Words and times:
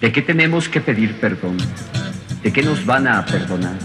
¿De 0.00 0.12
qué 0.12 0.22
tenemos 0.22 0.66
que 0.66 0.80
pedir 0.80 1.20
perdón? 1.20 1.58
¿De 2.42 2.50
qué 2.50 2.62
nos 2.62 2.86
van 2.86 3.06
a 3.06 3.22
perdonar? 3.26 3.76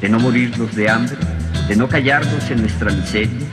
¿De 0.00 0.08
no 0.08 0.20
morirnos 0.20 0.72
de 0.76 0.88
hambre? 0.88 1.16
¿De 1.66 1.74
no 1.74 1.88
callarnos 1.88 2.48
en 2.48 2.60
nuestra 2.60 2.92
miseria? 2.92 3.44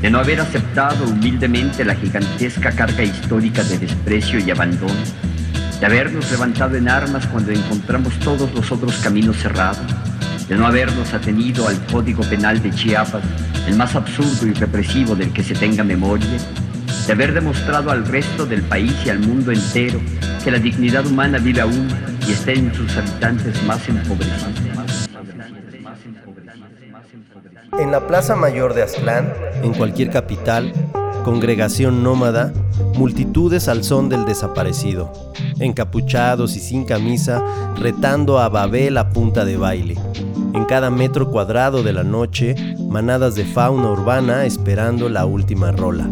¿De 0.00 0.08
no 0.08 0.20
haber 0.20 0.40
aceptado 0.40 1.04
humildemente 1.06 1.84
la 1.84 1.96
gigantesca 1.96 2.70
carga 2.70 3.02
histórica 3.02 3.64
de 3.64 3.76
desprecio 3.76 4.38
y 4.38 4.52
abandono? 4.52 4.94
¿De 5.80 5.86
habernos 5.86 6.30
levantado 6.30 6.76
en 6.76 6.88
armas 6.88 7.26
cuando 7.26 7.50
encontramos 7.50 8.16
todos 8.20 8.54
los 8.54 8.70
otros 8.70 8.94
caminos 8.98 9.38
cerrados? 9.38 9.82
¿De 10.48 10.54
no 10.54 10.64
habernos 10.64 11.12
atenido 11.12 11.66
al 11.66 11.84
Código 11.86 12.22
Penal 12.22 12.62
de 12.62 12.70
Chiapas, 12.70 13.24
el 13.66 13.74
más 13.74 13.96
absurdo 13.96 14.46
y 14.46 14.52
represivo 14.52 15.16
del 15.16 15.32
que 15.32 15.42
se 15.42 15.54
tenga 15.54 15.82
memoria? 15.82 16.38
¿De 17.04 17.12
haber 17.12 17.34
demostrado 17.34 17.90
al 17.90 18.06
resto 18.06 18.46
del 18.46 18.62
país 18.62 18.94
y 19.04 19.10
al 19.10 19.18
mundo 19.18 19.50
entero 19.50 20.00
que 20.48 20.52
la 20.52 20.60
dignidad 20.60 21.04
humana 21.04 21.36
vive 21.36 21.60
aún 21.60 21.88
y 22.26 22.32
está 22.32 22.52
en 22.52 22.74
sus 22.74 22.96
habitantes 22.96 23.62
más 23.64 23.86
empobrecidos. 23.86 25.10
En 27.78 27.90
la 27.90 28.06
Plaza 28.06 28.34
Mayor 28.34 28.72
de 28.72 28.82
Aztlán, 28.82 29.30
en 29.62 29.74
cualquier 29.74 30.08
capital, 30.08 30.72
congregación 31.22 32.02
nómada, 32.02 32.54
multitudes 32.94 33.68
al 33.68 33.84
son 33.84 34.08
del 34.08 34.24
desaparecido, 34.24 35.12
encapuchados 35.60 36.56
y 36.56 36.60
sin 36.60 36.86
camisa, 36.86 37.44
retando 37.76 38.38
a 38.38 38.48
Babel 38.48 38.96
a 38.96 39.10
punta 39.10 39.44
de 39.44 39.58
baile. 39.58 39.96
En 40.54 40.64
cada 40.64 40.88
metro 40.88 41.30
cuadrado 41.30 41.82
de 41.82 41.92
la 41.92 42.04
noche, 42.04 42.54
manadas 42.88 43.34
de 43.34 43.44
fauna 43.44 43.90
urbana 43.90 44.46
esperando 44.46 45.10
la 45.10 45.26
última 45.26 45.72
rola. 45.72 46.08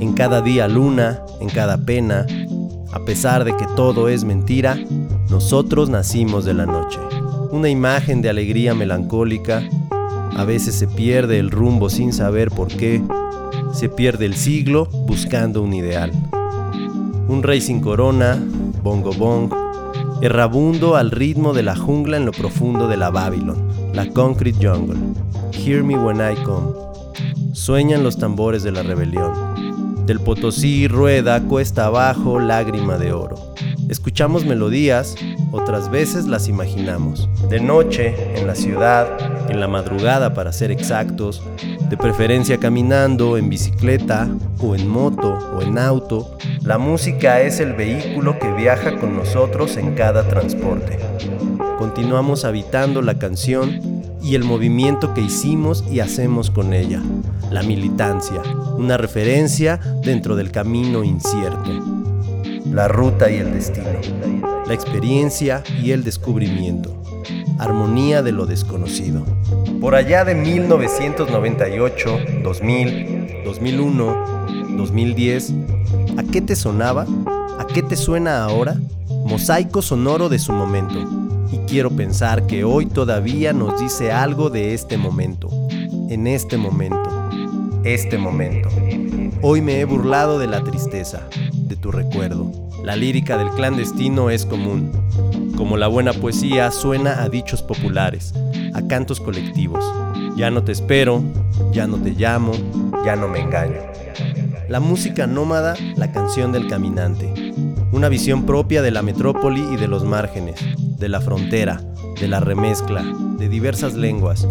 En 0.00 0.14
cada 0.14 0.42
día 0.42 0.66
luna, 0.66 1.20
en 1.40 1.48
cada 1.48 1.78
pena, 1.78 2.26
a 2.92 3.00
pesar 3.00 3.44
de 3.44 3.56
que 3.56 3.66
todo 3.76 4.08
es 4.08 4.24
mentira, 4.24 4.78
nosotros 5.30 5.90
nacimos 5.90 6.44
de 6.44 6.54
la 6.54 6.66
noche. 6.66 6.98
Una 7.50 7.68
imagen 7.68 8.22
de 8.22 8.30
alegría 8.30 8.74
melancólica, 8.74 9.62
a 10.36 10.44
veces 10.44 10.74
se 10.74 10.86
pierde 10.86 11.38
el 11.38 11.50
rumbo 11.50 11.90
sin 11.90 12.12
saber 12.12 12.50
por 12.50 12.68
qué, 12.68 13.02
se 13.72 13.88
pierde 13.88 14.26
el 14.26 14.34
siglo 14.34 14.86
buscando 15.06 15.62
un 15.62 15.74
ideal. 15.74 16.12
Un 17.28 17.42
rey 17.42 17.60
sin 17.60 17.80
corona, 17.80 18.42
bongo 18.82 19.12
bong, 19.12 19.52
errabundo 20.22 20.96
al 20.96 21.10
ritmo 21.10 21.52
de 21.52 21.62
la 21.62 21.76
jungla 21.76 22.16
en 22.16 22.26
lo 22.26 22.32
profundo 22.32 22.88
de 22.88 22.96
la 22.96 23.10
Babylon, 23.10 23.68
la 23.92 24.08
concrete 24.08 24.66
jungle. 24.66 24.98
Hear 25.52 25.82
me 25.82 25.96
when 25.96 26.18
I 26.18 26.34
come. 26.42 26.72
Sueñan 27.52 28.02
los 28.02 28.16
tambores 28.16 28.62
de 28.62 28.72
la 28.72 28.82
rebelión. 28.82 29.47
Del 30.08 30.20
Potosí 30.20 30.88
rueda 30.88 31.38
cuesta 31.42 31.84
abajo 31.84 32.40
lágrima 32.40 32.96
de 32.96 33.12
oro. 33.12 33.52
Escuchamos 33.90 34.46
melodías, 34.46 35.14
otras 35.52 35.90
veces 35.90 36.26
las 36.26 36.48
imaginamos. 36.48 37.28
De 37.50 37.60
noche, 37.60 38.14
en 38.34 38.46
la 38.46 38.54
ciudad, 38.54 39.06
en 39.50 39.60
la 39.60 39.68
madrugada 39.68 40.32
para 40.32 40.54
ser 40.54 40.70
exactos, 40.70 41.42
de 41.90 41.96
preferencia 41.98 42.56
caminando, 42.56 43.36
en 43.36 43.50
bicicleta, 43.50 44.30
o 44.60 44.74
en 44.74 44.88
moto, 44.88 45.34
o 45.54 45.60
en 45.60 45.76
auto, 45.76 46.38
la 46.62 46.78
música 46.78 47.42
es 47.42 47.60
el 47.60 47.74
vehículo 47.74 48.38
que 48.38 48.50
viaja 48.54 48.98
con 48.98 49.14
nosotros 49.14 49.76
en 49.76 49.94
cada 49.94 50.26
transporte. 50.26 50.98
Continuamos 51.78 52.46
habitando 52.46 53.02
la 53.02 53.18
canción 53.18 53.87
y 54.22 54.34
el 54.34 54.44
movimiento 54.44 55.14
que 55.14 55.20
hicimos 55.20 55.84
y 55.90 56.00
hacemos 56.00 56.50
con 56.50 56.72
ella, 56.72 57.02
la 57.50 57.62
militancia, 57.62 58.42
una 58.76 58.96
referencia 58.96 59.78
dentro 60.02 60.36
del 60.36 60.50
camino 60.50 61.04
incierto, 61.04 61.70
la 62.70 62.88
ruta 62.88 63.30
y 63.30 63.36
el 63.36 63.52
destino, 63.52 64.00
la 64.66 64.74
experiencia 64.74 65.62
y 65.82 65.92
el 65.92 66.04
descubrimiento, 66.04 67.02
armonía 67.58 68.22
de 68.22 68.32
lo 68.32 68.46
desconocido. 68.46 69.24
Por 69.80 69.94
allá 69.94 70.24
de 70.24 70.34
1998, 70.34 72.18
2000, 72.42 73.42
2001, 73.44 74.76
2010, 74.76 75.54
¿a 76.16 76.22
qué 76.24 76.40
te 76.40 76.56
sonaba? 76.56 77.06
¿A 77.58 77.66
qué 77.66 77.82
te 77.82 77.96
suena 77.96 78.44
ahora? 78.44 78.76
Mosaico 79.24 79.82
sonoro 79.82 80.28
de 80.28 80.38
su 80.38 80.52
momento 80.52 81.17
y 81.50 81.58
quiero 81.68 81.90
pensar 81.90 82.46
que 82.46 82.64
hoy 82.64 82.86
todavía 82.86 83.52
nos 83.52 83.80
dice 83.80 84.12
algo 84.12 84.50
de 84.50 84.74
este 84.74 84.96
momento, 84.96 85.48
en 86.08 86.26
este 86.26 86.56
momento, 86.56 87.10
este 87.84 88.18
momento. 88.18 88.68
Hoy 89.40 89.60
me 89.60 89.80
he 89.80 89.84
burlado 89.84 90.38
de 90.38 90.46
la 90.46 90.62
tristeza, 90.62 91.28
de 91.52 91.76
tu 91.76 91.90
recuerdo. 91.90 92.50
La 92.84 92.96
lírica 92.96 93.36
del 93.38 93.50
clandestino 93.50 94.30
es 94.30 94.46
común, 94.46 94.92
como 95.56 95.76
la 95.76 95.88
buena 95.88 96.12
poesía 96.12 96.70
suena 96.70 97.22
a 97.22 97.28
dichos 97.28 97.62
populares, 97.62 98.34
a 98.74 98.86
cantos 98.86 99.20
colectivos. 99.20 99.84
Ya 100.36 100.50
no 100.50 100.62
te 100.62 100.72
espero, 100.72 101.22
ya 101.72 101.86
no 101.86 101.96
te 101.96 102.10
llamo, 102.10 102.52
ya 103.04 103.16
no 103.16 103.28
me 103.28 103.40
engaño. 103.40 103.80
La 104.68 104.80
música 104.80 105.26
nómada, 105.26 105.74
la 105.96 106.12
canción 106.12 106.52
del 106.52 106.68
caminante. 106.68 107.54
Una 107.90 108.08
visión 108.08 108.44
propia 108.44 108.82
de 108.82 108.90
la 108.90 109.02
metrópoli 109.02 109.62
y 109.72 109.76
de 109.76 109.88
los 109.88 110.04
márgenes, 110.04 110.60
de 110.98 111.08
la 111.08 111.20
frontera, 111.20 111.80
de 112.20 112.28
la 112.28 112.40
remezcla, 112.40 113.04
de 113.38 113.48
diversas 113.48 113.94
lenguas, 113.94 114.46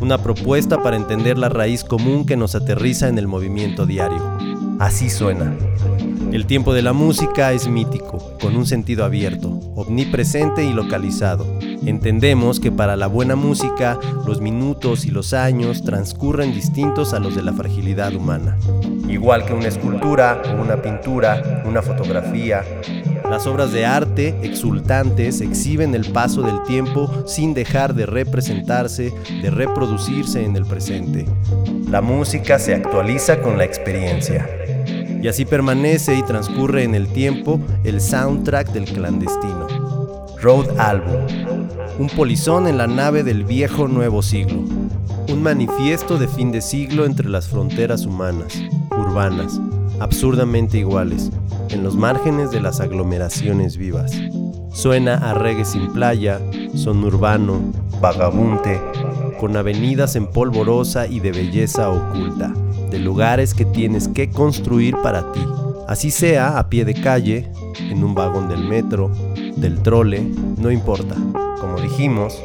una 0.00 0.18
propuesta 0.22 0.82
para 0.82 0.96
entender 0.96 1.38
la 1.38 1.48
raíz 1.48 1.84
común 1.84 2.24
que 2.24 2.36
nos 2.36 2.54
aterriza 2.54 3.08
en 3.08 3.18
el 3.18 3.26
movimiento 3.26 3.84
diario. 3.84 4.22
Así 4.78 5.10
suena. 5.10 5.56
El 6.32 6.46
tiempo 6.46 6.74
de 6.74 6.82
la 6.82 6.92
música 6.92 7.52
es 7.52 7.68
mítico, 7.68 8.36
con 8.38 8.54
un 8.54 8.66
sentido 8.66 9.04
abierto, 9.04 9.48
omnipresente 9.74 10.62
y 10.62 10.72
localizado. 10.74 11.46
Entendemos 11.86 12.60
que 12.60 12.70
para 12.70 12.96
la 12.96 13.06
buena 13.06 13.34
música 13.34 13.98
los 14.26 14.40
minutos 14.40 15.06
y 15.06 15.10
los 15.10 15.32
años 15.32 15.82
transcurren 15.82 16.52
distintos 16.52 17.14
a 17.14 17.18
los 17.18 17.34
de 17.34 17.42
la 17.42 17.54
fragilidad 17.54 18.14
humana. 18.14 18.58
Igual 19.08 19.46
que 19.46 19.54
una 19.54 19.68
escultura 19.68 20.42
una 20.60 20.82
pintura, 20.82 21.62
una 21.64 21.80
fotografía, 21.80 22.62
las 23.30 23.46
obras 23.46 23.72
de 23.72 23.84
arte 23.84 24.34
exultantes 24.42 25.40
exhiben 25.40 25.94
el 25.94 26.10
paso 26.12 26.42
del 26.42 26.62
tiempo 26.62 27.10
sin 27.26 27.52
dejar 27.52 27.94
de 27.94 28.06
representarse, 28.06 29.12
de 29.42 29.50
reproducirse 29.50 30.44
en 30.44 30.56
el 30.56 30.64
presente. 30.64 31.26
La 31.90 32.00
música 32.00 32.58
se 32.58 32.74
actualiza 32.74 33.40
con 33.40 33.58
la 33.58 33.64
experiencia. 33.64 34.48
Y 35.22 35.28
así 35.28 35.44
permanece 35.44 36.14
y 36.16 36.22
transcurre 36.22 36.84
en 36.84 36.94
el 36.94 37.08
tiempo 37.08 37.60
el 37.84 38.00
soundtrack 38.00 38.72
del 38.72 38.84
clandestino. 38.84 39.66
Road 40.40 40.78
Album. 40.78 41.26
Un 41.98 42.08
polizón 42.08 42.66
en 42.68 42.78
la 42.78 42.86
nave 42.86 43.24
del 43.24 43.44
viejo 43.44 43.88
nuevo 43.88 44.22
siglo. 44.22 44.64
Un 45.28 45.42
manifiesto 45.42 46.16
de 46.16 46.28
fin 46.28 46.52
de 46.52 46.62
siglo 46.62 47.04
entre 47.04 47.28
las 47.28 47.48
fronteras 47.48 48.06
humanas, 48.06 48.62
urbanas, 48.96 49.60
absurdamente 49.98 50.78
iguales, 50.78 51.30
en 51.70 51.82
los 51.82 51.96
márgenes 51.96 52.50
de 52.50 52.60
las 52.60 52.80
aglomeraciones 52.80 53.76
vivas. 53.76 54.12
Suena 54.72 55.14
a 55.14 55.34
reggae 55.34 55.64
sin 55.64 55.92
playa, 55.92 56.40
son 56.74 57.02
urbano, 57.04 57.60
vagabunte, 58.00 58.80
con 59.40 59.56
avenidas 59.56 60.16
en 60.16 60.26
polvorosa 60.26 61.06
y 61.06 61.20
de 61.20 61.32
belleza 61.32 61.90
oculta, 61.90 62.52
de 62.90 62.98
lugares 62.98 63.54
que 63.54 63.64
tienes 63.64 64.08
que 64.08 64.30
construir 64.30 64.96
para 65.02 65.32
ti. 65.32 65.44
Así 65.86 66.10
sea 66.10 66.58
a 66.58 66.68
pie 66.68 66.84
de 66.84 66.94
calle, 66.94 67.50
en 67.78 68.04
un 68.04 68.14
vagón 68.14 68.48
del 68.48 68.66
metro, 68.66 69.10
del 69.56 69.82
trole, 69.82 70.20
no 70.58 70.70
importa. 70.70 71.14
Como 71.60 71.80
dijimos, 71.80 72.42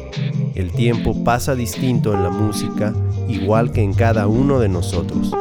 el 0.54 0.72
tiempo 0.72 1.24
pasa 1.24 1.54
distinto 1.54 2.14
en 2.14 2.22
la 2.22 2.30
música, 2.30 2.92
igual 3.28 3.72
que 3.72 3.82
en 3.82 3.94
cada 3.94 4.26
uno 4.26 4.58
de 4.60 4.68
nosotros 4.68 5.32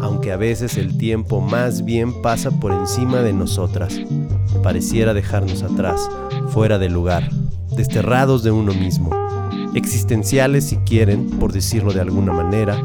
aunque 0.00 0.32
a 0.32 0.36
veces 0.36 0.76
el 0.76 0.96
tiempo 0.96 1.40
más 1.40 1.84
bien 1.84 2.22
pasa 2.22 2.50
por 2.50 2.72
encima 2.72 3.20
de 3.20 3.32
nosotras. 3.32 4.00
Pareciera 4.62 5.14
dejarnos 5.14 5.62
atrás, 5.62 6.08
fuera 6.48 6.78
de 6.78 6.88
lugar, 6.88 7.28
desterrados 7.76 8.42
de 8.42 8.50
uno 8.50 8.72
mismo, 8.72 9.10
existenciales 9.74 10.64
si 10.64 10.76
quieren, 10.78 11.30
por 11.30 11.52
decirlo 11.52 11.92
de 11.92 12.00
alguna 12.00 12.32
manera, 12.32 12.80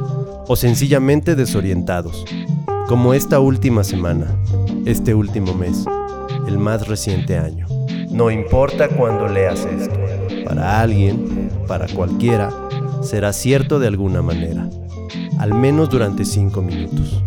o 0.47 0.55
sencillamente 0.55 1.35
desorientados, 1.35 2.25
como 2.87 3.13
esta 3.13 3.39
última 3.39 3.83
semana, 3.83 4.27
este 4.85 5.15
último 5.15 5.53
mes, 5.53 5.85
el 6.47 6.57
más 6.57 6.87
reciente 6.87 7.37
año. 7.37 7.67
No 8.09 8.29
importa 8.29 8.89
cuándo 8.89 9.27
leas 9.27 9.65
esto, 9.65 9.95
para 10.45 10.81
alguien, 10.81 11.49
para 11.67 11.87
cualquiera, 11.87 12.51
será 13.01 13.33
cierto 13.33 13.79
de 13.79 13.87
alguna 13.87 14.21
manera 14.21 14.69
al 15.39 15.53
menos 15.53 15.89
durante 15.89 16.25
cinco 16.25 16.61
minutos. 16.61 17.23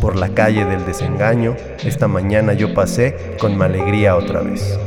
Por 0.00 0.16
la 0.16 0.30
calle 0.30 0.64
del 0.64 0.84
desengaño, 0.86 1.56
esta 1.84 2.08
mañana 2.08 2.54
yo 2.54 2.74
pasé 2.74 3.36
con 3.38 3.56
mi 3.56 3.64
alegría 3.64 4.16
otra 4.16 4.40
vez. 4.40 4.78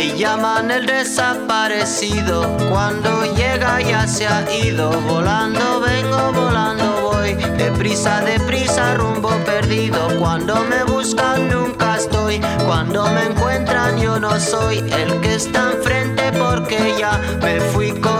Me 0.00 0.16
llaman 0.16 0.70
el 0.70 0.86
desaparecido, 0.86 2.56
cuando 2.70 3.22
llega 3.34 3.82
ya 3.82 4.06
se 4.06 4.26
ha 4.26 4.50
ido, 4.50 4.90
volando 5.02 5.80
vengo 5.80 6.32
volando 6.32 7.02
voy, 7.02 7.34
deprisa, 7.34 8.22
deprisa, 8.22 8.94
rumbo 8.94 9.28
perdido. 9.44 10.08
Cuando 10.18 10.64
me 10.64 10.84
buscan 10.84 11.50
nunca 11.50 11.98
estoy, 11.98 12.40
cuando 12.64 13.10
me 13.10 13.24
encuentran 13.26 13.98
yo 13.98 14.18
no 14.18 14.40
soy 14.40 14.78
el 14.78 15.20
que 15.20 15.34
está 15.34 15.72
enfrente 15.72 16.32
porque 16.32 16.94
ya 16.98 17.20
me 17.42 17.60
fui 17.60 17.90
corriendo 17.90 18.19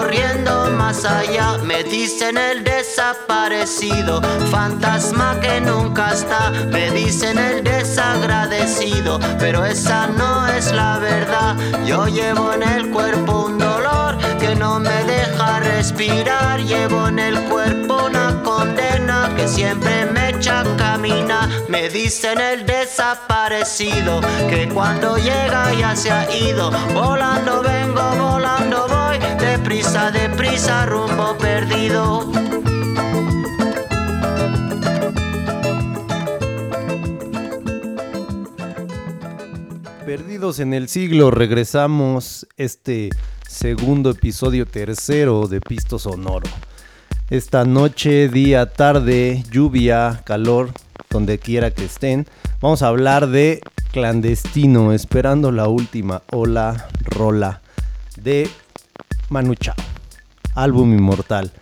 allá. 0.90 1.56
Me 1.58 1.84
dicen 1.84 2.36
el 2.36 2.64
desaparecido, 2.64 4.20
fantasma 4.50 5.38
que 5.40 5.60
nunca 5.60 6.12
está. 6.12 6.50
Me 6.50 6.90
dicen 6.90 7.38
el 7.38 7.62
desagradecido, 7.62 9.20
pero 9.38 9.64
esa 9.64 10.08
no 10.08 10.48
es 10.48 10.72
la 10.72 10.98
verdad. 10.98 11.56
Yo 11.86 12.06
llevo 12.06 12.52
en 12.52 12.64
el 12.64 12.90
cuerpo 12.90 13.46
un 13.46 13.58
dolor 13.58 14.18
que 14.40 14.56
no 14.56 14.80
me 14.80 15.04
deja 15.04 15.60
respirar. 15.60 16.60
Llevo 16.60 17.06
en 17.06 17.20
el 17.20 17.40
cuerpo 17.44 18.06
una 18.06 18.42
condena 18.42 19.32
que 19.36 19.46
siempre 19.46 20.06
me 20.06 20.30
echa 20.30 20.60
a 20.60 20.76
caminar. 20.76 21.48
Me 21.68 21.88
dicen 21.88 22.40
el 22.40 22.66
desaparecido 22.66 24.20
que 24.48 24.68
cuando 24.68 25.16
llega 25.18 25.72
ya 25.72 25.94
se 25.94 26.10
ha 26.10 26.28
ido. 26.34 26.72
Volando 26.92 27.62
vengo, 27.62 28.02
volando 28.18 28.88
voy, 28.88 28.99
deprisa, 29.40 30.10
deprisa, 30.10 30.86
rumbo 30.86 31.36
perdido. 31.38 32.30
Perdidos 40.04 40.60
en 40.60 40.74
el 40.74 40.88
siglo, 40.88 41.30
regresamos 41.30 42.46
este 42.56 43.10
segundo 43.48 44.10
episodio 44.10 44.66
tercero 44.66 45.46
de 45.46 45.60
Pisto 45.60 45.98
Sonoro. 45.98 46.48
Esta 47.30 47.64
noche, 47.64 48.28
día, 48.28 48.66
tarde, 48.66 49.44
lluvia, 49.50 50.22
calor, 50.24 50.70
donde 51.08 51.38
quiera 51.38 51.70
que 51.70 51.84
estén, 51.84 52.26
vamos 52.60 52.82
a 52.82 52.88
hablar 52.88 53.28
de 53.28 53.60
Clandestino, 53.92 54.92
esperando 54.92 55.52
la 55.52 55.68
última 55.68 56.22
ola 56.30 56.88
rola 57.04 57.60
de 58.16 58.50
Manu 59.30 59.54
Chao, 59.54 59.76
álbum 60.56 60.92
inmortal. 60.92 61.52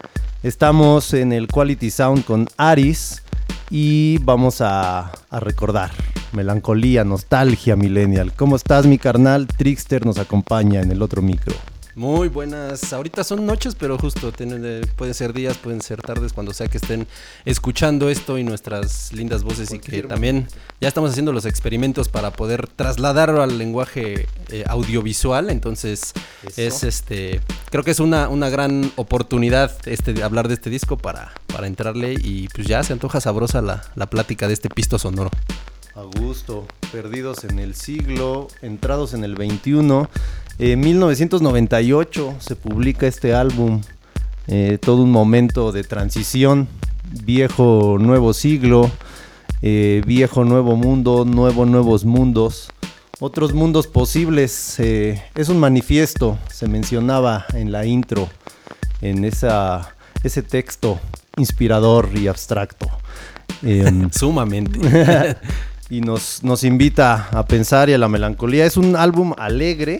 Estamos 0.42 1.12
en 1.12 1.32
el 1.32 1.48
Quality 1.48 1.90
Sound 1.90 2.24
con 2.24 2.48
Aris 2.56 3.22
y 3.68 4.16
vamos 4.22 4.62
a, 4.62 5.12
a 5.28 5.40
recordar 5.40 5.90
melancolía, 6.32 7.04
nostalgia 7.04 7.76
millennial. 7.76 8.32
¿Cómo 8.34 8.56
estás 8.56 8.86
mi 8.86 8.96
carnal? 8.96 9.46
Trickster 9.46 10.06
nos 10.06 10.18
acompaña 10.18 10.80
en 10.80 10.92
el 10.92 11.02
otro 11.02 11.20
micro. 11.20 11.54
Muy 11.98 12.28
buenas. 12.28 12.92
Ahorita 12.92 13.24
son 13.24 13.44
noches, 13.44 13.74
pero 13.74 13.98
justo 13.98 14.30
tienen, 14.30 14.62
eh, 14.64 14.82
pueden 14.94 15.14
ser 15.14 15.32
días, 15.32 15.58
pueden 15.58 15.82
ser 15.82 16.00
tardes, 16.00 16.32
cuando 16.32 16.52
sea 16.52 16.68
que 16.68 16.78
estén 16.78 17.08
escuchando 17.44 18.08
esto 18.08 18.38
y 18.38 18.44
nuestras 18.44 19.12
lindas 19.12 19.42
voces 19.42 19.72
y 19.72 19.80
que 19.80 20.04
también 20.04 20.46
ya 20.80 20.86
estamos 20.86 21.10
haciendo 21.10 21.32
los 21.32 21.44
experimentos 21.44 22.08
para 22.08 22.30
poder 22.30 22.68
trasladarlo 22.68 23.42
al 23.42 23.58
lenguaje 23.58 24.28
eh, 24.50 24.62
audiovisual. 24.68 25.50
Entonces 25.50 26.12
Eso. 26.46 26.62
es 26.62 26.84
este, 26.84 27.40
creo 27.68 27.82
que 27.82 27.90
es 27.90 27.98
una, 27.98 28.28
una 28.28 28.48
gran 28.48 28.92
oportunidad 28.94 29.76
este 29.84 30.22
hablar 30.22 30.46
de 30.46 30.54
este 30.54 30.70
disco 30.70 30.98
para, 30.98 31.32
para 31.48 31.66
entrarle 31.66 32.14
y 32.14 32.46
pues 32.54 32.68
ya 32.68 32.80
se 32.84 32.92
antoja 32.92 33.20
sabrosa 33.20 33.60
la, 33.60 33.82
la 33.96 34.06
plática 34.06 34.46
de 34.46 34.54
este 34.54 34.68
pisto 34.68 35.00
sonoro. 35.00 35.30
A 35.96 36.02
gusto, 36.20 36.64
perdidos 36.92 37.42
en 37.42 37.58
el 37.58 37.74
siglo, 37.74 38.46
entrados 38.62 39.14
en 39.14 39.24
el 39.24 39.34
21. 39.34 40.08
En 40.60 40.80
1998 40.80 42.34
se 42.40 42.56
publica 42.56 43.06
este 43.06 43.32
álbum, 43.32 43.80
eh, 44.48 44.78
todo 44.80 45.02
un 45.02 45.12
momento 45.12 45.70
de 45.70 45.84
transición, 45.84 46.66
viejo 47.24 47.96
nuevo 48.00 48.32
siglo, 48.32 48.90
eh, 49.62 50.02
viejo 50.04 50.44
nuevo 50.44 50.74
mundo, 50.74 51.24
nuevo 51.24 51.64
nuevos 51.64 52.04
mundos, 52.04 52.70
otros 53.20 53.52
mundos 53.52 53.86
posibles. 53.86 54.80
eh, 54.80 55.22
es 55.36 55.48
un 55.48 55.60
manifiesto, 55.60 56.36
se 56.52 56.66
mencionaba 56.66 57.46
en 57.52 57.70
la 57.70 57.86
intro, 57.86 58.28
en 59.00 59.24
esa, 59.24 59.94
ese 60.24 60.42
texto 60.42 60.98
inspirador 61.36 62.10
y 62.16 62.26
abstracto. 62.26 62.90
Em, 63.62 64.10
Sumamente. 64.12 64.80
y 65.88 66.00
nos, 66.00 66.42
nos 66.42 66.64
invita 66.64 67.28
a 67.30 67.46
pensar 67.46 67.88
y 67.90 67.92
a 67.92 67.98
la 67.98 68.08
melancolía. 68.08 68.66
Es 68.66 68.76
un 68.76 68.96
álbum 68.96 69.34
alegre 69.38 69.98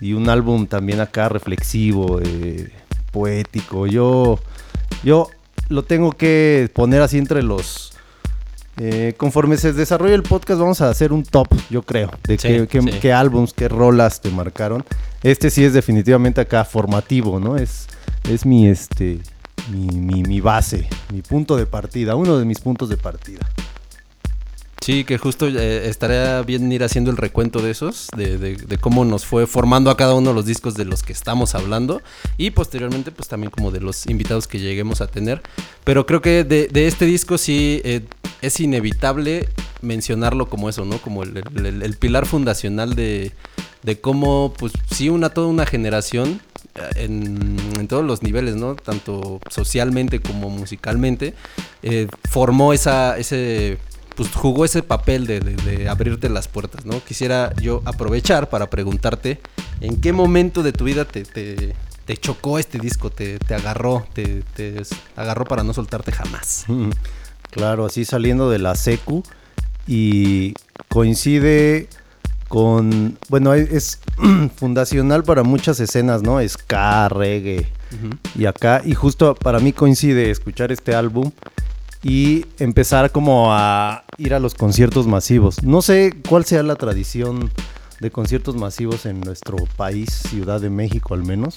y 0.00 0.12
un 0.14 0.28
álbum 0.28 0.66
también 0.66 1.00
acá 1.00 1.28
reflexivo, 1.28 2.20
eh, 2.22 2.70
poético. 3.12 3.86
Yo, 3.86 4.38
yo 5.04 5.28
lo 5.68 5.84
tengo 5.84 6.12
que 6.12 6.70
poner 6.74 7.02
así 7.02 7.18
entre 7.18 7.42
los... 7.42 7.92
eh, 8.78 9.14
conforme 9.16 9.56
se 9.56 9.72
desarrolle 9.72 10.14
el 10.14 10.22
podcast 10.22 10.58
vamos 10.60 10.80
a 10.80 10.88
hacer 10.88 11.12
un 11.12 11.22
top, 11.22 11.48
yo 11.68 11.82
creo, 11.82 12.10
de 12.26 12.38
Sí, 12.38 12.48
qué, 12.48 12.66
qué- 12.66 12.80
sí. 12.82 12.90
qué 13.00 13.12
álbums, 13.12 13.52
qué 13.52 13.68
rolas 13.68 14.20
te 14.20 14.30
marcaron. 14.30 14.84
Este 15.22 15.50
sí 15.50 15.64
es 15.64 15.72
definitivamente 15.74 16.40
acá 16.40 16.64
formativo, 16.64 17.38
¿no? 17.38 17.56
Es, 17.56 17.86
es 18.28 18.46
mi, 18.46 18.66
este, 18.68 19.20
mi, 19.70 19.86
mi, 19.98 20.22
mi 20.22 20.40
base, 20.40 20.88
mi 21.12 21.20
punto 21.20 21.56
de 21.56 21.66
partida, 21.66 22.14
uno 22.16 22.38
de 22.38 22.44
mis 22.46 22.58
puntos 22.60 22.88
de 22.88 22.96
partida. 22.96 23.40
Sí, 24.90 25.04
que 25.04 25.18
justo 25.18 25.46
eh, 25.46 25.88
estaría 25.88 26.42
bien 26.42 26.72
ir 26.72 26.82
haciendo 26.82 27.12
el 27.12 27.16
recuento 27.16 27.62
de 27.62 27.70
esos, 27.70 28.08
de, 28.16 28.38
de- 28.38 28.56
de 28.56 28.76
cómo 28.76 29.04
nos 29.04 29.24
fue 29.24 29.46
formando 29.46 29.88
a 29.88 29.96
cada 29.96 30.14
uno 30.14 30.32
los 30.32 30.46
discos 30.46 30.74
de 30.74 30.84
los 30.84 31.04
que 31.04 31.12
estamos 31.12 31.54
hablando 31.54 32.02
y 32.36 32.50
posteriormente 32.50 33.12
pues 33.12 33.28
también 33.28 33.52
como 33.52 33.70
de 33.70 33.78
los 33.78 34.08
invitados 34.08 34.48
que 34.48 34.58
lleguemos 34.58 35.00
a 35.00 35.06
tener. 35.06 35.42
Pero 35.84 36.06
creo 36.06 36.20
que 36.20 36.42
de, 36.42 36.66
de 36.66 36.88
este 36.88 37.04
disco 37.04 37.38
sí 37.38 37.80
eh, 37.84 38.00
es 38.42 38.58
inevitable 38.58 39.48
mencionarlo 39.80 40.48
como 40.48 40.68
eso, 40.68 40.84
¿no? 40.84 40.98
Como 40.98 41.22
el, 41.22 41.96
pilar 42.00 42.26
fundacional 42.26 42.96
de, 42.96 43.30
de 43.84 44.00
cómo 44.00 44.52
pues 44.58 44.72
sí 44.92 45.08
una 45.08 45.28
toda 45.30 45.46
una 45.46 45.66
generación 45.66 46.40
eh, 46.74 47.04
en, 47.04 47.86
todos 47.86 48.04
los 48.04 48.24
niveles, 48.24 48.56
¿no? 48.56 48.74
Tanto 48.74 49.38
socialmente 49.50 50.18
como 50.20 50.50
musicalmente, 50.50 51.34
formó 52.28 52.72
esa, 52.72 53.16
ese, 53.18 53.78
pues 54.20 54.34
jugó 54.34 54.66
ese 54.66 54.82
papel 54.82 55.26
de, 55.26 55.40
de- 55.40 55.56
de 55.56 55.88
abrirte 55.88 56.28
las 56.28 56.46
puertas, 56.46 56.84
¿no? 56.84 57.02
Quisiera 57.02 57.54
yo 57.56 57.80
aprovechar 57.86 58.50
para 58.50 58.68
preguntarte, 58.68 59.40
¿en 59.80 59.98
qué 59.98 60.12
momento 60.12 60.62
de 60.62 60.72
tu 60.74 60.84
vida 60.84 61.06
te, 61.06 61.22
te- 61.24 61.74
te 62.04 62.16
chocó 62.18 62.58
este 62.58 62.78
disco, 62.78 63.08
te, 63.08 63.38
te 63.38 63.54
agarró, 63.54 64.06
te, 64.12 64.42
agarró 65.16 65.46
para 65.46 65.64
no 65.64 65.72
soltarte 65.72 66.12
jamás? 66.12 66.66
Claro, 67.50 67.86
así 67.86 68.04
saliendo 68.04 68.50
de 68.50 68.58
la 68.58 68.74
secu 68.76 69.22
y 69.88 70.52
coincide 70.88 71.88
con, 72.48 73.16
bueno, 73.30 73.54
es- 73.54 73.70
es 73.72 74.00
fundacional 74.56 75.24
para 75.24 75.44
muchas 75.44 75.80
escenas, 75.80 76.22
¿no? 76.22 76.46
Ska, 76.46 77.08
reggae 77.08 77.66
y 78.38 78.44
acá, 78.44 78.82
y 78.84 78.92
justo 78.94 79.34
para 79.34 79.60
mí 79.60 79.72
coincide 79.72 80.30
escuchar 80.30 80.70
este 80.72 80.94
álbum 80.94 81.32
y 82.02 82.46
empezar 82.58 83.12
como 83.12 83.52
a 83.52 84.04
ir 84.18 84.34
a 84.34 84.38
los 84.38 84.54
conciertos 84.54 85.06
masivos. 85.06 85.62
No 85.62 85.82
sé 85.82 86.14
cuál 86.28 86.44
sea 86.44 86.62
la 86.62 86.76
tradición 86.76 87.50
de 88.00 88.10
conciertos 88.10 88.56
masivos 88.56 89.06
en 89.06 89.20
nuestro 89.20 89.56
país, 89.76 90.10
Ciudad 90.10 90.60
de 90.60 90.70
México 90.70 91.14
al 91.14 91.22
menos, 91.22 91.56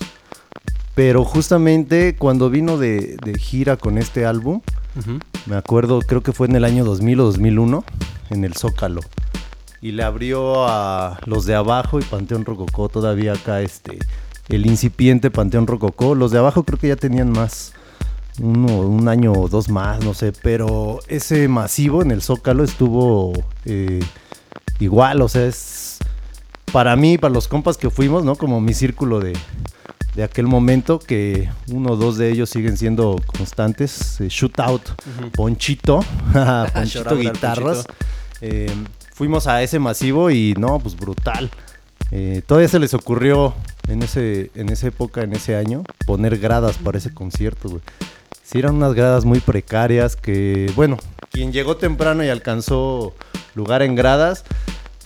pero 0.96 1.24
justamente 1.24 2.16
cuando 2.16 2.50
vino 2.50 2.78
de, 2.78 3.18
de 3.24 3.40
gira 3.40 3.78
con 3.78 3.98
este 3.98 4.26
álbum, 4.26 4.62
me 5.46 5.56
acuerdo, 5.56 6.00
creo 6.02 6.22
que 6.22 6.34
fue 6.34 6.48
en 6.48 6.56
el 6.56 6.66
año 6.66 6.86
2000 6.86 7.20
o 7.20 7.26
2001, 7.26 7.84
en 8.30 8.44
el 8.44 8.54
Zócalo. 8.54 9.02
Y 9.82 9.92
le 9.92 10.04
abrió 10.04 10.68
a 10.68 11.20
los 11.26 11.46
de 11.46 11.56
abajo 11.56 12.00
y 12.00 12.04
Panteón 12.04 12.46
Rococó, 12.46 12.90
todavía 12.90 13.34
acá 13.34 13.62
este, 13.62 14.00
el 14.50 14.66
incipiente 14.66 15.32
Panteón 15.32 15.68
Rococó. 15.68 16.16
Los 16.16 16.32
de 16.32 16.40
abajo 16.40 16.64
creo 16.64 16.80
que 16.80 16.88
ya 16.90 16.96
tenían 16.96 17.32
más, 17.32 17.74
uno, 18.40 18.80
un 18.80 19.08
año 19.08 19.32
o 19.34 19.48
dos 19.48 19.70
más, 19.70 20.04
no 20.04 20.14
sé. 20.14 20.34
Pero 20.42 21.00
ese 21.08 21.48
masivo 21.48 22.02
en 22.02 22.12
el 22.12 22.22
Zócalo 22.22 22.64
estuvo 22.64 23.34
eh, 23.66 24.02
igual, 24.80 25.22
o 25.22 25.30
sea, 25.30 25.46
es 25.46 26.00
para 26.72 26.96
mí, 26.96 27.18
para 27.18 27.34
los 27.34 27.48
compas 27.48 27.78
que 27.78 27.90
fuimos, 27.90 28.24
¿no? 28.24 28.36
Como 28.36 28.60
mi 28.60 28.74
círculo 28.74 29.20
de, 29.20 29.34
de 30.16 30.24
aquel 30.24 30.48
momento, 30.48 31.00
que 31.00 31.50
uno 31.72 31.92
o 31.92 31.96
dos 31.96 32.18
de 32.18 32.32
ellos 32.32 32.50
siguen 32.50 32.78
siendo 32.78 33.16
constantes. 33.26 34.20
eh, 34.22 34.28
Shootout, 34.30 34.82
Ponchito, 35.34 36.00
Ponchito 36.74 37.16
Guitarras. 37.16 37.86
Ponchito. 37.86 37.94
Eh, 38.42 38.72
fuimos 39.14 39.48
a 39.48 39.62
ese 39.62 39.80
masivo 39.80 40.32
y 40.32 40.54
no, 40.58 40.80
pues 40.80 40.96
brutal. 40.96 41.50
Eh, 42.12 42.42
todavía 42.46 42.68
se 42.68 42.80
les 42.80 42.94
ocurrió 42.94 43.54
en, 43.88 44.04
ese, 44.04 44.52
en 44.56 44.70
esa 44.70 44.88
época, 44.88 45.22
en 45.22 45.34
ese 45.34 45.56
año, 45.56 45.84
poner 46.06 46.38
gradas 46.38 46.78
para 46.78 46.98
ese 46.98 47.14
concierto, 47.14 47.70
güey. 47.70 47.82
Sí, 48.54 48.60
eran 48.60 48.76
unas 48.76 48.94
gradas 48.94 49.26
muy 49.26 49.40
precarias 49.40 50.16
que, 50.16 50.72
bueno, 50.76 50.98
quien 51.32 51.52
llegó 51.52 51.76
temprano 51.76 52.24
y 52.24 52.30
alcanzó 52.30 53.16
lugar 53.56 53.82
en 53.82 53.96
gradas, 53.96 54.44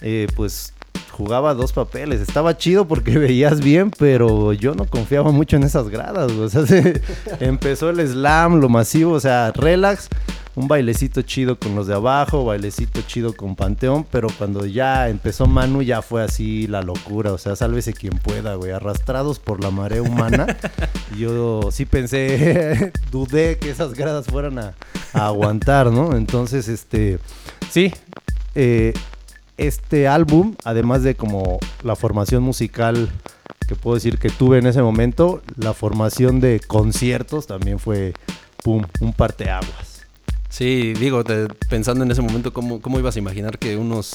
eh, 0.02 0.28
pues 0.36 0.74
jugaba 1.12 1.54
dos 1.54 1.72
papeles. 1.72 2.20
Estaba 2.20 2.58
chido 2.58 2.90
porque 2.90 3.12
veías 3.18 3.62
bien, 3.62 3.90
pero 3.98 4.52
yo 4.52 4.76
no 4.76 4.84
confiaba 4.84 5.32
mucho 5.32 5.56
en 5.56 5.64
esas 5.64 5.88
gradas. 5.88 6.30
O 6.34 6.50
sea, 6.50 6.66
se- 6.68 7.02
empezó 7.40 7.90
el 7.90 8.06
slam, 8.06 8.60
lo 8.60 8.68
masivo, 8.68 9.14
o 9.14 9.20
sea, 9.22 9.54
relax, 9.56 10.10
un 10.58 10.68
bailecito 10.68 11.22
chido 11.22 11.60
con 11.60 11.76
los 11.76 11.86
de 11.86 11.94
abajo, 11.94 12.44
bailecito 12.44 13.04
chido 13.04 13.36
con 13.36 13.56
Panteón, 13.56 14.08
pero 14.10 14.28
cuando 14.40 14.66
ya 14.66 15.08
empezó 15.08 15.46
Manu 15.46 15.84
ya 15.84 16.02
fue 16.02 16.24
así 16.24 16.66
la 16.66 16.82
locura. 16.82 17.32
O 17.32 17.38
sea, 17.38 17.56
sálvese 17.56 17.94
quien 17.94 18.18
pueda, 18.18 18.56
güey, 18.56 18.72
arrastrados 18.72 19.38
por 19.38 19.64
la 19.64 19.70
marea 19.70 20.02
humana. 20.02 20.58
yo 21.18 21.70
sí 21.72 21.86
pensé, 21.86 22.92
dudé 23.12 23.60
que 23.60 23.70
esas 23.70 23.94
gradas 23.94 24.26
fueran 24.26 24.58
a, 24.58 24.74
a 25.14 25.28
aguantar, 25.28 25.92
¿no? 25.92 26.16
Entonces, 26.16 26.68
este, 26.70 27.20
sí, 27.70 27.94
eh, 28.56 28.94
este 29.58 30.08
álbum, 30.08 30.56
además 30.64 31.04
de 31.04 31.14
como 31.14 31.60
la 31.84 31.96
formación 31.96 32.42
musical 32.42 33.10
que 33.68 33.76
puedo 33.76 33.94
decir 33.94 34.18
que 34.18 34.32
tuve 34.32 34.58
en 34.58 34.66
ese 34.66 34.82
momento, 34.82 35.44
la 35.56 35.76
formación 35.76 36.40
de 36.40 36.60
conciertos 36.66 37.46
también 37.46 37.78
fue, 37.78 38.14
pum, 38.64 38.84
un 39.02 39.14
parteaguas. 39.14 39.87
Sí, 40.50 40.94
digo, 40.94 41.24
te- 41.24 41.48
pensando 41.70 42.04
en 42.04 42.12
ese 42.12 42.22
momento, 42.22 42.54
¿cómo, 42.54 42.82
cómo 42.82 43.00
ibas 43.00 43.16
a 43.16 43.20
imaginar 43.20 43.58
que 43.60 43.76
unos 43.78 44.14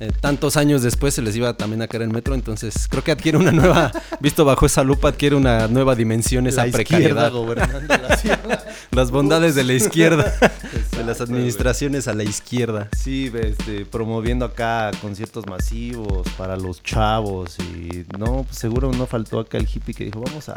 eh, 0.00 0.10
tantos 0.20 0.56
años 0.56 0.82
después 0.82 1.14
se 1.14 1.22
les 1.22 1.34
iba 1.36 1.56
también 1.56 1.82
a 1.82 1.86
caer 1.88 2.02
el 2.02 2.10
metro? 2.10 2.34
Entonces, 2.34 2.86
creo 2.88 3.04
que 3.04 3.12
adquiere 3.12 3.38
una 3.38 3.52
nueva, 3.52 3.92
visto 4.20 4.44
bajo 4.44 4.66
esa 4.66 4.82
lupa, 4.82 5.08
adquiere 5.08 5.36
una 5.36 5.68
nueva 5.68 5.94
dimensión 5.94 6.46
esa 6.46 6.66
La 6.66 6.72
precariedad. 6.72 7.30
gobernando 7.32 7.94
la. 7.96 8.64
Las 8.90 9.10
bondades 9.12 9.54
de 9.54 9.62
la 9.64 9.74
izquierda, 9.74 10.32
de 10.96 11.04
las 11.04 11.20
administraciones 11.20 12.08
a 12.08 12.14
la 12.14 12.24
izquierda. 12.24 12.88
Sí, 12.96 13.30
este, 13.40 13.84
promoviendo 13.86 14.44
acá 14.46 14.90
conciertos 15.00 15.46
masivos 15.46 16.26
para 16.36 16.56
los 16.56 16.82
chavos 16.82 17.56
y 17.60 18.04
no, 18.18 18.44
pues 18.44 18.56
seguro 18.58 18.90
no 18.92 19.06
faltó 19.06 19.38
acá 19.40 19.58
el 19.58 19.68
hippie 19.72 19.94
que 19.94 20.04
dijo, 20.06 20.20
vamos 20.22 20.48
a, 20.48 20.56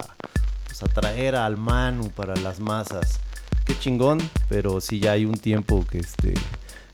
pues, 0.65 0.81
a 0.81 0.85
traer 0.87 1.35
al 1.35 1.57
Manu 1.57 2.09
para 2.09 2.35
las 2.37 2.59
masas. 2.59 3.19
Qué 3.65 3.77
chingón, 3.79 4.19
pero 4.49 4.81
sí 4.81 4.99
ya 4.99 5.13
hay 5.13 5.25
un 5.25 5.35
tiempo 5.35 5.85
que 5.89 5.99
este 5.99 6.33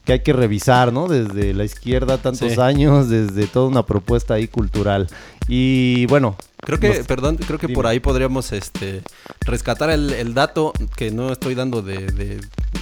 que 0.06 0.14
hay 0.14 0.20
que 0.22 0.32
revisar, 0.32 0.94
¿no? 0.94 1.10
Desde 1.10 1.54
la 1.54 1.66
izquierda 1.66 2.18
tantos 2.18 2.54
Sí. 2.54 2.62
años, 2.62 3.10
desde 3.10 3.46
toda 3.46 3.68
una 3.68 3.86
propuesta 3.86 4.36
ahí 4.36 4.48
cultural. 4.48 5.08
Y 5.48 6.06
bueno, 6.08 6.36
Creo 6.66 6.80
que, 6.80 6.90
nos- 6.98 7.08
perdón, 7.08 7.38
creo 7.38 7.60
que 7.60 7.68
Dime. 7.68 7.76
por 7.76 7.88
ahí 7.88 8.00
podríamos 8.00 8.52
este 8.52 9.02
rescatar 9.46 9.90
el, 9.92 10.12
el 10.12 10.34
dato 10.34 10.74
que 10.98 11.12
no 11.12 11.32
estoy 11.32 11.56
dando 11.56 11.82
de, 11.82 12.08
de, 12.08 12.42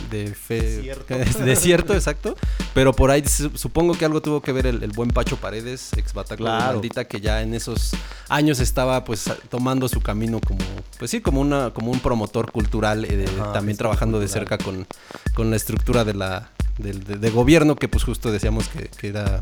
de 0.09 0.33
fe. 0.33 0.61
De 0.61 0.81
cierto. 0.81 1.15
de 1.45 1.55
cierto, 1.55 1.93
exacto. 1.93 2.35
Pero 2.73 2.93
por 2.93 3.11
ahí 3.11 3.23
su- 3.27 3.51
supongo 3.55 3.93
que 3.95 4.05
algo 4.05 4.21
tuvo 4.21 4.41
que 4.41 4.53
ver 4.53 4.65
el, 4.65 4.81
el 4.81 4.91
buen 4.91 5.09
Pacho 5.09 5.37
Paredes, 5.37 5.91
ex 5.97 6.13
Claro. 6.13 6.73
Maldita, 6.73 7.05
que 7.05 7.19
ya 7.21 7.41
en 7.43 7.53
esos 7.53 7.91
años 8.29 8.59
estaba 8.59 9.03
pues 9.03 9.25
tomando 9.49 9.87
su 9.89 9.99
camino 10.01 10.39
como, 10.39 10.61
pues 10.97 11.11
sí, 11.11 11.19
como 11.21 11.41
una, 11.41 11.71
como 11.71 11.91
un 11.91 11.99
promotor 11.99 12.51
cultural, 12.51 13.05
eh, 13.05 13.17
de- 13.17 13.41
Ajá, 13.41 13.51
también 13.53 13.77
trabajando 13.77 14.19
de 14.19 14.27
cerca 14.29 14.57
con, 14.57 14.87
con 15.35 15.51
la 15.51 15.57
estructura 15.57 16.05
de 16.05 16.13
la 16.15 16.49
del- 16.79 17.03
de, 17.03 17.17
de 17.17 17.29
gobierno 17.29 17.75
que 17.75 17.87
pues 17.87 18.03
justo 18.03 18.31
decíamos 18.31 18.67
que, 18.67 18.89
que 18.97 19.07
era 19.07 19.41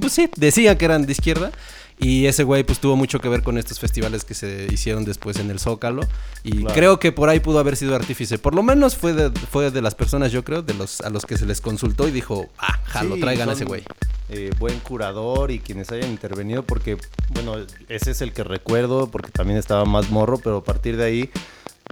pues 0.00 0.12
sí 0.12 0.28
decía 0.36 0.76
que 0.76 0.84
eran 0.84 1.06
de 1.06 1.12
izquierda 1.12 1.50
y 1.98 2.26
ese 2.26 2.42
güey 2.44 2.64
pues 2.64 2.80
tuvo 2.80 2.96
mucho 2.96 3.20
que 3.20 3.28
ver 3.28 3.42
con 3.42 3.56
estos 3.56 3.78
festivales 3.78 4.24
que 4.24 4.34
se 4.34 4.66
hicieron 4.72 5.04
después 5.04 5.38
en 5.38 5.50
el 5.50 5.58
Zócalo 5.60 6.02
y 6.42 6.58
Claro. 6.60 6.74
creo 6.74 6.98
que 6.98 7.12
por 7.12 7.28
ahí 7.28 7.40
pudo 7.40 7.58
haber 7.60 7.76
sido 7.76 7.94
artífice 7.94 8.38
por 8.38 8.54
lo 8.54 8.62
menos 8.62 8.96
fue 8.96 9.12
de, 9.12 9.30
fue 9.30 9.70
de 9.70 9.80
las 9.80 9.94
personas 9.94 10.32
yo 10.32 10.42
creo 10.44 10.62
de 10.62 10.74
los 10.74 11.00
a 11.02 11.10
los 11.10 11.24
que 11.24 11.36
se 11.38 11.46
les 11.46 11.60
consultó 11.60 12.08
y 12.08 12.10
dijo 12.10 12.48
ah 12.58 12.80
jalo 12.86 13.14
Sí, 13.14 13.20
traigan 13.20 13.48
a 13.48 13.52
ese 13.52 13.64
güey 13.64 13.84
eh, 14.30 14.50
buen 14.58 14.80
curador 14.80 15.50
y 15.50 15.58
quienes 15.58 15.92
hayan 15.92 16.08
intervenido, 16.10 16.62
porque, 16.62 16.96
bueno, 17.34 17.56
ese 17.90 18.10
es 18.10 18.22
el 18.22 18.32
que 18.32 18.42
recuerdo, 18.42 19.08
porque 19.10 19.30
también 19.30 19.58
estaba 19.58 19.84
más 19.84 20.08
morro, 20.10 20.38
pero 20.38 20.56
a 20.56 20.64
partir 20.64 20.96
de 20.96 21.04
ahí, 21.04 21.30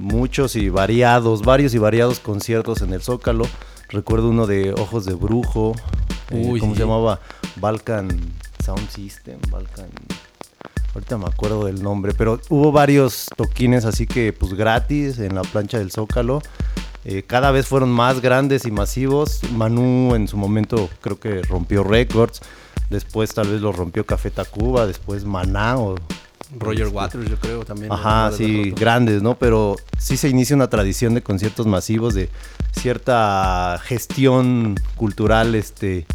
muchos 0.01 0.57
y 0.57 0.71
variados, 0.71 1.43
varios 1.43 1.75
y 1.75 1.79
variados 1.79 2.21
conciertos 2.21 2.81
en 2.81 2.95
el 2.95 3.03
Zócalo. 3.03 3.45
Recuerdo 3.91 4.31
uno 4.31 4.47
de 4.47 4.73
Ojos 4.73 5.05
de 5.05 5.13
Brujo, 5.13 5.75
eh, 6.31 6.43
Uy, 6.43 6.59
¿cómo 6.59 6.73
sí. 6.73 6.79
se 6.79 6.85
llamaba? 6.87 7.21
Balkan 7.57 8.19
Sound 8.63 8.89
System, 8.89 9.41
Balkan... 9.51 9.91
Ahorita 10.95 11.17
me 11.17 11.25
acuerdo 11.25 11.65
del 11.65 11.83
nombre, 11.83 12.13
pero 12.13 12.39
hubo 12.51 12.71
varios 12.71 13.27
toquines 13.35 13.87
así 13.87 14.07
que 14.07 14.35
pues 14.35 14.53
gratis 14.53 15.19
en 15.19 15.35
la 15.35 15.43
plancha 15.43 15.79
del 15.79 15.91
Zócalo. 15.91 16.43
Eh, 17.05 17.23
cada 17.27 17.51
vez 17.51 17.67
fueron 17.67 17.91
más 17.91 18.21
grandes 18.21 18.67
y 18.67 18.71
masivos. 18.71 19.41
Manu 19.53 20.15
en 20.15 20.29
su 20.29 20.37
momento 20.37 20.91
creo 21.01 21.19
que 21.19 21.43
rompió 21.43 21.83
récords. 21.83 22.43
Después 22.91 23.33
tal 23.33 23.49
vez 23.49 23.63
lo 23.63 23.73
rompió 23.73 24.05
Café 24.05 24.31
Tacuba, 24.31 24.87
después 24.87 25.25
Maná 25.25 25.79
o... 25.79 25.97
Roger 26.59 26.83
este, 26.83 26.95
Waters 26.95 27.31
yo 27.31 27.37
creo 27.39 27.65
también 27.65 27.91
Ajá, 27.91 28.31
sí, 28.37 28.73
grandes, 28.73 29.23
¿no? 29.23 29.39
Pero 29.39 29.77
sí 29.97 30.19
se 30.19 30.29
inicia 30.29 30.55
una 30.55 30.69
tradición 30.69 31.15
de 31.15 31.23
conciertos 31.23 31.67
masivos, 31.67 32.13
de 32.13 32.29
cierta 32.73 33.81
gestión 33.83 34.75
cultural 34.97 35.55
este, 35.55 36.07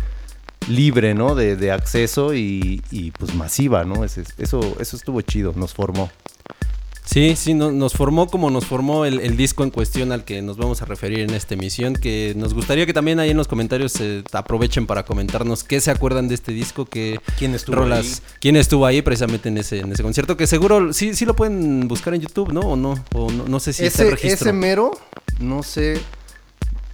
libre, 0.69 1.13
¿no? 1.13 1.35
De, 1.35 1.55
de 1.55 1.71
acceso 1.71 2.33
y, 2.33 2.81
y, 2.91 3.11
pues 3.11 3.33
masiva, 3.35 3.83
¿no? 3.83 4.03
Ese- 4.03 4.23
eso, 4.37 4.59
eso 4.79 4.95
estuvo 4.97 5.21
chido, 5.21 5.53
nos 5.55 5.73
formó. 5.73 6.09
Sí, 7.05 7.37
sí, 7.37 7.53
no- 7.53 7.71
nos 7.71 7.93
formó 7.93 8.27
como 8.27 8.49
nos 8.49 8.65
formó 8.65 9.05
el, 9.05 9.21
el 9.21 9.37
disco 9.37 9.63
en 9.63 9.69
cuestión 9.71 10.11
al 10.11 10.25
que 10.25 10.41
nos 10.41 10.57
vamos 10.57 10.81
a 10.81 10.85
referir 10.85 11.19
en 11.21 11.29
esta 11.29 11.53
emisión, 11.53 11.93
que 11.93 12.33
nos 12.35 12.53
gustaría 12.53 12.85
que 12.85 12.91
también 12.93 13.17
ahí 13.21 13.29
en 13.29 13.37
los 13.37 13.47
comentarios 13.47 13.93
se 13.93 14.23
aprovechen 14.33 14.85
para 14.87 15.05
comentarnos 15.05 15.63
qué 15.63 15.79
se 15.79 15.89
acuerdan 15.89 16.27
de 16.27 16.35
este 16.35 16.51
disco, 16.51 16.83
qué 16.85 17.21
¿Quién 17.39 17.55
estuvo 17.55 17.77
rolas, 17.77 18.05
ahí? 18.05 18.35
quién 18.41 18.57
estuvo 18.57 18.85
ahí 18.85 19.01
precisamente 19.01 19.47
en 19.47 19.57
ese, 19.57 19.79
en 19.79 19.91
ese 19.93 20.03
concierto, 20.03 20.35
que 20.35 20.47
seguro 20.47 20.91
sí, 20.91 21.13
sí 21.15 21.23
lo 21.25 21.33
pueden 21.33 21.87
buscar 21.87 22.13
en 22.13 22.19
YouTube, 22.21 22.51
¿no? 22.51 22.59
O 22.59 22.75
no, 22.75 22.95
o 23.15 23.31
no, 23.31 23.45
no 23.47 23.59
sé 23.61 23.71
si 23.71 23.85
está 23.85 24.03
ese, 24.03 24.11
registro. 24.11 24.47
ese 24.49 24.53
mero, 24.53 24.91
no 25.39 25.63
sé, 25.63 26.01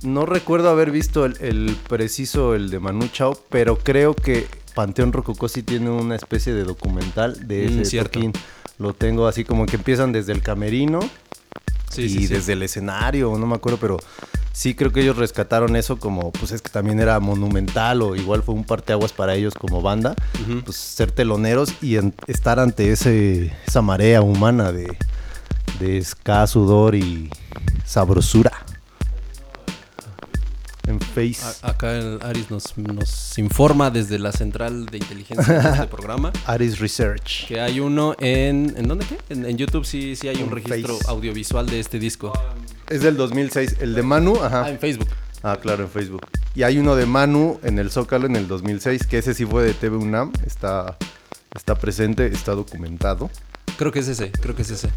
no 0.04 0.26
recuerdo 0.26 0.70
haber 0.70 0.92
visto 0.92 1.26
el, 1.26 1.38
el 1.42 1.78
preciso, 1.88 2.56
el 2.56 2.70
de 2.70 2.80
Manu 2.80 3.08
Chao, 3.08 3.38
pero 3.50 3.78
creo 3.78 4.14
que 4.14 4.48
Panteón 4.76 5.14
Rococó 5.14 5.48
sí 5.48 5.64
tiene 5.64 5.90
una 5.90 6.16
especie 6.16 6.54
de 6.54 6.64
documental 6.64 7.48
de 7.48 7.64
Mm, 7.70 7.80
ese 7.82 7.86
cierto. 7.86 8.12
toquín. 8.20 8.34
Lo 8.80 8.94
tengo 8.94 9.28
así 9.28 9.44
como 9.44 9.66
que 9.66 9.76
empiezan 9.76 10.12
desde 10.12 10.32
el 10.34 10.42
camerino 10.42 11.00
Sí, 11.90 12.04
y 12.04 12.10
sí, 12.10 12.28
sí. 12.28 12.34
desde 12.34 12.54
el 12.54 12.64
escenario, 12.64 13.38
no 13.38 13.46
me 13.46 13.54
acuerdo, 13.56 13.78
pero 13.80 13.98
sí 14.52 14.74
creo 14.74 14.92
que 14.92 15.02
ellos 15.02 15.16
rescataron 15.16 15.76
eso 15.76 16.00
como, 16.00 16.32
pues 16.32 16.52
es 16.52 16.62
que 16.64 16.70
también 16.72 17.00
era 17.00 17.20
monumental 17.20 18.02
o 18.02 18.16
igual 18.16 18.42
fue 18.42 18.56
un 18.56 18.64
parteaguas 18.64 19.14
para 19.14 19.36
ellos 19.36 19.54
como 19.54 19.82
banda, 19.84 20.16
pues 20.66 20.76
ser 20.76 21.12
teloneros 21.12 21.72
y 21.84 21.98
en- 21.98 22.16
estar 22.26 22.60
ante 22.60 22.92
ese, 22.92 23.54
esa 23.68 23.84
marea 23.84 24.22
humana 24.24 24.72
de, 24.72 24.88
de 25.80 26.04
ska, 26.04 26.48
sudor 26.48 26.96
y 26.96 27.30
sabrosura. 27.86 28.52
En 30.86 31.00
Face, 31.00 31.38
A- 31.64 31.70
Acá 31.70 31.92
Aris 32.24 32.52
nos, 32.52 32.78
nos 32.78 33.38
informa 33.38 33.90
desde 33.90 34.20
la 34.20 34.32
central 34.34 34.86
de 34.88 34.98
inteligencia 34.98 35.62
de 35.62 35.70
este 35.70 35.88
programa 35.96 36.34
Aris 36.46 36.80
Research. 36.80 37.48
que 37.48 37.62
hay 37.62 37.80
uno 37.80 38.16
en... 38.20 38.74
¿En 38.78 38.88
dónde 38.90 39.06
qué? 39.06 39.18
En, 39.30 39.46
en 39.46 39.58
YouTube 39.58 39.86
sí, 39.86 40.16
sí 40.18 40.28
hay 40.28 40.42
un 40.44 40.52
registro 40.52 40.98
Face. 40.98 41.10
audiovisual 41.10 41.68
de 41.68 41.80
este 41.80 42.00
disco. 42.00 42.34
Es 42.90 43.02
del 43.02 43.16
2006, 43.16 43.78
el 43.80 43.96
de 43.96 44.04
Manu, 44.04 44.36
Ah, 44.42 44.48
ajá. 44.48 44.70
en 44.70 44.78
Facebook. 44.80 45.08
Ah, 45.42 45.58
claro, 45.62 45.84
en 45.84 45.90
Facebook. 45.90 46.22
Y 46.54 46.64
hay 46.64 46.78
uno 46.78 46.96
de 46.98 47.06
Manu 47.06 47.60
en 47.64 47.80
el 47.80 47.90
Zócalo 47.90 48.26
en 48.28 48.36
el 48.36 48.48
2006, 48.50 49.08
que 49.08 49.18
ese 49.20 49.34
sí 49.34 49.46
fue 49.46 49.64
de 49.64 49.74
TV 49.74 49.96
UNAM, 49.98 50.34
está, 50.46 50.98
está 51.56 51.76
presente, 51.76 52.28
está 52.28 52.54
documentado. 52.56 53.30
Creo 53.78 53.92
que 53.94 54.00
es 54.00 54.08
ese, 54.10 54.32
creo 54.32 54.54
que 54.56 54.62
es 54.64 54.70
ese. 54.70 54.90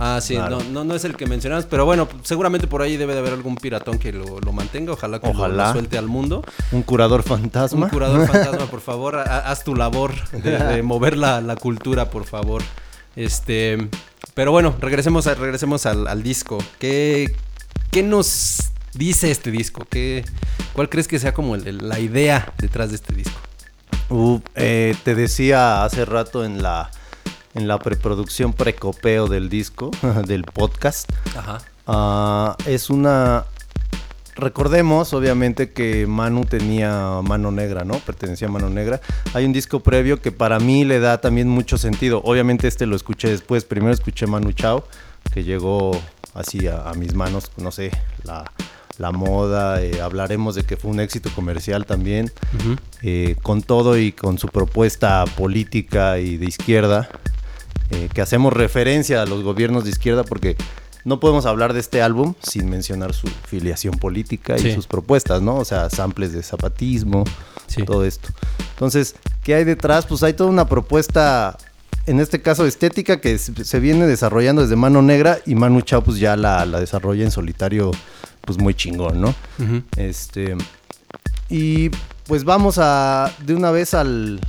Ah, 0.00 0.20
sí, 0.22 0.34
Claro. 0.36 0.58
no, 0.58 0.64
no, 0.70 0.84
no 0.84 0.94
es 0.94 1.04
el 1.04 1.16
que 1.16 1.26
mencionabas, 1.26 1.66
pero 1.66 1.84
bueno, 1.84 2.08
seguramente 2.22 2.66
por 2.68 2.82
ahí 2.82 2.96
debe 2.96 3.14
de 3.14 3.18
haber 3.18 3.32
algún 3.32 3.56
piratón 3.56 3.98
que 3.98 4.12
lo, 4.12 4.38
lo 4.38 4.52
mantenga, 4.52 4.92
ojalá 4.92 5.18
que 5.20 5.26
lo- 5.26 5.32
Lo, 5.32 5.38
Ojalá. 5.40 5.72
suelte 5.72 5.98
al 5.98 6.06
mundo. 6.06 6.44
Un 6.70 6.82
curador 6.82 7.22
fantasma. 7.24 7.86
Un 7.86 7.90
curador 7.90 8.26
fantasma, 8.32 8.66
por 8.66 8.80
favor, 8.80 9.16
ha- 9.16 9.50
haz 9.50 9.64
tu 9.64 9.74
labor 9.74 10.14
de, 10.30 10.56
de 10.58 10.82
mover 10.84 11.16
la, 11.16 11.40
la 11.40 11.56
cultura, 11.56 12.10
por 12.10 12.24
favor. 12.26 12.62
Este, 13.16 13.88
pero 14.34 14.52
bueno, 14.52 14.76
regresemos, 14.80 15.26
a- 15.26 15.34
regresemos 15.34 15.84
al, 15.86 16.06
al 16.06 16.22
disco. 16.22 16.58
¿Qué, 16.78 17.34
¿Qué 17.90 18.04
nos 18.04 18.70
dice 18.94 19.30
este 19.32 19.50
disco? 19.50 19.84
¿Qué, 19.90 20.24
¿Cuál 20.74 20.88
crees 20.88 21.08
que 21.08 21.18
sea 21.18 21.34
como 21.34 21.56
el- 21.56 21.88
la 21.88 21.98
idea 21.98 22.52
detrás 22.58 22.90
de 22.90 22.94
este 22.96 23.14
disco? 23.14 23.36
Uh, 24.10 24.38
eh, 24.54 24.94
te 25.02 25.14
decía 25.16 25.82
hace 25.84 26.04
rato 26.04 26.44
en 26.44 26.62
la, 26.62 26.90
en 27.58 27.68
la 27.68 27.78
preproducción 27.78 28.52
precopeo 28.52 29.26
del 29.28 29.48
disco, 29.48 29.90
del 30.26 30.44
podcast, 30.44 31.10
Ajá. 31.36 31.58
ah, 31.86 32.56
es 32.66 32.88
una... 32.90 33.44
Recordemos, 34.36 35.12
obviamente, 35.14 35.72
que 35.72 36.06
Manu 36.06 36.44
tenía 36.44 37.20
Mano 37.24 37.50
Negra, 37.50 37.84
¿no? 37.84 37.94
Pertenecía 37.98 38.46
a 38.46 38.50
Mano 38.52 38.70
Negra. 38.70 39.00
Hay 39.34 39.44
un 39.44 39.52
disco 39.52 39.80
previo 39.80 40.22
que 40.22 40.30
para 40.30 40.60
mí 40.60 40.84
le 40.84 41.00
da 41.00 41.20
también 41.20 41.48
mucho 41.48 41.76
sentido. 41.76 42.22
Obviamente 42.24 42.68
este 42.68 42.86
lo 42.86 42.94
escuché 42.94 43.28
después. 43.28 43.64
Primero 43.64 43.92
escuché 43.92 44.28
Manu 44.28 44.52
Chao, 44.52 44.84
que 45.34 45.42
llegó 45.42 46.00
así 46.34 46.68
a, 46.68 46.88
a 46.88 46.94
mis 46.94 47.14
manos, 47.14 47.50
no 47.56 47.72
sé, 47.72 47.90
la, 48.22 48.44
la 48.98 49.12
moda, 49.12 49.82
eh, 49.82 50.00
hablaremos 50.00 50.54
de 50.54 50.64
que 50.64 50.76
fue 50.76 50.90
un 50.90 51.00
éxito 51.00 51.30
comercial 51.34 51.86
también, 51.86 52.30
eh, 53.02 53.36
con 53.42 53.62
todo 53.62 53.96
y 53.96 54.12
con 54.12 54.38
su 54.38 54.48
propuesta 54.48 55.24
política 55.36 56.18
y 56.18 56.36
de 56.36 56.46
izquierda, 56.46 57.08
eh, 57.90 58.08
que 58.12 58.20
hacemos 58.20 58.52
referencia 58.52 59.22
a 59.22 59.26
los 59.26 59.42
gobiernos 59.42 59.84
de 59.84 59.90
izquierda 59.90 60.24
porque 60.24 60.56
no 61.04 61.20
podemos 61.20 61.46
hablar 61.46 61.72
de 61.72 61.80
este 61.80 62.02
álbum 62.02 62.34
sin 62.42 62.68
mencionar 62.68 63.14
su 63.14 63.28
filiación 63.46 63.94
política 63.94 64.56
y 64.56 64.60
Sí. 64.60 64.74
sus 64.74 64.86
propuestas, 64.86 65.40
¿no? 65.42 65.56
O 65.56 65.64
sea, 65.64 65.88
samples 65.90 66.32
de 66.32 66.42
zapatismo, 66.42 67.24
Sí. 67.66 67.82
todo 67.84 68.04
esto. 68.04 68.28
Entonces, 68.70 69.14
¿qué 69.42 69.54
hay 69.54 69.64
detrás? 69.64 70.04
Pues 70.06 70.22
hay 70.22 70.34
toda 70.34 70.50
una 70.50 70.66
propuesta, 70.68 71.56
en 72.06 72.20
este 72.20 72.42
caso 72.42 72.66
estética, 72.66 73.20
que 73.20 73.38
se 73.38 73.80
viene 73.80 74.06
desarrollando 74.06 74.62
desde 74.62 74.76
Mano 74.76 75.00
Negra 75.02 75.38
y 75.46 75.54
Manu 75.54 75.80
Chao 75.82 76.02
pues 76.02 76.18
ya 76.18 76.36
la, 76.36 76.66
la 76.66 76.80
desarrolla 76.80 77.24
en 77.24 77.30
solitario, 77.30 77.90
pues 78.42 78.58
muy 78.58 78.74
chingón, 78.74 79.20
¿no? 79.20 79.34
Este. 79.96 80.56
Y 81.48 81.90
pues 82.26 82.44
vamos 82.44 82.76
a. 82.78 83.32
de 83.46 83.54
una 83.54 83.70
vez 83.70 83.94
al. 83.94 84.40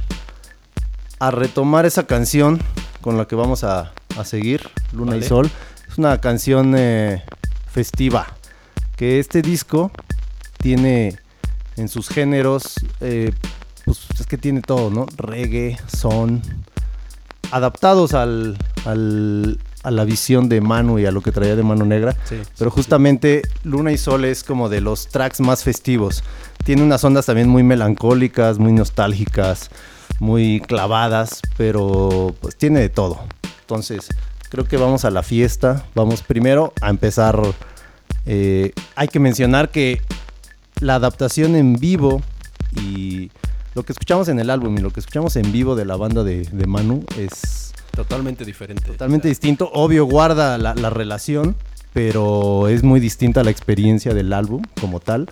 a 1.20 1.32
retomar 1.32 1.86
esa 1.86 2.06
canción 2.08 2.60
con 3.02 3.18
la 3.18 3.26
que 3.26 3.36
vamos 3.36 3.64
a, 3.64 3.92
a 4.18 4.26
seguir, 4.26 4.62
Luna 4.94 5.18
y. 5.18 5.24
Sol. 5.24 5.50
Es 5.90 5.98
una 5.98 6.20
canción 6.22 6.76
eh, 6.78 7.24
festiva. 7.72 8.28
Que 8.96 9.20
este 9.20 9.42
disco 9.42 9.92
tiene 10.58 11.18
en 11.78 11.88
sus 11.88 12.10
géneros. 12.10 12.76
eh, 13.02 13.32
pues 13.86 14.00
es 14.20 14.28
que 14.28 14.38
tiene 14.38 14.62
todo, 14.62 14.90
¿no? 14.92 15.06
Reggae, 15.18 15.78
son. 15.88 16.42
Adaptados 17.52 18.14
al, 18.14 18.58
al- 18.86 19.60
a 19.82 19.92
la 19.92 20.04
visión 20.04 20.50
de 20.50 20.60
Manu 20.62 21.00
y 21.00 21.06
a 21.06 21.12
lo 21.12 21.22
que 21.22 21.32
traía 21.32 21.56
de 21.56 21.64
Mano 21.64 21.86
Negra. 21.86 22.16
Sí, 22.26 22.36
Pero 22.58 22.70
sí, 22.70 22.76
justamente 22.76 23.42
Luna 23.64 23.92
y 23.92 23.98
Sol 23.98 24.26
es 24.26 24.44
como 24.44 24.70
de 24.70 24.82
los 24.82 25.08
tracks 25.08 25.40
más 25.40 25.64
festivos. 25.64 26.24
Tiene 26.66 26.84
unas 26.84 27.04
ondas 27.04 27.26
también 27.26 27.48
muy 27.50 27.64
melancólicas, 27.64 28.60
muy 28.60 28.74
nostálgicas, 28.74 29.70
muy 30.20 30.62
clavadas, 30.62 31.42
pero 31.58 32.36
pues 32.42 32.56
tiene 32.56 32.80
de 32.80 32.90
todo. 32.90 33.20
Entonces, 33.62 34.08
creo 34.50 34.66
que 34.66 34.78
vamos 34.78 35.06
a 35.06 35.12
la 35.12 35.24
fiesta. 35.24 35.86
Vamos 35.96 36.22
primero 36.22 36.74
a 36.82 36.90
empezar. 36.90 37.42
eh, 38.26 38.74
hay 38.96 39.08
que 39.08 39.20
mencionar 39.20 39.70
que 39.70 40.02
la 40.80 40.96
adaptación 40.96 41.56
en 41.56 41.76
vivo 41.76 42.22
y 42.82 43.32
lo 43.76 43.84
que 43.84 43.92
escuchamos 43.92 44.28
en 44.28 44.40
el 44.40 44.50
álbum 44.50 44.78
y 44.78 44.82
lo 44.82 44.92
que 44.92 45.00
escuchamos 45.00 45.36
en 45.36 45.52
vivo 45.52 45.76
de 45.76 45.86
la 45.86 45.96
banda 45.96 46.24
de, 46.24 46.44
de 46.44 46.68
Manu 46.68 47.06
es 47.18 47.74
Totalmente 47.96 48.46
diferente. 48.46 48.84
Totalmente 48.86 49.28
O 49.28 49.30
sea, 49.30 49.30
distinto. 49.30 49.70
Obvio, 49.74 50.06
guarda 50.06 50.58
la, 50.58 50.74
la 50.74 50.90
relación, 50.90 51.56
pero 51.92 52.68
es 52.70 52.84
muy 52.84 53.00
distinta 53.00 53.44
la 53.44 53.52
experiencia 53.52 54.14
del 54.14 54.32
álbum 54.32 54.62
como 54.80 55.00
tal 55.00 55.28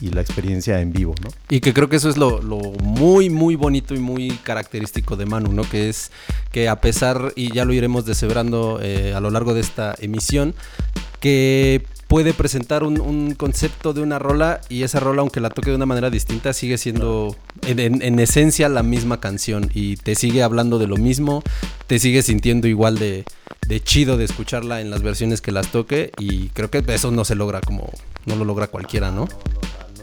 y 0.00 0.10
la 0.10 0.20
experiencia 0.20 0.80
en 0.80 0.92
vivo, 0.92 1.14
¿no? 1.22 1.28
Y 1.50 1.60
que 1.60 1.72
creo 1.74 1.88
que 1.88 1.96
eso 1.96 2.08
es 2.08 2.16
lo, 2.16 2.40
lo 2.42 2.58
muy, 2.82 3.30
muy 3.30 3.56
bonito 3.56 3.94
y 3.94 3.98
muy 3.98 4.30
característico 4.42 5.16
de 5.16 5.26
Manu, 5.26 5.52
¿no? 5.52 5.62
Que 5.68 5.88
es 5.88 6.10
que 6.52 6.68
a 6.68 6.80
pesar, 6.80 7.32
y 7.36 7.52
ya 7.52 7.64
lo 7.64 7.72
iremos 7.72 8.04
deshebrando 8.06 8.78
eh, 8.82 9.14
a 9.14 9.20
lo 9.20 9.30
largo 9.30 9.54
de 9.54 9.60
esta 9.60 9.94
emisión, 9.98 10.54
que 11.20 11.84
puede 12.06 12.32
presentar 12.32 12.84
un, 12.84 13.00
un 13.00 13.34
concepto 13.34 13.92
de 13.92 14.00
una 14.00 14.18
rola 14.18 14.60
y 14.68 14.82
esa 14.82 14.98
rola, 15.00 15.20
aunque 15.20 15.40
la 15.40 15.50
toque 15.50 15.70
de 15.70 15.76
una 15.76 15.84
manera 15.84 16.08
distinta, 16.10 16.52
sigue 16.52 16.78
siendo 16.78 17.36
en, 17.66 17.78
en- 17.80 18.02
en 18.02 18.18
esencia 18.18 18.68
la 18.68 18.82
misma 18.82 19.20
canción 19.20 19.70
y 19.74 19.96
te 19.96 20.14
sigue 20.14 20.42
hablando 20.42 20.78
de 20.78 20.86
lo 20.86 20.96
mismo, 20.96 21.42
te 21.86 21.98
sigue 21.98 22.22
sintiendo 22.22 22.66
igual 22.66 22.98
de, 22.98 23.24
de 23.66 23.80
chido 23.82 24.16
de 24.16 24.24
escucharla 24.24 24.80
en 24.80 24.90
las 24.90 25.02
versiones 25.02 25.40
que 25.42 25.52
las 25.52 25.70
toque 25.70 26.12
y 26.18 26.48
creo 26.50 26.70
que 26.70 26.82
eso 26.88 27.10
no 27.10 27.24
se 27.26 27.34
logra 27.34 27.60
como, 27.60 27.90
no 28.24 28.36
lo 28.36 28.44
logra 28.46 28.68
cualquiera, 28.68 29.10
¿no? 29.10 29.28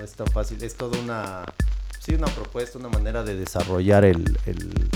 Es 0.05 0.13
tan 0.13 0.27
fácil. 0.27 0.63
Es 0.63 0.75
toda 0.75 0.99
una, 0.99 1.43
sí, 1.99 2.13
una 2.13 2.27
propuesta, 2.27 2.77
una 2.77 2.89
manera 2.89 3.23
de 3.23 3.35
desarrollar 3.35 4.05
el, 4.05 4.37
el- 4.45 4.89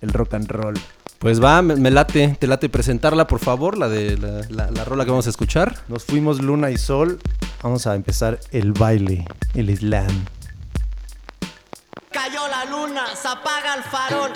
el 0.00 0.08
rock 0.12 0.34
and 0.34 0.48
roll. 0.50 0.74
Pues 1.18 1.42
va, 1.42 1.60
me, 1.62 1.74
me 1.76 1.90
late, 1.90 2.36
te 2.38 2.46
late 2.46 2.68
presentarla, 2.68 3.26
por 3.26 3.40
favor, 3.40 3.76
la 3.76 3.88
de 3.88 4.16
la, 4.16 4.40
la- 4.50 4.70
la 4.70 4.84
rola 4.84 5.04
que 5.04 5.10
vamos 5.10 5.26
a 5.26 5.30
escuchar. 5.30 5.76
Nos 5.88 6.04
fuimos 6.04 6.40
Luna 6.40 6.70
y 6.70 6.76
Sol. 6.78 7.18
Vamos 7.62 7.86
a 7.88 7.94
empezar 7.96 8.38
el 8.52 8.72
baile, 8.72 9.26
el 9.54 9.76
slam. 9.76 10.24
Cayó 12.12 12.46
la 12.48 12.64
luna, 12.66 13.06
se 13.16 13.26
apaga 13.26 13.74
el 13.74 13.82
farol. 13.82 14.30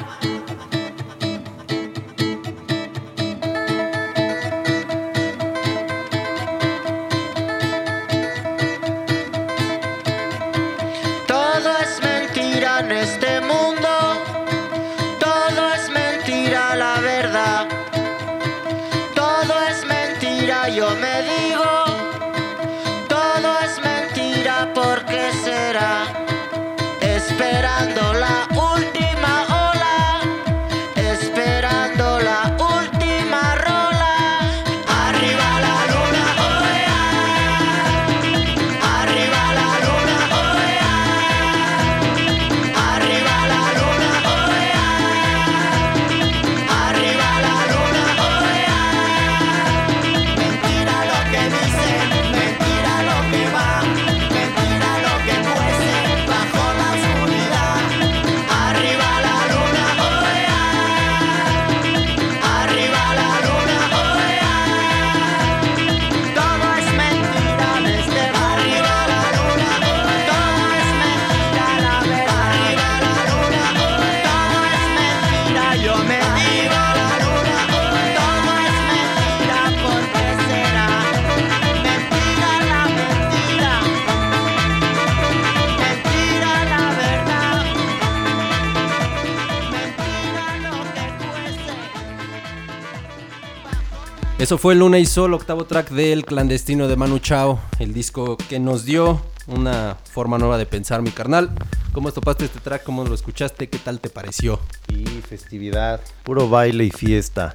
Eso 94.49 94.57
fue 94.57 94.75
Luna 94.75 94.99
y 94.99 95.05
Sol, 95.05 95.35
octavo 95.35 95.67
track 95.67 95.91
del 95.91 96.25
clandestino 96.25 96.89
de 96.89 96.97
Manu 96.97 97.19
Chao, 97.19 97.61
el 97.81 97.93
disco 97.93 98.39
que 98.49 98.59
nos 98.59 98.87
dio 98.87 99.21
una 99.47 99.99
forma 100.11 100.39
nueva 100.39 100.57
de 100.57 100.65
pensar, 100.65 101.03
mi 101.03 101.11
carnal. 101.11 101.51
¿Cómo 101.93 102.11
topaste 102.13 102.47
este 102.47 102.59
track? 102.59 102.83
¿Cómo 102.83 103.05
lo 103.05 103.15
escuchaste? 103.15 103.69
¿Qué 103.69 103.77
tal 103.77 104.01
te 104.01 104.09
pareció? 104.09 104.59
Y 104.89 105.05
festividad. 105.05 106.01
Puro 106.23 106.49
baile 106.49 106.85
y 106.85 106.91
fiesta. 106.91 107.53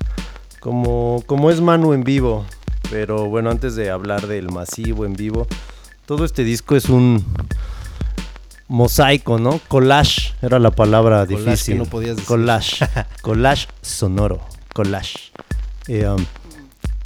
Como, 0.60 1.24
como 1.26 1.50
es 1.50 1.62
Manu 1.62 1.94
en 1.94 2.04
vivo. 2.04 2.46
Pero 2.92 3.26
bueno, 3.26 3.50
antes 3.50 3.76
de 3.76 3.90
hablar 3.90 4.28
del 4.28 4.52
masivo 4.52 5.04
en 5.04 5.14
vivo, 5.14 5.48
todo 6.06 6.26
este 6.26 6.44
disco 6.44 6.76
es 6.76 6.90
un 6.90 7.26
mosaico, 8.68 9.40
¿no? 9.40 9.60
Collage 9.68 10.36
era 10.44 10.60
la 10.60 10.70
palabra 10.70 11.26
Collage 11.26 11.44
difícil. 11.44 11.74
que 11.74 11.80
no 11.80 11.86
podías 11.88 12.18
decir. 12.18 12.28
Collage. 12.28 12.88
Collage 13.24 13.68
sonoro. 13.82 14.42
Collage. 14.76 15.32
Eh, 15.88 16.08
um, 16.08 16.24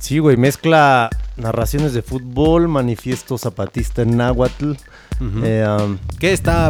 sí, 0.08 0.20
güey, 0.20 0.38
mezcla 0.38 1.10
narraciones 1.36 1.94
de 1.94 2.02
fútbol, 2.02 2.70
manifiesto 2.70 3.38
zapatista 3.38 4.02
en 4.04 4.16
náhuatl. 4.16 4.72
Eh, 5.44 5.66
um, 5.68 5.98
Que 6.20 6.32
está 6.32 6.70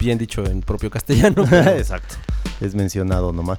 bien 0.00 0.18
dicho 0.18 0.44
en 0.44 0.60
propio 0.60 0.90
castellano. 0.90 1.44
pero- 1.50 1.70
Exacto. 1.70 2.16
Es 2.60 2.74
mencionado 2.74 3.32
nomás. 3.32 3.58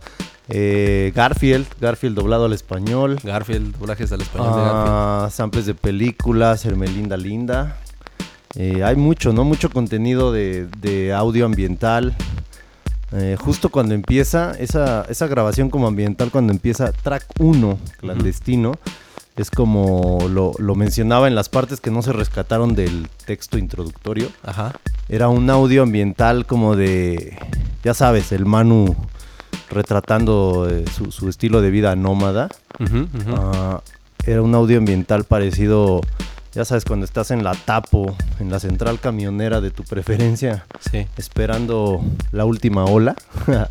Eh, 0.50 1.12
Garfield, 1.16 1.66
Garfield 1.80 2.16
doblado 2.16 2.46
al 2.46 2.54
español. 2.54 3.18
Garfield, 3.24 3.78
doblajes 3.78 4.12
al 4.12 4.22
español 4.22 4.50
de 4.56 4.62
Garfield. 4.62 4.88
Ah, 4.90 5.30
samples 5.32 5.66
de 5.66 5.76
películas, 5.76 6.66
Hermelinda 6.66 7.16
Linda. 7.18 7.78
Eh, 8.56 8.84
hay 8.84 8.96
mucho, 8.96 9.32
¿no? 9.34 9.44
Mucho 9.44 9.70
contenido 9.70 10.32
de, 10.34 10.68
de 10.82 11.14
audio 11.14 11.46
ambiental. 11.46 12.16
Eh, 13.12 13.38
justo 13.40 13.70
cuando 13.70 13.94
empieza, 13.96 14.52
esa, 14.60 15.06
esa 15.10 15.28
grabación 15.28 15.70
como 15.70 15.88
ambiental, 15.88 16.32
cuando 16.32 16.52
empieza 16.52 16.92
track 16.92 17.26
1, 17.40 17.80
clandestino, 18.00 18.74
es 19.36 19.52
como 19.52 20.20
lo, 20.30 20.54
lo 20.58 20.76
mencionaba 20.76 21.28
en 21.28 21.36
las 21.36 21.50
partes 21.50 21.82
que 21.82 21.92
no 21.92 22.02
se 22.02 22.14
rescataron 22.14 22.74
del 22.76 23.08
texto 23.26 23.58
introductorio. 23.58 24.30
Ajá. 24.44 24.74
Era 25.10 25.28
un 25.30 25.50
audio 25.50 25.84
ambiental 25.84 26.46
como 26.46 26.76
de, 26.76 27.38
ya 27.84 27.94
sabes, 27.94 28.32
el 28.32 28.46
Manu 28.46 28.96
retratando 29.70 30.68
eh, 30.70 30.86
su, 30.96 31.12
su 31.12 31.30
estilo 31.30 31.62
de 31.62 31.70
vida 31.72 31.96
nómada. 31.96 32.50
Ah, 33.36 33.82
era 34.26 34.42
un 34.42 34.56
audio 34.56 34.78
ambiental 34.78 35.24
parecido, 35.26 36.02
ya 36.54 36.66
sabes, 36.66 36.86
cuando 36.86 37.06
estás 37.06 37.32
en 37.32 37.44
la 37.44 37.54
tapo, 37.54 38.16
en 38.40 38.50
la 38.50 38.60
central 38.60 39.00
camionera 39.00 39.62
de 39.62 39.70
tu 39.72 39.84
preferencia, 39.84 40.66
Sí. 40.80 41.08
esperando 41.18 42.04
la 42.32 42.46
última 42.46 42.86
ola. 42.86 43.16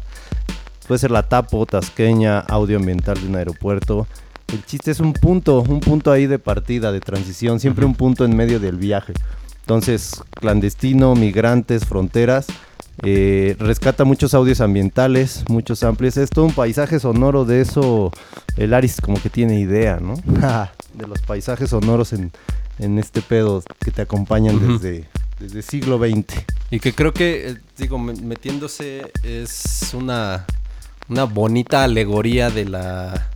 Puede 0.86 0.98
ser 0.98 1.10
la 1.10 1.22
tapo, 1.22 1.64
tasqueña, 1.64 2.40
audio 2.40 2.76
ambiental 2.76 3.18
de 3.20 3.26
un 3.26 3.36
aeropuerto. 3.36 4.06
El 4.52 4.64
chiste 4.64 4.90
es 4.90 5.00
un 5.00 5.12
punto, 5.12 5.62
un 5.62 5.80
punto 5.80 6.12
ahí 6.12 6.26
de 6.26 6.38
partida, 6.38 6.92
de 6.92 7.00
transición, 7.00 7.58
siempre 7.60 7.84
un 7.84 7.94
punto 7.94 8.24
en 8.24 8.36
medio 8.36 8.60
del 8.60 8.76
viaje. 8.76 9.12
Entonces, 9.60 10.22
clandestino, 10.32 11.14
migrantes, 11.14 11.86
fronteras, 11.86 12.46
eh, 13.02 13.56
rescata 13.58 14.04
muchos 14.04 14.34
audios 14.34 14.60
ambientales, 14.60 15.44
muchos 15.48 15.82
amplios. 15.82 16.16
Es 16.18 16.30
todo 16.30 16.44
un 16.44 16.52
paisaje 16.52 17.00
sonoro 17.00 17.44
de 17.44 17.62
eso. 17.62 18.12
El 18.56 18.74
Aris 18.74 19.00
como 19.00 19.20
que 19.20 19.30
tiene 19.30 19.58
idea, 19.58 19.98
¿no? 20.00 20.14
de 20.94 21.06
los 21.08 21.20
paisajes 21.22 21.70
sonoros 21.70 22.12
en, 22.12 22.30
en 22.78 22.98
este 22.98 23.20
pedo 23.22 23.62
que 23.84 23.90
te 23.90 24.02
acompañan 24.02 24.60
desde, 24.60 25.08
desde 25.40 25.62
siglo 25.62 25.98
XX. 25.98 26.44
Y 26.70 26.78
que 26.78 26.92
creo 26.92 27.12
que, 27.12 27.48
eh, 27.50 27.56
digo, 27.78 27.98
me- 27.98 28.14
metiéndose 28.14 29.10
es 29.24 29.90
una, 29.94 30.44
una 31.08 31.24
bonita 31.24 31.82
alegoría 31.82 32.50
de 32.50 32.66
la... 32.66 33.30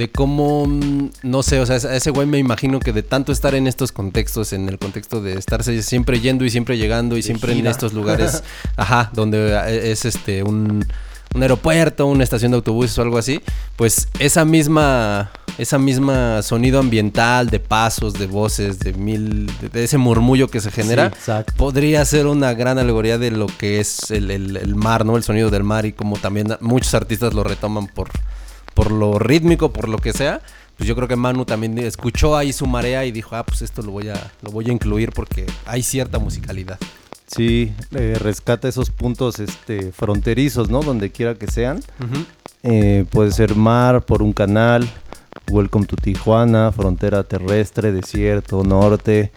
De 0.00 0.10
cómo, 0.10 0.64
mm, 0.66 1.10
no 1.24 1.42
sé, 1.42 1.60
o 1.60 1.66
sea, 1.66 1.76
ese- 1.76 1.94
ese 1.94 2.10
güey 2.10 2.26
me 2.26 2.38
imagino 2.38 2.80
que 2.80 2.90
de 2.94 3.02
tanto 3.02 3.32
estar 3.32 3.54
en 3.54 3.66
estos 3.66 3.92
contextos, 3.92 4.54
en 4.54 4.66
el 4.70 4.78
contexto 4.78 5.20
de 5.20 5.34
estarse 5.34 5.82
siempre 5.82 6.20
yendo 6.20 6.46
y 6.46 6.50
siempre 6.50 6.78
llegando 6.78 7.18
y 7.18 7.22
siempre 7.22 7.52
en 7.52 7.66
estos 7.66 7.92
lugares, 7.92 8.42
ajá, 8.76 9.10
donde 9.12 9.52
eh, 9.66 9.90
es 9.92 10.06
este 10.06 10.42
un, 10.42 10.86
un 11.34 11.42
aeropuerto, 11.42 12.06
una 12.06 12.24
estación 12.24 12.50
de 12.52 12.56
autobuses 12.56 12.98
o 12.98 13.02
algo 13.02 13.18
así, 13.18 13.42
pues 13.76 14.08
esa 14.18 14.46
misma, 14.46 15.30
esa 15.58 15.78
misma 15.78 16.40
sonido 16.42 16.80
ambiental 16.80 17.50
de 17.50 17.60
pasos, 17.60 18.14
de 18.14 18.26
voces, 18.26 18.78
de 18.78 18.94
mil, 18.94 19.50
de, 19.60 19.68
de 19.68 19.84
ese 19.84 19.98
murmullo 19.98 20.48
que 20.48 20.60
se 20.60 20.70
genera, 20.70 21.10
Sí, 21.46 21.52
podría 21.58 22.02
ser 22.06 22.26
una 22.26 22.54
gran 22.54 22.78
alegoría 22.78 23.18
de 23.18 23.32
lo 23.32 23.46
que 23.48 23.80
es 23.80 24.10
el, 24.10 24.30
el- 24.30 24.56
el 24.56 24.74
mar, 24.76 25.04
¿no? 25.04 25.18
El 25.18 25.24
sonido 25.24 25.50
del 25.50 25.62
mar 25.64 25.84
y 25.84 25.92
como 25.92 26.16
también 26.16 26.56
muchos 26.60 26.94
artistas 26.94 27.34
lo 27.34 27.44
retoman 27.44 27.86
por, 27.86 28.08
por 28.80 28.92
lo 28.92 29.18
rítmico, 29.18 29.70
por 29.70 29.90
lo 29.90 29.98
que 29.98 30.14
sea. 30.14 30.40
Pues 30.78 30.88
yo 30.88 30.96
creo 30.96 31.06
que 31.06 31.14
Manu 31.14 31.44
también 31.44 31.76
escuchó 31.76 32.34
ahí 32.34 32.50
su 32.50 32.66
marea 32.66 33.04
y 33.04 33.12
dijo, 33.12 33.36
ah, 33.36 33.44
pues 33.44 33.60
esto 33.60 33.82
lo 33.82 33.90
voy 33.90 34.08
a, 34.08 34.32
lo 34.40 34.50
voy 34.50 34.70
a 34.70 34.72
incluir 34.72 35.12
porque 35.12 35.44
hay 35.66 35.82
cierta 35.82 36.18
musicalidad. 36.18 36.78
Sí, 37.26 37.74
eh, 37.94 38.16
rescata 38.18 38.68
esos 38.68 38.88
puntos 38.88 39.38
este, 39.38 39.92
fronterizos, 39.92 40.70
¿no? 40.70 40.80
Donde 40.80 41.12
quiera 41.12 41.34
que 41.34 41.46
sean. 41.46 41.82
Eh, 42.62 43.04
puede 43.10 43.32
ser 43.32 43.54
mar, 43.54 44.06
por 44.06 44.22
un 44.22 44.32
canal, 44.32 44.88
Welcome 45.50 45.84
to 45.84 45.96
Tijuana, 45.96 46.72
frontera 46.72 47.22
terrestre, 47.24 47.92
desierto, 47.92 48.64
norte. 48.64 49.30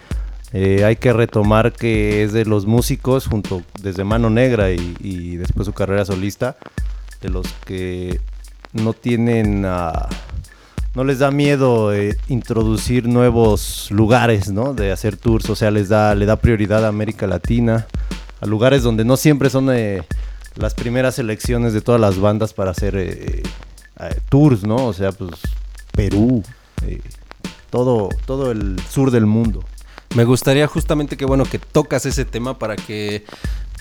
Eh, 0.53 0.85
hay 0.85 0.95
que 0.95 1.11
retomar 1.11 1.73
que 1.73 2.23
es 2.23 2.31
de 2.31 2.45
los 2.45 2.65
músicos, 2.65 3.27
junto 3.27 3.61
desde 3.81 4.05
Mano 4.05 4.29
Negra 4.29 4.71
y, 4.71 4.95
y 5.01 5.35
después 5.35 5.65
su 5.65 5.73
carrera 5.73 6.05
solista, 6.05 6.55
de 7.21 7.27
los 7.27 7.45
que 7.65 8.21
no 8.73 8.93
tienen, 8.93 9.63
ah, 9.65 10.09
no 10.95 11.03
les 11.03 11.19
da 11.19 11.31
miedo 11.31 11.93
eh, 11.93 12.17
introducir 12.27 13.07
nuevos 13.07 13.89
lugares, 13.91 14.51
¿no? 14.51 14.73
De 14.73 14.91
hacer 14.91 15.17
tours, 15.17 15.49
o 15.49 15.55
sea, 15.55 15.71
les 15.71 15.89
da, 15.89 16.15
le 16.15 16.25
da 16.25 16.35
prioridad 16.35 16.85
a 16.85 16.89
América 16.89 17.27
Latina, 17.27 17.87
a 18.41 18.45
lugares 18.45 18.83
donde 18.83 19.05
no 19.05 19.17
siempre 19.17 19.49
son 19.49 19.69
eh, 19.71 20.01
las 20.55 20.73
primeras 20.73 21.15
selecciones 21.15 21.73
de 21.73 21.81
todas 21.81 22.01
las 22.01 22.19
bandas 22.19 22.53
para 22.53 22.71
hacer 22.71 22.95
eh, 22.97 23.43
tours, 24.29 24.63
¿no? 24.63 24.87
O 24.87 24.93
sea, 24.93 25.11
pues 25.11 25.31
Perú, 25.91 26.43
todo, 27.69 28.09
todo 28.25 28.51
el 28.51 28.79
sur 28.89 29.11
del 29.11 29.25
mundo. 29.25 29.63
Me 30.15 30.25
gustaría 30.25 30.67
justamente 30.67 31.17
que, 31.17 31.25
bueno, 31.25 31.43
que 31.43 31.57
tocas 31.57 32.05
ese 32.05 32.23
tema 32.23 32.59
para 32.59 32.75
que 32.75 33.23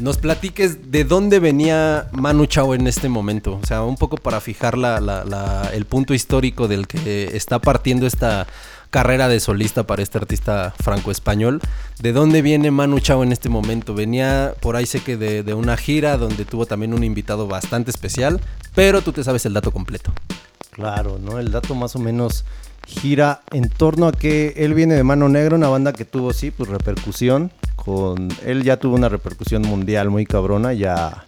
nos 0.03 0.19
platiques 0.19 0.91
de 0.91 1.05
dónde 1.05 1.39
venía 1.39 2.09
Manu 2.11 2.47
Chao 2.47 2.75
en 2.75 2.89
este 2.89 3.09
momento. 3.09 3.61
O 3.63 3.67
sea, 3.67 3.83
un 3.83 3.97
poco 3.97 4.17
para 4.17 4.41
fijar 4.41 4.77
la, 4.77 5.71
el 5.73 5.85
punto 5.87 6.13
histórico 6.13 6.67
del 6.67 6.89
que 6.89 7.37
está 7.37 7.61
partiendo 7.61 8.07
esta 8.07 8.49
carrera 8.91 9.29
de 9.29 9.39
solista 9.39 9.87
para 9.87 10.03
este 10.03 10.19
artista 10.19 10.75
franco-español. 10.83 11.61
¿De 12.01 12.13
dónde 12.13 12.43
viene 12.43 12.73
Manu 12.73 12.99
Chao 12.99 13.23
en 13.23 13.31
este 13.31 13.49
momento? 13.49 13.95
Venía 13.95 14.55
por 14.61 14.75
ahí 14.75 14.87
sé 14.87 15.01
que 15.01 15.17
de, 15.17 15.45
de 15.45 15.55
una 15.55 15.77
gira 15.77 16.17
donde 16.17 16.45
tuvo 16.45 16.67
también 16.67 16.93
un 16.95 17.05
invitado 17.05 17.47
bastante 17.47 17.93
especial, 17.93 18.41
pero 18.75 19.03
tú 19.03 19.13
te 19.13 19.23
sabes 19.23 19.47
el 19.47 19.55
dato 19.55 19.71
completo. 19.71 20.13
Claro, 20.73 21.19
¿no? 21.23 21.39
El 21.39 21.53
dato 21.53 21.77
más 21.77 21.95
o 21.95 22.01
menos 22.01 22.45
gira 22.87 23.43
en 23.53 23.69
torno 23.69 24.09
a 24.09 24.13
que 24.13 24.55
él 24.57 24.75
viene 24.75 24.95
de 24.95 25.05
Mano 25.05 25.29
Negra, 25.29 25.55
una 25.55 25.69
banda 25.69 25.93
que 25.93 26.05
tuvo, 26.05 26.33
sí, 26.33 26.51
pues 26.51 26.69
repercusión. 26.69 27.53
Con 27.85 28.29
él 28.47 28.63
ya 28.63 28.77
tuvo 28.77 28.95
una 28.95 29.09
repercusión 29.09 29.63
mundial 29.63 30.09
muy 30.09 30.25
cabrona, 30.25 30.73
ya, 30.73 31.25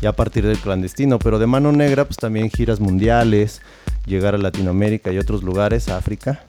ya 0.00 0.10
a 0.10 0.12
partir 0.12 0.46
del 0.46 0.58
clandestino, 0.58 1.18
pero 1.18 1.40
de 1.40 1.48
Mano 1.48 1.72
Negra, 1.72 2.04
pues 2.04 2.16
también 2.16 2.48
giras 2.48 2.78
mundiales, 2.78 3.60
llegar 4.06 4.36
a 4.36 4.38
Latinoamérica 4.38 5.10
y 5.10 5.18
otros 5.18 5.42
lugares, 5.42 5.88
África. 5.88 6.44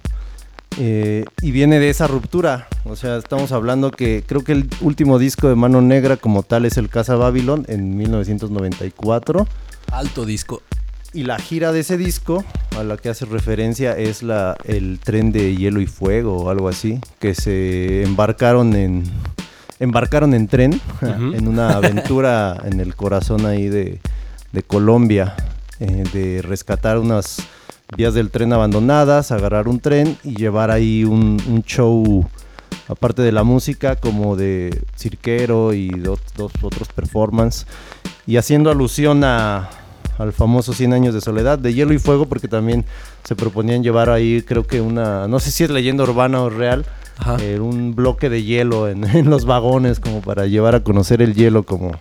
Eh, 0.78 1.26
y 1.42 1.50
viene 1.50 1.80
de 1.80 1.90
esa 1.90 2.06
ruptura, 2.06 2.68
o 2.84 2.96
sea, 2.96 3.18
estamos 3.18 3.52
hablando 3.52 3.90
que 3.90 4.24
creo 4.28 4.44
que 4.44 4.52
el 4.52 4.70
último 4.82 5.18
disco 5.18 5.50
de 5.50 5.56
Mano 5.56 5.82
Negra 5.82 6.18
como 6.18 6.44
tal 6.44 6.66
es 6.66 6.78
el 6.78 6.88
Casa 6.88 7.16
Babylon 7.16 7.66
en 7.68 7.98
1994. 7.98 9.48
Alto 9.92 10.26
disco. 10.28 10.62
Y 11.14 11.24
la 11.24 11.40
gira 11.40 11.72
de 11.72 11.80
ese 11.80 11.98
disco, 11.98 12.46
a 12.78 12.84
la 12.84 12.98
que 12.98 13.10
hace 13.10 13.26
referencia, 13.26 13.98
es 13.98 14.22
la, 14.22 14.56
el 14.66 15.00
tren 15.00 15.32
de 15.32 15.56
hielo 15.56 15.82
y 15.82 15.88
fuego 15.88 16.44
o 16.44 16.50
algo 16.52 16.70
así, 16.70 17.00
que 17.18 17.34
se 17.34 18.04
embarcaron 18.04 18.76
en, 18.76 19.04
embarcaron 19.80 20.34
en 20.34 20.48
tren, 20.48 20.82
Ujú. 21.02 21.34
en 21.36 21.48
una 21.48 21.72
aventura 21.72 22.58
en 22.66 22.80
el 22.80 22.96
corazón 22.96 23.46
ahí 23.46 23.68
de, 23.68 24.00
de 24.52 24.64
Colombia, 24.64 25.36
eh, 25.80 26.04
de 26.14 26.42
rescatar 26.42 26.98
unas 26.98 27.38
vías 27.96 28.14
del 28.14 28.32
tren 28.32 28.52
abandonadas, 28.54 29.32
agarrar 29.32 29.68
un 29.68 29.80
tren 29.80 30.18
y 30.24 30.36
llevar 30.36 30.72
ahí 30.72 31.04
un, 31.04 31.42
un 31.48 31.64
show, 31.64 32.28
aparte 32.90 33.22
de 33.22 33.32
la 33.32 33.44
música, 33.44 33.96
como 33.96 34.36
de 34.36 34.82
cirquero 34.98 35.74
y 35.74 35.90
dos, 35.90 36.20
dos 36.36 36.52
otros 36.62 36.88
performances, 36.90 37.66
y 38.26 38.36
haciendo 38.38 38.70
alusión 38.72 39.24
a, 39.24 39.70
al 40.18 40.34
famoso 40.34 40.74
100 40.74 40.94
años 40.94 41.14
de 41.14 41.22
soledad 41.22 41.60
de 41.60 41.74
hielo 41.74 41.94
y 41.94 42.00
fuego, 42.00 42.26
porque 42.26 42.48
también 42.50 42.84
se 43.24 43.36
proponían 43.36 43.84
llevar 43.84 44.10
ahí, 44.10 44.42
creo 44.42 44.66
que 44.68 44.82
una, 44.82 45.28
no 45.28 45.40
sé 45.40 45.52
si 45.52 45.64
es 45.64 45.70
leyenda 45.70 46.04
urbana 46.04 46.42
o 46.42 46.50
real. 46.50 46.86
Eh, 47.40 47.60
un 47.60 47.96
bloque 47.96 48.30
de 48.30 48.44
hielo 48.44 48.88
en, 48.88 49.04
en 49.16 49.30
los 49.30 49.46
vagones, 49.46 50.00
como 50.00 50.22
para 50.22 50.46
llevar 50.46 50.76
a 50.76 50.84
conocer 50.84 51.22
el 51.22 51.34
hielo, 51.34 51.64
como, 51.64 51.92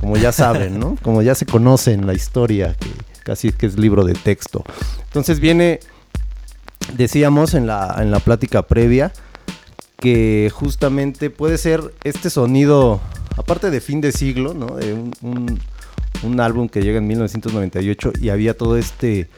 como 0.00 0.16
ya 0.16 0.32
saben, 0.32 0.78
¿no? 0.78 0.96
Como 1.02 1.22
ya 1.22 1.34
se 1.34 1.46
conoce 1.46 1.92
en 1.92 2.06
la 2.06 2.14
historia, 2.14 2.74
que 2.74 2.88
casi 3.24 3.52
que 3.52 3.66
es 3.66 3.78
libro 3.78 4.04
de 4.04 4.14
texto. 4.14 4.64
Entonces 5.04 5.40
viene, 5.40 5.80
decíamos 6.96 7.54
en 7.54 7.66
la, 7.66 7.96
en 7.98 8.10
la 8.10 8.20
plática 8.20 8.62
previa, 8.62 9.12
que 9.98 10.50
justamente 10.52 11.28
puede 11.30 11.58
ser 11.58 11.82
este 12.04 12.30
sonido, 12.30 13.00
aparte 13.36 13.70
de 13.70 13.80
fin 13.80 14.00
de 14.00 14.12
siglo, 14.12 14.54
¿no? 14.54 14.76
De 14.76 14.94
un, 14.94 15.12
un- 15.22 15.60
un 16.22 16.38
álbum 16.40 16.68
que 16.68 16.82
llega 16.82 16.98
en 16.98 17.06
1998 17.06 18.12
y 18.20 18.28
había 18.28 18.54
todo 18.56 18.76
este 18.76 19.28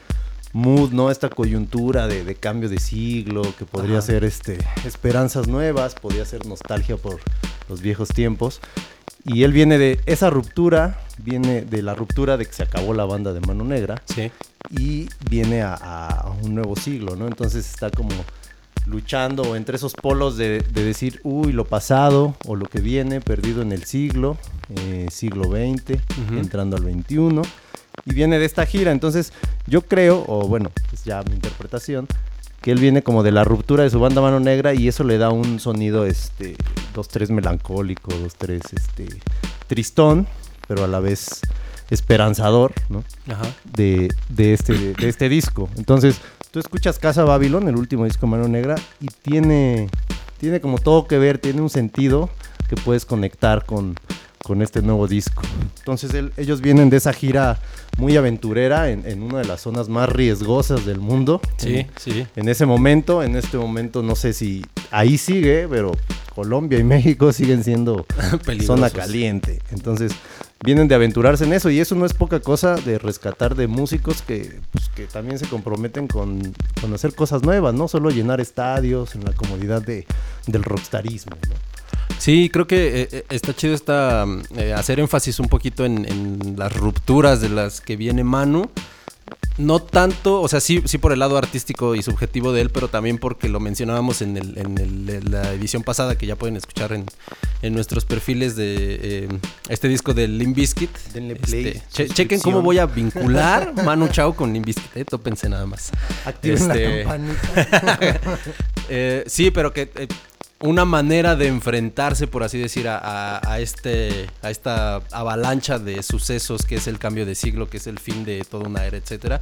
mood, 0.52 0.92
¿no? 0.92 1.10
Esta 1.10 1.28
coyuntura 1.28 2.06
de, 2.06 2.24
de 2.24 2.34
cambio 2.34 2.68
de 2.68 2.78
siglo, 2.78 3.42
que 3.58 3.64
podría 3.64 3.98
Ajá. 3.98 4.06
ser 4.06 4.24
este, 4.24 4.58
esperanzas 4.84 5.48
nuevas, 5.48 5.94
podría 5.94 6.24
ser 6.24 6.46
nostalgia 6.46 6.96
por 6.96 7.20
los 7.68 7.80
viejos 7.80 8.08
tiempos. 8.08 8.60
Y 9.24 9.44
él 9.44 9.52
viene 9.52 9.78
de 9.78 10.00
esa 10.06 10.30
ruptura, 10.30 11.00
viene 11.18 11.62
de 11.62 11.80
la 11.82 11.94
ruptura 11.94 12.36
de 12.36 12.44
que 12.46 12.52
se 12.52 12.62
acabó 12.64 12.92
la 12.92 13.04
banda 13.04 13.32
de 13.32 13.40
Mano 13.40 13.64
Negra 13.64 14.02
Sí. 14.12 14.30
y 14.70 15.08
viene 15.30 15.62
a, 15.62 15.74
a 15.74 16.30
un 16.42 16.54
nuevo 16.56 16.74
siglo, 16.76 17.14
¿no? 17.16 17.26
Entonces 17.28 17.68
está 17.70 17.90
como 17.90 18.10
luchando 18.86 19.54
entre 19.54 19.76
esos 19.76 19.94
polos 19.94 20.36
de, 20.36 20.58
de 20.60 20.84
decir, 20.84 21.20
uy, 21.22 21.52
lo 21.52 21.64
pasado 21.64 22.34
o 22.46 22.56
lo 22.56 22.66
que 22.66 22.80
viene, 22.80 23.20
perdido 23.20 23.62
en 23.62 23.70
el 23.70 23.84
siglo, 23.84 24.36
eh, 24.70 25.06
siglo 25.10 25.44
XX, 25.44 26.00
Ujú. 26.26 26.38
entrando 26.38 26.76
al 26.76 26.82
XXI, 26.82 27.42
y 28.04 28.14
viene 28.14 28.38
de 28.38 28.44
esta 28.44 28.66
gira. 28.66 28.92
Entonces 28.92 29.32
yo 29.66 29.82
creo, 29.82 30.24
o 30.26 30.46
bueno, 30.48 30.70
es 30.92 31.04
ya 31.04 31.22
mi 31.22 31.34
interpretación, 31.34 32.06
que 32.60 32.70
él 32.70 32.78
viene 32.78 33.02
como 33.02 33.22
de 33.22 33.32
la 33.32 33.44
ruptura 33.44 33.82
de 33.82 33.90
su 33.90 33.98
banda 33.98 34.20
Mano 34.20 34.40
Negra 34.40 34.72
y 34.72 34.88
eso 34.88 35.04
le 35.04 35.18
da 35.18 35.30
un 35.30 35.58
sonido, 35.58 36.06
este, 36.06 36.56
dos, 36.94 37.08
tres 37.08 37.30
melancólico, 37.30 38.14
dos, 38.14 38.36
tres, 38.36 38.62
este, 38.72 39.08
tristón, 39.66 40.26
pero 40.68 40.84
a 40.84 40.86
la 40.86 41.00
vez 41.00 41.40
esperanzador, 41.90 42.72
¿no? 42.88 43.04
Ajá. 43.28 43.44
de, 43.76 44.08
de 44.28 44.54
este, 44.54 44.94
de 44.94 45.08
este 45.08 45.28
disco. 45.28 45.68
Entonces, 45.76 46.20
tú 46.50 46.60
escuchas 46.60 46.98
Casa 46.98 47.24
Babylon, 47.24 47.68
el 47.68 47.76
último 47.76 48.04
disco 48.04 48.26
de 48.26 48.30
Mano 48.30 48.48
Negra, 48.48 48.76
y 49.00 49.08
tiene, 49.08 49.88
tiene 50.38 50.60
como 50.60 50.78
todo 50.78 51.06
que 51.06 51.18
ver, 51.18 51.38
tiene 51.38 51.60
un 51.60 51.70
sentido 51.70 52.30
que 52.68 52.76
puedes 52.76 53.04
conectar 53.04 53.66
con, 53.66 53.96
con 54.44 54.62
este 54.62 54.82
nuevo 54.82 55.06
disco. 55.06 55.42
Entonces 55.78 56.12
él- 56.14 56.32
ellos 56.36 56.60
vienen 56.60 56.90
de 56.90 56.96
esa 56.98 57.12
gira 57.12 57.58
muy 57.98 58.16
aventurera 58.16 58.90
en, 58.90 59.06
en 59.06 59.22
una 59.22 59.38
de 59.38 59.44
las 59.44 59.60
zonas 59.60 59.88
más 59.88 60.08
riesgosas 60.08 60.84
del 60.86 60.98
mundo. 60.98 61.40
Sí, 61.58 61.76
En- 61.78 61.90
sí. 61.98 62.26
en 62.36 62.48
ese 62.48 62.66
momento, 62.66 63.22
en 63.22 63.36
este 63.36 63.56
momento 63.58 64.02
no 64.02 64.16
sé 64.16 64.32
si 64.32 64.64
ahí 64.90 65.18
sigue, 65.18 65.66
pero 65.68 65.92
Colombia 66.34 66.78
y 66.78 66.84
México 66.84 67.32
siguen 67.32 67.62
siendo 67.64 68.06
zona 68.66 68.90
caliente. 68.90 69.60
Entonces 69.70 70.12
vienen 70.64 70.86
de 70.88 70.94
aventurarse 70.94 71.44
en 71.44 71.52
eso 71.52 71.70
y 71.70 71.80
eso 71.80 71.94
no 71.96 72.06
es 72.06 72.14
poca 72.14 72.40
cosa 72.40 72.76
de 72.76 72.98
rescatar 72.98 73.54
de 73.56 73.66
músicos 73.66 74.22
que, 74.22 74.60
pues, 74.70 74.88
que 74.90 75.06
también 75.06 75.38
se 75.38 75.46
comprometen 75.46 76.06
con, 76.06 76.40
con 76.80 76.94
hacer 76.94 77.14
cosas 77.14 77.42
nuevas, 77.42 77.74
no 77.74 77.88
solo 77.88 78.10
llenar 78.10 78.40
estadios 78.40 79.14
en 79.16 79.24
la 79.24 79.32
comodidad 79.32 79.82
de, 79.82 80.06
del 80.46 80.62
rockstarismo. 80.62 81.36
¿no? 81.48 81.54
Sí, 82.22 82.50
creo 82.52 82.68
que 82.68 83.02
eh, 83.02 83.08
eh, 83.10 83.24
está 83.30 83.52
chido 83.52 83.74
esta, 83.74 84.24
mm, 84.26 84.42
eh, 84.56 84.72
hacer 84.74 85.00
énfasis 85.00 85.40
un 85.40 85.48
poquito 85.48 85.84
en, 85.84 86.04
en 86.08 86.54
las 86.56 86.72
rupturas 86.72 87.40
de 87.40 87.48
las 87.48 87.80
que 87.80 87.96
viene 87.96 88.22
Manu. 88.22 88.70
No 89.58 89.80
tanto, 89.80 90.40
o 90.40 90.46
sea, 90.48 90.60
sí, 90.60 90.82
sí 90.86 90.98
por 90.98 91.12
el 91.12 91.18
lado 91.18 91.36
artístico 91.36 91.94
y 91.96 92.02
subjetivo 92.02 92.52
de 92.52 92.60
él, 92.62 92.70
pero 92.70 92.86
también 92.88 93.18
porque 93.18 93.48
lo 93.48 93.58
mencionábamos 93.60 94.22
en, 94.22 94.36
el, 94.36 94.56
en, 94.56 94.78
el- 94.78 95.10
en 95.10 95.30
la 95.32 95.52
edición 95.52 95.82
pasada, 95.82 96.16
que 96.16 96.26
ya 96.26 96.36
pueden 96.36 96.56
escuchar 96.56 96.92
en, 96.92 97.04
en 97.60 97.74
nuestros 97.74 98.04
perfiles 98.04 98.54
de 98.54 98.76
eh, 99.02 99.28
este 99.68 99.88
disco 99.88 100.14
de 100.14 100.28
Limp 100.28 100.54
Bizkit. 100.56 100.90
Denle 101.12 101.34
play, 101.36 101.66
Este, 101.66 101.82
che- 101.90 102.08
chequen 102.08 102.40
cómo 102.40 102.62
voy 102.62 102.78
a 102.78 102.86
vincular 102.86 103.74
Manu 103.84 104.06
Chao 104.08 104.34
con 104.34 104.52
Limp 104.52 104.64
Bizkit, 104.66 104.96
eh, 104.96 105.04
tópense 105.04 105.48
nada 105.48 105.66
más. 105.66 105.90
Activen 106.24 106.58
Este, 106.62 107.04
la 107.04 107.10
campanita. 107.10 108.20
Eh, 108.88 109.22
sí, 109.26 109.50
pero 109.50 109.72
que 109.72 109.90
una 110.62 110.84
manera 110.84 111.36
de 111.36 111.48
enfrentarse, 111.48 112.26
por 112.26 112.42
así 112.42 112.58
decir, 112.58 112.86
a, 112.88 113.40
este, 113.58 114.28
a 114.42 114.50
esta 114.50 114.96
avalancha 115.10 115.78
de 115.78 116.02
sucesos 116.02 116.64
que 116.64 116.76
es 116.76 116.86
el 116.86 116.98
cambio 116.98 117.26
de 117.26 117.34
siglo, 117.34 117.68
que 117.68 117.78
es 117.78 117.86
el 117.86 117.98
fin 117.98 118.24
de 118.24 118.44
toda 118.48 118.68
una 118.68 118.84
era, 118.84 118.96
etcétera. 118.96 119.40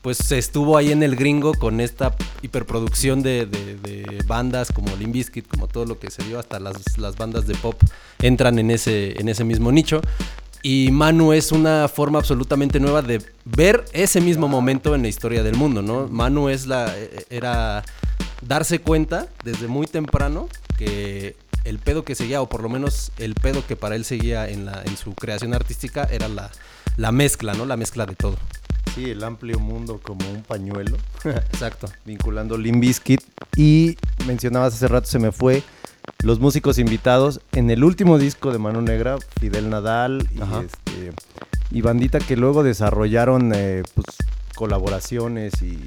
Pues 0.00 0.16
se 0.16 0.38
estuvo 0.38 0.76
ahí 0.76 0.90
en 0.90 1.02
el 1.02 1.14
gringo 1.14 1.54
con 1.54 1.80
esta 1.80 2.16
hiperproducción 2.40 3.22
de, 3.22 3.46
bandas 4.26 4.72
como 4.72 4.96
Limp 4.96 5.12
Bizkit, 5.12 5.46
como 5.46 5.68
todo 5.68 5.84
lo 5.84 5.98
que 5.98 6.10
se 6.10 6.24
dio, 6.24 6.38
hasta 6.38 6.58
las, 6.58 6.98
las 6.98 7.16
bandas 7.16 7.46
de 7.46 7.54
pop 7.54 7.80
entran 8.20 8.58
en 8.58 8.70
ese, 8.70 9.20
en 9.20 9.28
ese 9.28 9.44
mismo 9.44 9.70
nicho. 9.70 10.00
Y 10.62 10.90
Manu 10.92 11.32
es 11.32 11.52
una 11.52 11.88
forma 11.88 12.20
absolutamente 12.20 12.78
nueva 12.80 13.02
de 13.02 13.20
ver 13.44 13.84
ese 13.92 14.20
mismo 14.20 14.48
momento 14.48 14.94
en 14.94 15.02
la 15.02 15.08
historia 15.08 15.42
del 15.42 15.56
mundo, 15.56 15.82
¿no? 15.82 16.06
Manu 16.06 16.48
es 16.48 16.66
la 16.66 16.86
eh, 16.96 17.26
era 17.30 17.82
darse 18.42 18.80
cuenta 18.80 19.28
desde 19.44 19.68
muy 19.68 19.86
temprano 19.86 20.48
que 20.76 21.36
el 21.64 21.78
pedo 21.78 22.04
que 22.04 22.14
seguía, 22.14 22.42
o 22.42 22.48
por 22.48 22.62
lo 22.62 22.68
menos 22.68 23.12
el 23.18 23.34
pedo 23.34 23.64
que 23.66 23.76
para 23.76 23.96
él 23.96 24.04
seguía 24.04 24.48
en, 24.48 24.64
la, 24.64 24.82
en 24.84 24.96
su 24.96 25.14
creación 25.14 25.54
artística, 25.54 26.04
era 26.04 26.28
la, 26.28 26.50
la 26.96 27.12
mezcla, 27.12 27.54
¿no? 27.54 27.66
La 27.66 27.76
mezcla 27.76 28.06
de 28.06 28.14
todo. 28.14 28.36
Sí, 28.94 29.10
el 29.10 29.24
amplio 29.24 29.58
mundo 29.58 30.00
como 30.02 30.28
un 30.30 30.42
pañuelo. 30.42 30.96
Exacto. 31.24 31.88
vinculando 32.04 32.58
Limp 32.58 32.80
Bizkit 32.80 33.22
y 33.56 33.96
mencionabas 34.26 34.74
hace 34.74 34.88
rato 34.88 35.06
se 35.06 35.18
me 35.18 35.32
fue 35.32 35.62
los 36.22 36.40
músicos 36.40 36.78
invitados 36.78 37.40
en 37.52 37.70
el 37.70 37.84
último 37.84 38.18
disco 38.18 38.52
de 38.52 38.58
Mano 38.58 38.82
Negra 38.82 39.16
Fidel 39.40 39.70
Nadal 39.70 40.28
y, 40.32 40.64
este, 40.64 41.12
y 41.70 41.80
bandita 41.80 42.18
que 42.18 42.36
luego 42.36 42.62
desarrollaron 42.62 43.52
eh, 43.54 43.82
pues, 43.94 44.06
colaboraciones 44.54 45.54
y, 45.62 45.78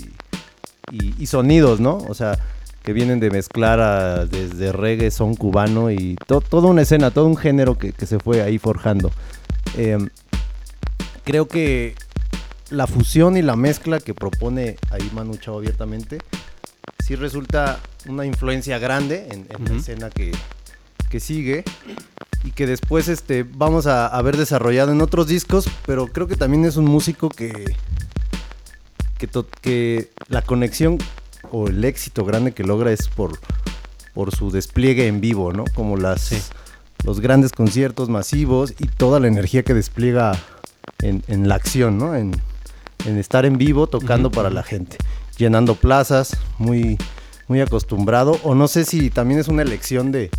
y- 0.92 1.14
y 1.22 1.26
sonidos 1.28 1.80
no 1.80 1.98
o 1.98 2.14
sea 2.14 2.38
que 2.84 2.94
vienen 2.94 3.20
de 3.20 3.32
mezclar 3.32 3.80
a- 3.80 4.26
desde 4.26 4.72
reggae 4.72 5.10
son 5.12 5.36
cubano 5.36 5.90
y 5.92 6.16
to- 6.28 6.42
toda 6.42 6.68
una 6.70 6.84
escena 6.84 7.12
todo 7.12 7.26
un 7.26 7.38
género 7.38 7.78
que, 7.78 7.92
que 7.94 8.06
se 8.06 8.20
fue 8.20 8.42
ahí 8.42 8.58
forjando 8.58 9.12
Em, 9.78 10.08
creo 11.24 11.48
que 11.48 11.96
la 12.70 12.88
fusión 12.88 13.36
y 13.36 13.42
la 13.42 13.56
mezcla 13.56 14.00
que 14.00 14.14
propone 14.14 14.78
ahí 14.90 15.10
Manu 15.14 15.36
Chao 15.38 15.58
abiertamente, 15.58 16.20
sí 17.06 17.16
resulta 17.16 17.80
una 18.08 18.26
influencia 18.26 18.80
grande 18.80 19.28
en, 19.32 19.48
en 19.50 19.66
la 19.66 19.72
Ujú. 19.72 19.80
escena 19.80 20.10
que, 20.10 20.32
que 21.10 21.20
sigue 21.20 21.64
y 22.44 22.52
que 22.52 22.68
después 22.68 23.08
este, 23.10 23.44
vamos 23.44 23.86
a, 23.88 24.08
a 24.08 24.22
ver 24.22 24.38
desarrollado 24.38 24.92
en 24.94 25.02
otros 25.02 25.28
discos, 25.28 25.68
pero 25.86 26.08
creo 26.08 26.28
que 26.28 26.36
también 26.36 26.64
es 26.66 26.78
un 26.78 26.86
músico 26.86 27.28
que, 27.30 27.76
que, 29.18 30.10
la 30.28 30.42
conexión 30.42 30.98
o 31.52 31.68
el 31.68 31.84
éxito 31.84 32.26
grande 32.26 32.54
que 32.54 32.64
logra 32.64 32.92
es 32.92 33.08
por, 33.08 33.40
por 34.14 34.36
su 34.36 34.52
despliegue 34.52 35.08
en 35.08 35.22
vivo, 35.22 35.54
¿no? 35.54 35.66
Como 35.74 35.98
las, 35.98 36.22
Sí. 36.22 36.42
los 37.04 37.20
grandes 37.20 37.52
conciertos 37.52 38.10
masivos 38.10 38.74
y 38.80 38.88
toda 38.88 39.20
la 39.20 39.28
energía 39.28 39.64
que 39.64 39.74
despliega 39.74 40.32
en, 41.00 41.24
en 41.28 41.48
la 41.48 41.56
acción, 41.56 41.98
¿no? 41.98 42.16
En, 42.16 42.32
en 43.06 43.18
estar 43.18 43.46
en 43.46 43.58
vivo 43.58 43.88
tocando 43.88 44.32
para 44.32 44.50
la 44.50 44.64
gente, 44.64 44.98
llenando 45.38 45.76
plazas, 45.76 46.38
muy, 46.58 46.98
muy 47.48 47.62
acostumbrado. 47.62 48.40
O 48.44 48.56
no 48.56 48.68
sé 48.68 48.86
si 48.86 49.10
también 49.12 49.40
es 49.40 49.48
una 49.48 49.62
elección 49.62 50.12
de, 50.12 50.32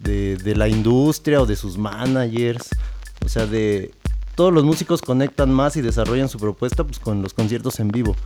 de, 0.00 0.36
de 0.36 0.56
la 0.56 0.68
industria 0.68 1.40
o 1.42 1.46
de 1.46 1.56
sus 1.56 1.76
managers. 1.76 2.68
O 3.24 3.28
sea, 3.28 3.46
de 3.46 3.92
todos 4.34 4.52
los 4.52 4.64
músicos 4.64 5.00
conectan 5.02 5.52
más 5.52 5.76
y 5.76 5.82
desarrollan 5.82 6.28
su 6.28 6.38
propuesta 6.38 6.84
pues, 6.84 6.98
con 6.98 7.22
los 7.22 7.34
conciertos 7.34 7.80
en 7.80 7.88
vivo. 7.88 8.16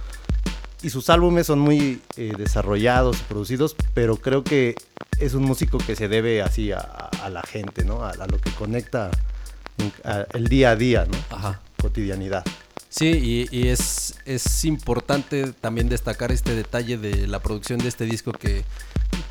Y 0.83 0.91
sus 0.91 1.11
álbumes 1.11 1.47
son 1.49 1.59
muy 1.59 2.01
eh, 2.17 2.33
desarrollados 2.39 3.19
y 3.21 3.23
producidos, 3.25 3.75
pero 3.95 4.17
creo 4.17 4.45
que 4.45 4.77
es 5.19 5.35
un 5.35 5.43
músico 5.43 5.79
que 5.79 5.97
se 5.97 6.07
debe 6.09 6.41
así 6.41 6.71
a, 6.71 6.79
a 6.81 7.29
la 7.31 7.43
gente, 7.43 7.85
¿no? 7.85 8.05
A, 8.05 8.11
a 8.11 8.27
lo 8.29 8.39
que 8.39 8.51
conecta 8.53 9.11
a- 10.05 10.27
el 10.35 10.47
día 10.47 10.71
a 10.71 10.77
día, 10.77 11.05
¿no? 11.11 11.37
Ajá. 11.37 11.61
Cotidianidad. 11.83 12.45
Sí, 12.91 13.09
y, 13.51 13.57
y 13.57 13.69
es, 13.69 14.15
es 14.25 14.65
importante 14.65 15.53
también 15.53 15.89
destacar 15.89 16.33
este 16.33 16.55
detalle 16.55 16.97
de 16.97 17.27
la 17.27 17.41
producción 17.41 17.79
de 17.81 17.89
este 17.89 18.05
disco 18.05 18.33
que 18.33 18.65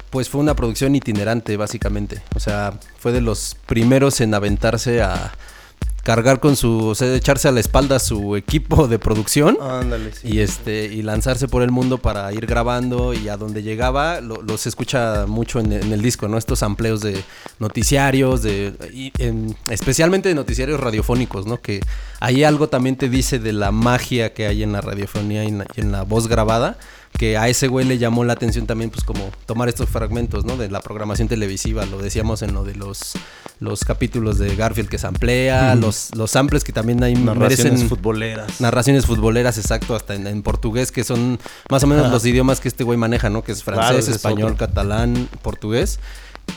pues 0.10 0.30
fue 0.30 0.42
una 0.42 0.56
producción 0.56 0.96
itinerante 0.96 1.58
básicamente. 1.58 2.22
O 2.36 2.40
sea, 2.40 2.78
fue 3.00 3.12
de 3.14 3.22
los 3.22 3.56
primeros 3.66 4.22
en 4.22 4.34
aventarse 4.34 5.02
a 5.02 5.32
cargar 6.08 6.40
con 6.40 6.56
su, 6.56 6.88
o 6.88 6.96
sea, 6.96 7.14
echarse 7.14 7.50
a 7.50 7.52
la 7.52 7.60
espalda 7.60 8.00
su 8.00 8.38
equipo 8.38 8.88
de 8.88 8.98
producción. 8.98 9.58
Ándale, 9.62 10.14
sí. 10.14 10.30
Y 10.30 10.40
este, 10.40 10.86
y 10.86 11.02
lanzarse 11.02 11.50
por 11.50 11.64
el 11.64 11.70
mundo 11.72 11.98
para 11.98 12.32
ir 12.32 12.46
grabando 12.46 13.14
y 13.14 13.28
a 13.28 13.36
donde 13.36 13.62
llegaba, 13.62 14.22
lo, 14.22 14.42
lo 14.42 14.58
se 14.58 14.70
escucha 14.70 15.26
mucho 15.28 15.60
en, 15.60 15.74
en 15.74 15.92
el 15.92 16.02
disco, 16.02 16.30
¿no? 16.30 16.38
Estos 16.38 16.64
amplios 16.64 17.02
de 17.02 17.22
noticiarios, 17.60 18.42
de, 18.42 18.74
y 18.94 19.12
en- 19.18 19.54
especialmente 19.70 20.30
de 20.30 20.36
noticiarios 20.36 20.80
radiofónicos, 20.80 21.46
¿no? 21.46 21.60
Que 21.60 21.82
ahí 22.22 22.46
algo 22.46 22.70
también 22.70 22.96
te 22.96 23.10
dice 23.10 23.38
de 23.38 23.52
la 23.52 23.72
magia 23.74 24.34
que 24.34 24.48
hay 24.48 24.64
en 24.64 24.72
la 24.72 24.80
radiofonía 24.80 25.44
y 25.44 25.50
en 25.50 25.58
la, 25.58 25.66
y 25.76 25.82
en 25.82 25.92
la 25.92 26.04
voz 26.04 26.30
grabada, 26.30 26.78
que 27.18 27.38
a 27.38 27.50
ese 27.50 27.68
güey 27.68 27.86
le 27.86 27.98
llamó 27.98 28.24
la 28.24 28.34
atención 28.34 28.68
también, 28.68 28.90
pues 28.90 29.04
como 29.04 29.30
tomar 29.46 29.68
estos 29.70 29.90
fragmentos, 29.90 30.46
¿no? 30.46 30.56
De 30.56 30.70
la 30.70 30.82
programación 30.82 31.28
televisiva, 31.28 31.86
lo 31.86 31.98
decíamos 31.98 32.42
en 32.42 32.54
lo 32.54 32.64
de 32.64 32.76
los, 32.76 33.14
los 33.60 33.84
capítulos 33.84 34.38
de 34.38 34.56
Garfield 34.56 34.90
que 34.90 34.98
se 34.98 35.08
amplía, 35.08 35.76
los, 35.76 36.16
los 36.16 36.32
samples 36.32 36.64
que 36.64 36.72
también 36.72 37.04
hay 37.04 37.16
Narraciones 37.16 37.60
merecen 37.60 37.90
futboleras. 37.90 38.62
narraciones 38.62 39.06
futboleras, 39.06 39.58
exacto, 39.58 39.96
hasta 39.96 40.16
en, 40.16 40.28
en 40.28 40.44
portugués, 40.44 40.92
que 40.92 41.04
son 41.04 41.40
más 41.70 41.84
o 41.84 41.88
menos 41.88 42.12
los 42.12 42.26
idiomas 42.26 42.60
que 42.60 42.68
este 42.68 42.84
güey 42.84 42.98
maneja, 42.98 43.30
¿no? 43.30 43.44
Que 43.44 43.52
es 43.52 43.64
francés, 43.64 44.08
es 44.08 44.16
español, 44.16 44.54
otro. 44.54 44.68
catalán, 44.68 45.28
portugués. 45.42 46.00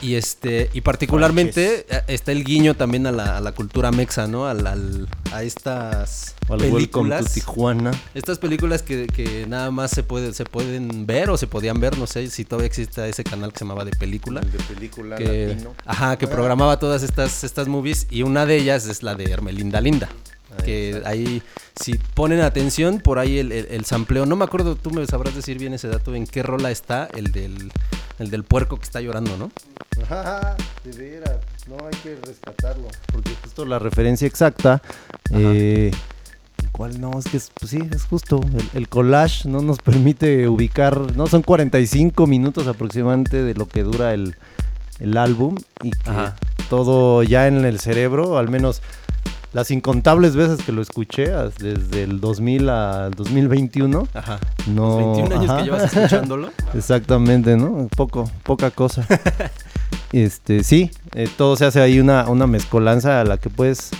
Y 0.01 0.15
este, 0.15 0.69
y 0.73 0.81
particularmente 0.81 1.85
eh, 1.89 2.01
está 2.07 2.31
el 2.31 2.43
guiño 2.43 2.73
también 2.75 3.05
a 3.05 3.11
la, 3.11 3.37
a 3.37 3.41
la 3.41 3.51
cultura 3.51 3.91
mexa, 3.91 4.25
¿no? 4.27 4.47
Al, 4.47 4.65
al- 4.65 5.07
a 5.31 5.43
estas 5.43 6.35
Al 6.49 6.59
Welcome 6.59 6.69
to 6.69 6.75
películas. 6.75 7.33
Tijuana. 7.33 7.91
Estas 8.15 8.39
películas 8.39 8.81
que, 8.81 9.05
que 9.07 9.45
nada 9.47 9.69
más 9.69 9.91
se 9.91 10.01
puede, 10.01 10.33
se 10.33 10.43
pueden 10.43 11.05
ver 11.05 11.29
o 11.29 11.37
se 11.37 11.45
podían 11.45 11.79
ver, 11.79 11.97
no 11.99 12.07
sé 12.07 12.29
si 12.31 12.45
todavía 12.45 12.65
existe 12.67 13.07
ese 13.07 13.23
canal 13.23 13.53
que 13.53 13.59
se 13.59 13.65
llamaba 13.65 13.85
de 13.85 13.91
película 13.91 14.41
El 14.41 14.51
de 14.51 14.57
película 14.59 15.15
que, 15.17 15.47
latino. 15.49 15.75
ajá, 15.85 16.17
que 16.17 16.27
programaba 16.27 16.79
todas 16.79 17.03
estas, 17.03 17.43
estas 17.43 17.67
movies 17.67 18.07
y 18.09 18.23
una 18.23 18.45
de 18.47 18.57
ellas 18.57 18.87
es 18.87 19.03
la 19.03 19.13
de 19.15 19.25
Hermelinda 19.31 19.81
Linda. 19.81 20.09
Que 20.65 20.89
exacto. 20.89 21.07
ahí, 21.09 21.41
si 21.81 21.93
ponen 22.13 22.41
atención, 22.41 22.99
por 22.99 23.19
ahí 23.19 23.37
el, 23.37 23.51
el- 23.53 23.67
el 23.69 23.85
sampleo, 23.85 24.25
no 24.25 24.35
me 24.35 24.43
acuerdo, 24.43 24.75
tú 24.75 24.89
me 24.91 25.05
sabrás 25.05 25.33
decir 25.35 25.57
bien 25.57 25.73
ese 25.73 25.87
dato, 25.87 26.13
en 26.13 26.27
qué 26.27 26.43
rola 26.43 26.71
está 26.71 27.07
el 27.15 27.31
del, 27.31 27.71
el 28.21 28.29
del 28.29 28.43
puerco 28.43 28.77
que 28.77 28.83
está 28.83 29.01
llorando, 29.01 29.35
¿no? 29.37 29.51
Ajá, 30.03 30.55
de 30.83 30.91
veras, 30.97 31.37
no 31.67 31.75
hay 31.85 31.95
que 32.01 32.15
rescatarlo. 32.25 32.87
Porque 33.11 33.31
justo 33.43 33.65
la 33.65 33.79
referencia 33.79 34.27
exacta. 34.27 34.81
Eh, 35.31 35.91
¿Cuál 36.71 37.01
no? 37.01 37.17
Es 37.19 37.25
que 37.25 37.37
es- 37.37 37.51
pues 37.59 37.71
sí, 37.71 37.79
es 37.93 38.03
justo. 38.05 38.39
El, 38.57 38.69
el 38.81 38.89
collage 38.89 39.47
no 39.49 39.61
nos 39.61 39.79
permite 39.79 40.47
ubicar. 40.47 41.15
No, 41.15 41.27
son 41.27 41.41
45 41.41 42.27
minutos 42.27 42.67
aproximadamente 42.67 43.43
de 43.43 43.53
lo 43.55 43.67
que 43.67 43.83
dura 43.83 44.13
el, 44.13 44.35
el 44.99 45.17
álbum. 45.17 45.57
Y 45.83 45.91
que 45.91 46.01
todo 46.69 47.23
ya 47.23 47.47
en 47.47 47.65
el 47.65 47.79
cerebro, 47.79 48.37
al 48.37 48.49
menos 48.49 48.81
las 49.53 49.71
incontables 49.71 50.35
veces 50.35 50.63
que 50.63 50.71
lo 50.71 50.81
escuché, 50.81 51.31
desde 51.59 52.03
el 52.03 52.21
2000 52.21 52.69
al 52.69 53.11
2021. 53.11 54.07
Ajá. 54.13 54.39
No, 54.67 54.99
Los 54.99 55.17
21 55.17 55.35
años 55.35 55.49
ajá. 55.49 55.57
que 55.57 55.63
llevas 55.65 55.83
escuchándolo. 55.93 56.51
Exactamente, 56.73 57.57
¿no? 57.57 57.87
Poco, 57.95 58.29
poca 58.43 58.71
cosa. 58.71 59.05
este, 60.13 60.63
sí, 60.63 60.91
eh, 61.15 61.27
todo 61.37 61.55
se 61.55 61.65
hace 61.65 61.81
ahí 61.81 61.99
una, 61.99 62.29
una 62.29 62.47
mezcolanza 62.47 63.19
a 63.21 63.23
la 63.25 63.37
que 63.37 63.49
puedes 63.49 63.91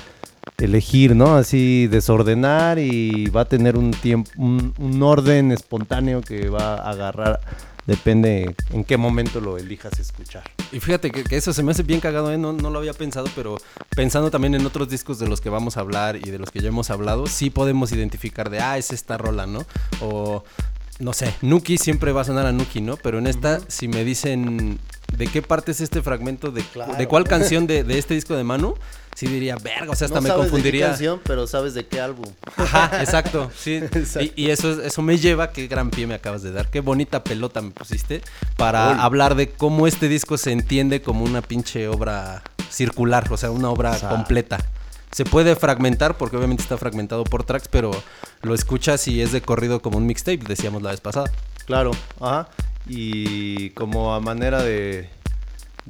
elegir, 0.57 1.15
¿no? 1.15 1.35
Así 1.35 1.87
desordenar 1.87 2.79
y 2.79 3.25
va 3.29 3.41
a 3.41 3.45
tener 3.45 3.77
un 3.77 3.91
tiempo, 3.91 4.29
un, 4.37 4.73
un 4.77 5.03
orden 5.03 5.51
espontáneo 5.51 6.21
que 6.21 6.49
va 6.49 6.75
a 6.75 6.91
agarrar, 6.91 7.41
depende 7.87 8.55
en 8.71 8.83
qué 8.83 8.97
momento 8.97 9.41
lo 9.41 9.57
elijas 9.57 9.99
escuchar. 9.99 10.43
Y 10.71 10.79
fíjate 10.79 11.11
que, 11.11 11.23
que 11.23 11.35
eso 11.35 11.51
se 11.53 11.63
me 11.63 11.71
hace 11.71 11.83
bien 11.83 11.99
cagado, 11.99 12.31
¿eh? 12.31 12.37
no, 12.37 12.53
no 12.53 12.69
lo 12.69 12.79
había 12.79 12.93
pensado, 12.93 13.27
pero 13.35 13.57
pensando 13.95 14.31
también 14.31 14.55
en 14.55 14.65
otros 14.65 14.87
discos 14.89 15.19
de 15.19 15.27
los 15.27 15.41
que 15.41 15.49
vamos 15.49 15.77
a 15.77 15.81
hablar 15.81 16.15
y 16.15 16.29
de 16.31 16.39
los 16.39 16.49
que 16.49 16.61
ya 16.61 16.69
hemos 16.69 16.89
hablado, 16.89 17.27
sí 17.27 17.49
podemos 17.49 17.91
identificar 17.91 18.49
de, 18.49 18.59
ah, 18.59 18.77
es 18.77 18.91
esta 18.91 19.17
rola, 19.17 19.47
¿no? 19.47 19.65
O, 19.99 20.43
no 20.99 21.13
sé, 21.13 21.33
Nuki 21.41 21.77
siempre 21.77 22.11
va 22.13 22.21
a 22.21 22.25
sonar 22.25 22.45
a 22.45 22.51
Nuki, 22.51 22.79
¿no? 22.79 22.95
Pero 22.97 23.17
en 23.19 23.27
esta, 23.27 23.59
si 23.67 23.87
me 23.87 24.05
dicen 24.05 24.79
de 25.17 25.27
qué 25.27 25.41
parte 25.41 25.71
es 25.71 25.81
este 25.81 26.01
fragmento, 26.01 26.51
de, 26.51 26.61
Claro. 26.63 26.93
de 26.95 27.07
cuál 27.07 27.25
canción 27.25 27.67
de, 27.67 27.83
de 27.83 27.97
este 27.97 28.13
disco 28.13 28.35
de 28.35 28.43
Manu, 28.43 28.75
sí 29.15 29.27
diría, 29.27 29.55
verga, 29.57 29.91
o 29.91 29.95
sea, 29.95 30.07
hasta 30.07 30.21
me 30.21 30.29
confundiría. 30.29 30.95
pero 31.23 31.47
sabes 31.47 31.73
de 31.73 31.85
qué 31.85 31.99
álbum. 32.01 32.25
Ajá, 32.57 33.01
exacto, 33.01 33.51
sí. 33.55 33.75
Exacto. 33.91 34.31
Y, 34.35 34.45
y 34.47 34.49
eso, 34.51 34.71
es- 34.71 34.79
eso 34.85 35.01
me 35.01 35.17
lleva, 35.17 35.51
qué 35.51 35.67
gran 35.67 35.89
pie 35.91 36.07
me 36.07 36.15
acabas 36.15 36.41
de 36.43 36.51
dar, 36.51 36.69
qué 36.69 36.79
bonita 36.79 37.23
pelota 37.23 37.61
me 37.61 37.71
pusiste 37.71 38.21
para 38.57 38.91
Uy. 38.91 38.97
hablar 38.99 39.35
de 39.35 39.49
cómo 39.49 39.87
este 39.87 40.07
disco 40.07 40.37
se 40.37 40.51
entiende 40.51 41.01
como 41.01 41.23
una 41.25 41.41
pinche 41.41 41.87
obra 41.87 42.41
circular, 42.69 43.31
o 43.31 43.37
sea, 43.37 43.51
una 43.51 43.69
obra 43.69 43.91
O 43.91 43.97
sea. 43.99 44.09
completa. 44.09 44.57
Se 45.11 45.25
puede 45.25 45.57
fragmentar 45.57 46.17
porque 46.17 46.37
obviamente 46.37 46.63
está 46.63 46.77
fragmentado 46.77 47.25
por 47.25 47.43
tracks, 47.43 47.67
pero 47.67 47.91
lo 48.43 48.53
escuchas 48.55 49.07
y 49.09 49.21
es 49.21 49.33
de 49.33 49.41
corrido 49.41 49.81
como 49.81 49.97
un 49.97 50.05
mixtape, 50.05 50.37
decíamos 50.47 50.81
la 50.81 50.91
vez 50.91 51.01
pasada. 51.01 51.29
Claro, 51.65 51.91
ajá. 52.21 52.47
Y 52.87 53.71
como 53.71 54.13
a 54.15 54.19
manera 54.21 54.63
de, 54.63 55.09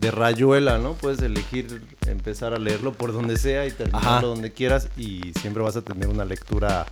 de 0.01 0.09
rayuela, 0.11 0.79
¿no? 0.79 0.93
Puedes 0.93 1.21
elegir 1.21 1.81
empezar 2.07 2.53
a 2.53 2.57
leerlo 2.57 2.91
por 2.91 3.13
donde 3.13 3.37
sea 3.37 3.67
y 3.67 3.71
terminarlo 3.71 4.09
Ajá. 4.09 4.21
donde 4.21 4.51
quieras 4.51 4.89
y 4.97 5.31
siempre 5.39 5.61
vas 5.63 5.75
a 5.75 5.83
tener 5.83 6.09
una 6.09 6.25
lectura 6.25 6.87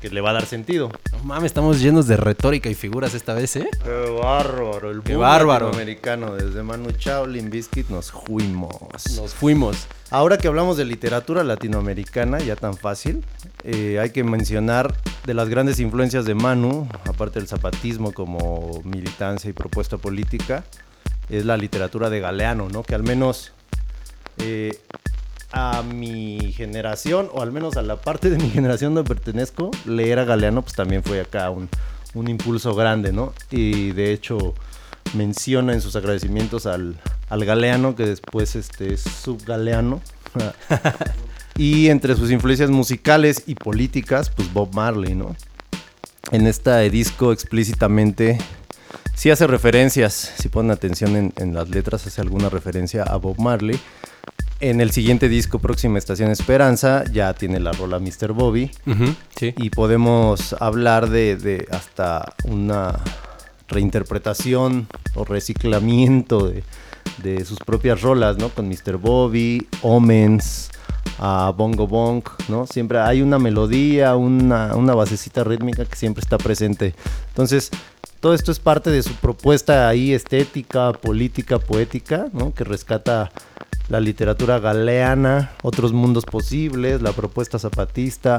que 0.00 0.08
le 0.10 0.20
va 0.20 0.30
a 0.30 0.34
dar 0.34 0.46
sentido. 0.46 0.90
No 1.10 1.24
mames, 1.24 1.46
estamos 1.46 1.80
llenos 1.80 2.06
de 2.06 2.16
retórica 2.16 2.70
y 2.70 2.76
figuras 2.76 3.14
esta 3.14 3.34
vez, 3.34 3.56
¿eh? 3.56 3.68
¡Qué 3.82 4.10
bárbaro! 4.22 4.92
El 4.92 5.02
Qué 5.02 5.16
bárbaro. 5.16 5.66
latinoamericano. 5.66 6.36
Desde 6.36 6.62
Manu 6.62 6.92
Chao, 6.92 7.26
Bizkit, 7.26 7.88
nos 7.88 8.12
fuimos. 8.12 8.76
Nos 9.16 9.34
fuimos. 9.34 9.88
Ahora 10.10 10.38
que 10.38 10.46
hablamos 10.46 10.76
de 10.76 10.84
literatura 10.84 11.42
latinoamericana, 11.42 12.38
ya 12.38 12.54
tan 12.54 12.74
fácil, 12.76 13.24
eh, 13.64 13.98
hay 14.00 14.10
que 14.10 14.22
mencionar 14.22 14.94
de 15.26 15.34
las 15.34 15.48
grandes 15.48 15.80
influencias 15.80 16.24
de 16.24 16.36
Manu, 16.36 16.88
aparte 17.04 17.40
del 17.40 17.48
zapatismo 17.48 18.12
como 18.12 18.80
militancia 18.84 19.50
y 19.50 19.52
propuesta 19.52 19.98
política, 19.98 20.62
es 21.28 21.44
la 21.44 21.56
literatura 21.56 22.10
de 22.10 22.20
Galeano, 22.20 22.68
¿no? 22.68 22.82
Que 22.82 22.94
al 22.94 23.02
menos 23.02 23.52
eh, 24.38 24.78
a 25.52 25.82
mi 25.82 26.52
generación, 26.52 27.28
o 27.32 27.42
al 27.42 27.52
menos 27.52 27.76
a 27.76 27.82
la 27.82 27.96
parte 27.96 28.30
de 28.30 28.38
mi 28.38 28.50
generación 28.50 28.94
donde 28.94 29.08
pertenezco, 29.08 29.70
leer 29.84 30.18
a 30.18 30.24
Galeano 30.24 30.62
pues 30.62 30.74
también 30.74 31.02
fue 31.02 31.20
acá 31.20 31.50
un, 31.50 31.68
un 32.14 32.28
impulso 32.28 32.74
grande, 32.74 33.12
¿no? 33.12 33.32
Y 33.50 33.92
de 33.92 34.12
hecho 34.12 34.54
menciona 35.14 35.72
en 35.72 35.80
sus 35.80 35.96
agradecimientos 35.96 36.66
al, 36.66 36.96
al 37.28 37.44
Galeano, 37.44 37.96
que 37.96 38.06
después 38.06 38.56
este, 38.56 38.94
es 38.94 39.02
subgaleano. 39.02 40.00
y 41.56 41.88
entre 41.88 42.14
sus 42.14 42.30
influencias 42.30 42.70
musicales 42.70 43.44
y 43.46 43.54
políticas, 43.54 44.30
pues 44.30 44.52
Bob 44.52 44.74
Marley, 44.74 45.14
¿no? 45.14 45.34
En 46.30 46.46
este 46.46 46.90
disco 46.90 47.32
explícitamente 47.32 48.38
sí 49.18 49.30
hace 49.30 49.48
referencias, 49.48 50.32
si 50.38 50.48
ponen 50.48 50.70
atención 50.70 51.16
en, 51.16 51.32
en 51.36 51.52
las 51.52 51.68
letras, 51.68 52.06
hace 52.06 52.20
alguna 52.20 52.48
referencia 52.48 53.02
a 53.02 53.16
Bob 53.16 53.36
Marley. 53.40 53.78
En 54.60 54.80
el 54.80 54.92
siguiente 54.92 55.28
disco, 55.28 55.58
Próxima 55.58 55.98
Estación 55.98 56.30
Esperanza, 56.30 57.02
ya 57.12 57.34
tiene 57.34 57.58
la 57.58 57.72
rola 57.72 57.98
Mr. 57.98 58.32
Bobby 58.32 58.70
Ujú, 58.86 59.14
sí. 59.36 59.54
y 59.56 59.70
podemos 59.70 60.54
hablar 60.60 61.10
de, 61.10 61.34
de 61.36 61.66
hasta 61.72 62.34
una 62.44 62.96
reinterpretación 63.68 64.86
o 65.14 65.24
reciclamiento 65.24 66.48
de, 66.48 66.62
de 67.22 67.44
sus 67.44 67.58
propias 67.58 68.02
rolas, 68.02 68.36
¿no? 68.38 68.50
Con 68.50 68.68
Mr. 68.68 68.98
Bobby, 68.98 69.66
Omens, 69.82 70.70
a 71.18 71.52
Bongo 71.56 71.86
Bong, 71.88 72.22
¿no? 72.48 72.66
Siempre 72.66 73.00
hay 73.00 73.20
una 73.22 73.38
melodía, 73.38 74.14
una, 74.16 74.76
una 74.76 74.94
basecita 74.94 75.42
rítmica 75.44 75.84
que 75.84 75.96
siempre 75.96 76.20
está 76.20 76.38
presente. 76.38 76.94
Entonces, 77.28 77.70
todo 78.20 78.34
esto 78.34 78.50
es 78.50 78.58
parte 78.58 78.90
de 78.90 79.02
su 79.02 79.14
propuesta 79.14 79.88
ahí 79.88 80.12
estética, 80.12 80.92
política, 80.92 81.58
poética, 81.58 82.26
¿no? 82.32 82.52
Que 82.52 82.64
rescata 82.64 83.30
la 83.88 84.00
literatura 84.00 84.58
galeana, 84.58 85.52
otros 85.62 85.92
mundos 85.92 86.24
posibles, 86.24 87.00
la 87.00 87.12
propuesta 87.12 87.58
zapatista. 87.58 88.38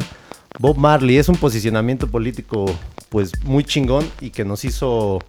Bob 0.60 0.78
Marley 0.78 1.18
es 1.18 1.30
un 1.30 1.38
posicionamiento 1.38 2.08
político 2.08 2.66
pues 3.10 3.32
muy 3.44 3.64
chingón 3.64 4.08
y 4.20 4.32
que 4.32 4.46
nos 4.46 4.66
hizo, 4.66 5.20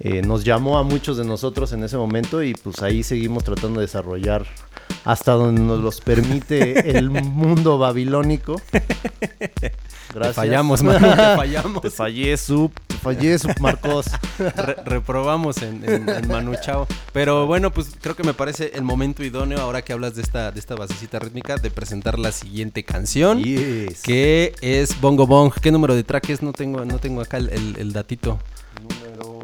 eh, 0.00 0.22
nos 0.22 0.44
llamó 0.44 0.78
a 0.78 0.82
muchos 0.82 1.16
de 1.16 1.24
nosotros 1.24 1.72
en 1.72 1.84
ese 1.84 1.96
momento 1.96 2.42
y 2.42 2.54
pues 2.54 2.82
ahí 2.82 3.02
seguimos 3.02 3.44
tratando 3.44 3.80
de 3.80 3.86
desarrollar 3.86 4.44
hasta 5.04 5.32
donde 5.32 5.60
nos 5.60 5.80
los 5.80 6.00
permite 6.00 6.98
el 6.98 7.10
mundo 7.10 7.78
babilónico. 7.78 8.60
Te 8.70 10.32
fallamos, 10.34 10.82
mano, 10.82 11.08
te 11.08 11.36
fallamos. 11.36 11.80
Te 11.82 11.90
fallé, 11.90 12.36
Sup. 12.36 12.72
Fallé, 13.02 13.36
Marcos. 13.60 14.06
Re- 14.38 14.76
reprobamos 14.84 15.60
en, 15.62 15.82
en, 15.88 16.08
en 16.08 16.28
Manu 16.28 16.54
Chao. 16.62 16.86
Pero 17.12 17.46
bueno, 17.46 17.72
pues 17.72 17.88
creo 18.00 18.14
que 18.14 18.22
me 18.22 18.32
parece 18.32 18.70
el 18.74 18.82
momento 18.82 19.24
idóneo, 19.24 19.58
ahora 19.60 19.82
que 19.82 19.92
hablas 19.92 20.14
de 20.14 20.22
esta, 20.22 20.52
de 20.52 20.60
esta 20.60 20.74
basecita 20.76 21.18
rítmica, 21.18 21.56
de 21.56 21.70
presentar 21.70 22.18
la 22.18 22.30
siguiente 22.32 22.84
canción. 22.84 23.42
Yes. 23.42 24.02
Que 24.02 24.54
es 24.60 25.00
Bongo 25.00 25.26
Bong. 25.26 25.52
¿Qué 25.60 25.72
número 25.72 25.94
de 25.94 26.04
track 26.04 26.30
es? 26.30 26.42
No 26.42 26.52
tengo, 26.52 26.84
no 26.84 26.98
tengo 26.98 27.20
acá 27.20 27.38
el, 27.38 27.48
el- 27.50 27.76
el 27.78 27.92
datito. 27.92 28.38
Número... 28.80 29.40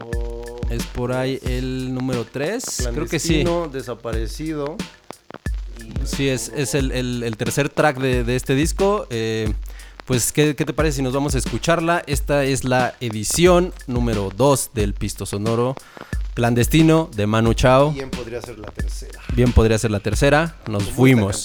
Es 0.71 0.85
por 0.85 1.13
ahí 1.13 1.41
el 1.45 1.95
número 1.95 2.27
3. 2.31 2.89
Creo 2.93 3.07
que 3.07 3.19
sí. 3.19 3.45
Desaparecido. 3.73 4.77
Sí, 6.05 6.29
es, 6.29 6.53
es 6.55 6.75
el, 6.75 6.93
el- 6.93 7.23
el 7.23 7.37
tercer 7.37 7.69
track 7.71 7.99
de, 7.99 8.23
de 8.25 8.37
este 8.37 8.55
disco. 8.55 9.07
Eh, 9.11 9.53
pues, 10.09 10.33
¿qué, 10.33 10.57
qué 10.57 10.65
te 10.65 10.73
parece 10.73 10.97
si 10.97 11.03
nos 11.03 11.13
vamos 11.13 11.35
a 11.35 11.39
escucharla? 11.39 12.03
Esta 12.07 12.43
es 12.43 12.65
la 12.65 12.95
edición 12.99 13.75
número 13.87 14.33
2 14.35 14.71
del 14.73 14.95
Pisto 14.95 15.27
Sonoro 15.27 15.77
Clandestino 16.33 17.11
de 17.15 17.27
Manu 17.27 17.53
Chao. 17.53 17.93
Bien 17.93 18.09
podría 18.09 18.41
ser 18.41 18.59
la 18.59 18.71
tercera. 18.71 19.21
Bien 19.35 19.53
podría 19.53 19.77
ser 19.77 19.91
la 19.91 20.01
tercera. 20.01 20.57
Nos 20.67 20.85
Como 20.85 20.97
fuimos. 20.97 21.45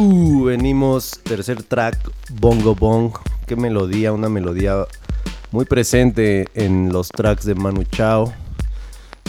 Uh, 0.00 0.44
venimos, 0.44 1.18
tercer 1.24 1.60
track, 1.64 1.98
Bongo 2.34 2.76
Bong. 2.76 3.10
Qué 3.48 3.56
melodía, 3.56 4.12
una 4.12 4.28
melodía 4.28 4.86
muy 5.50 5.64
presente 5.64 6.46
en 6.54 6.92
los 6.92 7.08
tracks 7.08 7.44
de 7.44 7.56
Manu 7.56 7.82
Chao. 7.82 8.32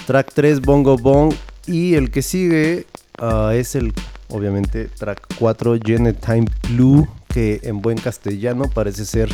Track 0.06 0.32
3, 0.32 0.62
Bongo 0.62 0.96
Bong. 0.96 1.34
Y 1.66 1.96
el 1.96 2.12
que 2.12 2.22
sigue 2.22 2.86
ah, 3.18 3.54
es 3.56 3.74
el, 3.74 3.96
obviamente, 4.28 4.86
track 4.86 5.26
4, 5.40 5.80
Time 5.80 6.46
Blue, 6.70 7.08
que 7.30 7.62
en 7.64 7.82
buen 7.82 7.98
castellano 7.98 8.66
parece 8.72 9.06
ser 9.06 9.30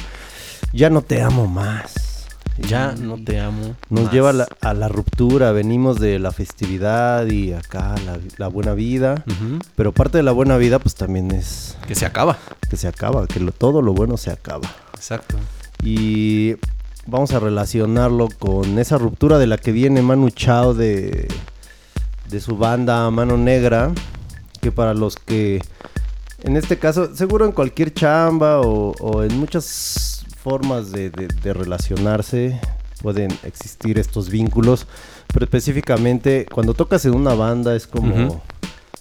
Ya 0.72 0.90
no 0.90 1.02
te 1.02 1.22
amo 1.22 1.48
más. 1.48 2.15
Ya 2.58 2.94
no 2.94 3.18
te 3.22 3.40
amo. 3.40 3.76
Nos 3.90 4.06
más. 4.06 4.14
lleva 4.14 4.30
a 4.30 4.34
la, 4.34 4.48
a 4.62 4.74
la 4.74 4.88
ruptura, 4.88 5.52
venimos 5.52 6.00
de 6.00 6.20
la 6.20 6.32
festividad 6.32 7.26
y 7.28 7.52
acá 7.54 7.96
la, 8.06 8.18
la 8.38 8.48
buena 8.48 8.74
vida. 8.74 9.24
Pero 9.76 9.92
parte 9.92 10.18
de 10.18 10.24
la 10.24 10.32
buena 10.32 10.56
vida 10.58 10.80
pues 10.80 10.96
también 10.96 11.32
es 11.32 11.78
Que 11.88 11.96
se 11.96 12.06
acaba. 12.06 12.38
que 12.70 12.78
se 12.78 12.88
acaba, 12.88 13.28
que 13.28 13.40
lo- 13.42 13.52
todo 13.52 13.82
lo 13.82 13.94
bueno 13.94 14.16
se 14.18 14.32
acaba. 14.32 14.70
Exacto. 14.94 15.36
Y 15.84 16.56
vamos 17.06 17.34
a 17.34 17.40
relacionarlo 17.40 18.30
con 18.40 18.80
esa 18.80 18.98
ruptura 18.98 19.38
de 19.38 19.48
la 19.48 19.58
que 19.58 19.72
viene 19.74 20.02
Manu 20.02 20.30
Chao 20.30 20.74
de, 20.74 21.28
de 22.30 22.40
su 22.40 22.56
banda 22.58 23.10
Mano 23.12 23.38
Negra, 23.38 23.92
que 24.62 24.72
para 24.72 24.94
los 24.94 25.18
que, 25.18 25.62
en 26.44 26.56
este 26.56 26.80
caso, 26.80 27.14
seguro 27.16 27.46
en 27.46 27.52
cualquier 27.52 27.94
chamba 27.94 28.62
o, 28.62 28.94
o 29.00 29.24
en 29.24 29.38
muchas 29.38 30.15
formas 30.50 30.92
de, 30.92 31.10
de- 31.10 31.28
de 31.28 31.54
relacionarse 31.54 32.60
pueden 33.02 33.32
existir 33.44 33.98
estos 33.98 34.30
vínculos, 34.30 34.86
pero 35.34 35.46
específicamente 35.46 36.46
cuando 36.54 36.76
tocas 36.76 37.04
en 37.06 37.16
una 37.16 37.34
banda 37.34 37.76
es 37.76 37.88
como 37.88 38.44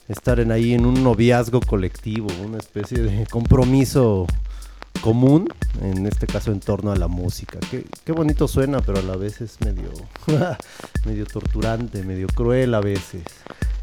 estar 0.08 0.40
en 0.40 0.50
ahí 0.52 0.72
en 0.72 0.86
un 0.86 1.02
noviazgo 1.04 1.60
colectivo, 1.60 2.28
una 2.42 2.56
especie 2.58 3.02
de 3.02 3.26
compromiso 3.26 4.26
común, 5.02 5.48
en 5.82 6.06
este 6.06 6.26
caso 6.26 6.50
en 6.50 6.60
torno 6.60 6.92
a 6.92 6.96
la 6.96 7.08
música. 7.08 7.58
Qué, 7.70 7.84
qué 8.04 8.12
bonito 8.12 8.48
suena, 8.48 8.80
pero 8.80 8.98
a 9.00 9.02
la 9.02 9.16
vez 9.16 9.40
es 9.42 9.58
medio, 9.60 9.90
medio 11.04 11.26
torturante, 11.26 12.02
medio 12.04 12.26
cruel 12.28 12.72
a 12.74 12.80
veces. 12.80 13.22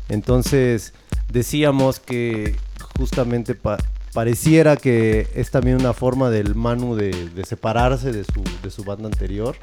Entonces 0.09 0.93
decíamos 1.31 1.99
que 1.99 2.55
justamente 2.97 3.53
pa- 3.55 3.77
pareciera 4.13 4.75
que 4.77 5.27
es 5.35 5.51
también 5.51 5.77
una 5.79 5.93
forma 5.93 6.29
del 6.29 6.55
Manu 6.55 6.95
de, 6.95 7.11
de 7.33 7.45
separarse 7.45 8.11
de 8.11 8.23
su, 8.23 8.43
de 8.63 8.69
su 8.69 8.83
banda 8.83 9.07
anterior. 9.07 9.55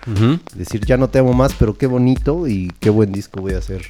Decir, 0.55 0.85
ya 0.87 0.97
no 0.97 1.09
te 1.09 1.19
amo 1.19 1.33
más, 1.35 1.55
pero 1.59 1.77
qué 1.77 1.87
bonito 1.87 2.47
y 2.49 2.73
qué 2.81 2.91
buen 2.91 3.13
disco 3.13 3.41
voy 3.41 3.55
a 3.55 3.59
hacer 3.59 3.83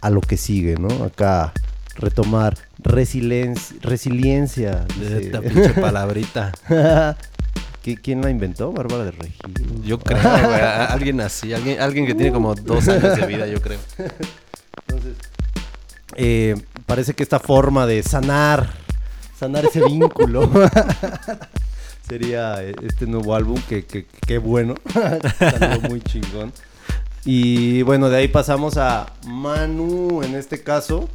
a 0.00 0.10
lo 0.10 0.20
que 0.20 0.36
sigue, 0.36 0.76
¿no? 0.76 1.04
Acá 1.04 1.52
retomar 1.96 2.56
resiliencia. 2.78 3.76
resiliencia 3.82 4.86
dice. 5.00 5.18
Esta 5.26 5.40
pinche 5.40 5.70
palabrita. 5.70 6.52
¿Qui- 7.84 7.98
¿Quién 8.02 8.20
la 8.22 8.30
inventó? 8.30 8.72
Bárbara 8.72 9.04
de 9.04 9.10
Regil. 9.12 9.82
Yo 9.84 9.98
creo, 9.98 10.20
güey. 10.20 10.60
Alguien 10.60 11.20
así. 11.20 11.52
Alguien, 11.54 11.80
alguien 11.80 12.06
que 12.06 12.14
tiene 12.14 12.32
como 12.32 12.54
dos 12.54 12.86
años 12.88 13.16
de 13.16 13.26
vida, 13.26 13.46
yo 13.46 13.60
creo. 13.62 13.78
Entonces, 14.88 15.16
eh, 16.16 16.54
parece 16.86 17.14
que 17.14 17.22
esta 17.22 17.38
forma 17.40 17.86
de 17.86 18.02
sanar, 18.02 18.70
sanar 19.38 19.64
ese 19.66 19.82
vínculo, 19.84 20.50
sería 22.08 22.62
eh, 22.62 22.74
este 22.82 23.06
nuevo 23.06 23.34
álbum, 23.34 23.60
que, 23.68 23.84
que, 23.84 24.04
que- 24.06 24.18
qué 24.26 24.38
bueno, 24.38 24.74
salió 25.38 25.80
muy 25.88 26.00
chingón. 26.00 26.52
Y 27.24 27.82
bueno, 27.82 28.08
de 28.08 28.16
ahí 28.18 28.28
pasamos 28.28 28.76
a 28.78 29.12
Manu, 29.26 30.22
en 30.22 30.34
este 30.34 30.62
caso, 30.62 31.08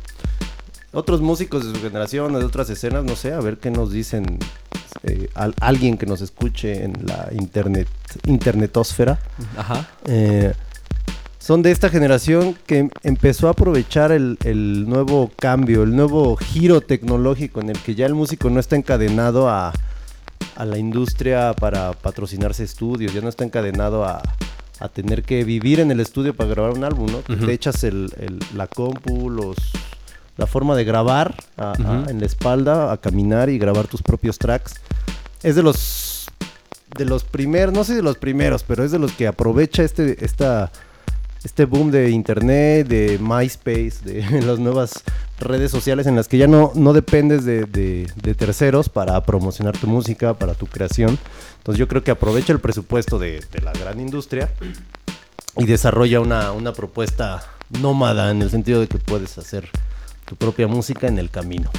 otros 0.92 1.22
músicos 1.22 1.66
de 1.66 1.74
su 1.78 1.82
generación, 1.84 2.34
de 2.34 2.46
otras 2.46 2.70
escenas, 2.70 3.04
no 3.04 3.16
sé, 3.16 3.34
a 3.34 3.40
ver 3.40 3.58
qué 3.58 3.72
nos 3.72 3.92
dicen 3.92 4.38
eh, 5.04 5.30
al- 5.34 5.56
alguien 5.60 5.98
que 5.98 6.06
nos 6.06 6.22
escuche 6.22 6.84
en 6.84 6.94
la 7.08 7.30
internet, 7.32 7.88
internetosfera. 8.26 9.18
Ajá. 9.58 9.88
Eh, 10.06 10.54
son 11.44 11.62
de 11.62 11.72
esta 11.72 11.90
generación 11.90 12.56
que 12.66 12.90
empezó 13.04 13.48
a 13.50 13.52
aprovechar 13.52 14.14
el, 14.14 14.38
el 14.46 14.88
nuevo 14.88 15.30
cambio, 15.36 15.84
el 15.84 15.94
nuevo 15.94 16.38
giro 16.38 16.80
tecnológico 16.80 17.60
en 17.60 17.70
el 17.70 17.78
que 17.80 17.96
ya 17.96 18.06
el 18.06 18.14
músico 18.16 18.50
no 18.50 18.62
está 18.62 18.78
encadenado 18.78 19.50
a, 19.50 19.74
a 20.56 20.66
la 20.66 20.78
industria 20.78 21.52
para 21.54 21.92
patrocinarse 21.92 22.64
estudios, 22.64 23.14
ya 23.14 23.20
no 23.20 23.28
está 23.28 23.44
encadenado 23.44 24.06
a, 24.06 24.22
a 24.80 24.88
tener 24.88 25.24
que 25.24 25.44
vivir 25.44 25.82
en 25.82 25.92
el 25.92 26.00
estudio 26.00 26.34
para 26.34 26.50
grabar 26.50 26.72
un 26.78 26.86
álbum, 26.86 27.08
¿no? 27.12 27.18
Ujú. 27.18 27.46
Te 27.46 27.52
echas 27.52 27.84
el, 27.84 28.10
el- 28.20 28.40
la 28.56 28.68
compu, 28.68 29.30
los, 29.30 29.58
la 30.38 30.48
forma 30.48 30.78
de 30.78 30.86
grabar 30.86 31.36
a- 31.58 31.74
en 32.10 32.20
la 32.22 32.26
espalda, 32.26 32.94
a 32.94 32.98
caminar 32.98 33.50
y 33.50 33.58
grabar 33.58 33.88
tus 33.88 34.02
propios 34.02 34.38
tracks. 34.40 34.76
Es 35.44 35.56
de 35.58 35.64
los 35.64 36.26
de 36.98 37.04
los 37.04 37.26
primeros, 37.26 37.74
no 37.74 37.84
sé 37.84 37.96
de 37.96 38.02
los 38.04 38.18
primeros, 38.18 38.64
pero 38.64 38.84
es 38.86 38.92
de 38.94 39.00
los 39.00 39.12
que 39.12 39.28
aprovecha 39.28 39.84
este 39.84 40.24
esta 40.24 40.72
este 41.44 41.66
boom 41.66 41.92
de 41.92 42.10
internet, 42.10 42.88
de 42.88 43.20
MySpace, 43.22 43.96
de 44.04 44.42
las 44.46 44.60
nuevas 44.60 45.04
redes 45.40 45.72
sociales 45.72 46.08
en 46.08 46.16
las 46.16 46.28
que 46.28 46.38
ya 46.38 46.48
no, 46.48 46.72
no 46.76 46.94
dependes 46.94 47.44
de, 47.46 47.66
de- 47.66 48.36
terceros 48.36 48.88
para 48.90 49.22
promocionar 49.24 49.78
tu 49.78 49.88
música, 49.88 50.34
para 50.36 50.54
tu 50.54 50.68
creación. 50.68 51.18
Entonces 51.58 51.80
yo 51.80 51.88
creo 51.88 52.04
que 52.04 52.12
aprovecha 52.12 52.54
el 52.54 52.60
presupuesto 52.60 53.20
de, 53.20 53.42
de 53.52 53.62
la 53.62 53.74
gran 53.74 54.00
industria 54.00 54.50
y 55.58 55.66
desarrolla 55.66 56.20
una, 56.20 56.52
una 56.52 56.74
propuesta 56.74 57.44
nómada 57.82 58.32
en 58.32 58.42
el 58.42 58.50
sentido 58.50 58.80
de 58.80 58.88
que 58.88 58.98
puedes 58.98 59.38
hacer 59.38 59.70
tu 60.26 60.36
propia 60.36 60.68
música 60.68 61.08
en 61.08 61.18
el 61.20 61.30
camino. 61.30 61.70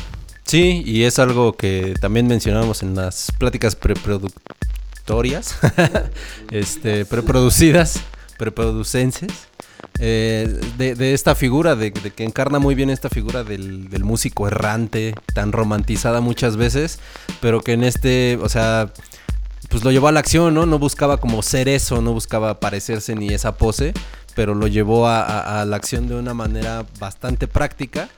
Sí, 0.44 0.82
y 0.84 1.04
es 1.04 1.18
algo 1.18 1.54
que 1.54 1.94
también 2.00 2.26
mencionábamos 2.26 2.82
en 2.82 2.94
las 2.94 3.32
pláticas 3.38 3.74
preproductorias, 3.76 5.56
este, 6.50 7.04
preproducidas, 7.06 8.00
preproducenses, 8.38 9.32
eh, 9.99 10.61
de, 10.76 11.14
esta 11.14 11.35
figura, 11.35 11.76
de, 11.76 11.93
que 11.93 12.24
encarna 12.24 12.59
muy 12.59 12.74
bien 12.74 12.91
esta 12.91 13.09
figura 13.09 13.45
del, 13.45 13.89
músico 14.05 14.47
errante, 14.47 15.14
tan 15.35 15.53
romantizada 15.53 16.20
muchas 16.20 16.57
veces, 16.57 16.99
pero 17.41 17.62
que 17.62 17.72
en 17.72 17.85
este, 17.85 18.39
o 18.43 18.49
sea, 18.49 18.93
pues 19.68 19.85
lo 19.85 19.91
llevó 19.91 20.09
a 20.09 20.12
la 20.12 20.20
acción, 20.20 20.55
¿no? 20.55 20.66
No 20.66 20.78
buscaba 20.78 21.18
como 21.18 21.43
ser 21.43 21.68
eso, 21.68 22.03
no 22.03 22.12
buscaba 22.12 22.61
parecerse 22.61 23.14
ni 23.14 23.28
esa 23.28 23.57
pose, 23.57 23.95
pero 24.35 24.55
lo 24.55 24.66
llevó 24.66 25.09
a 25.09 25.64
la 25.66 25.76
acción 25.76 26.09
de 26.09 26.16
una 26.16 26.35
manera 26.35 26.85
bastante 26.99 27.47
práctica 27.49 28.09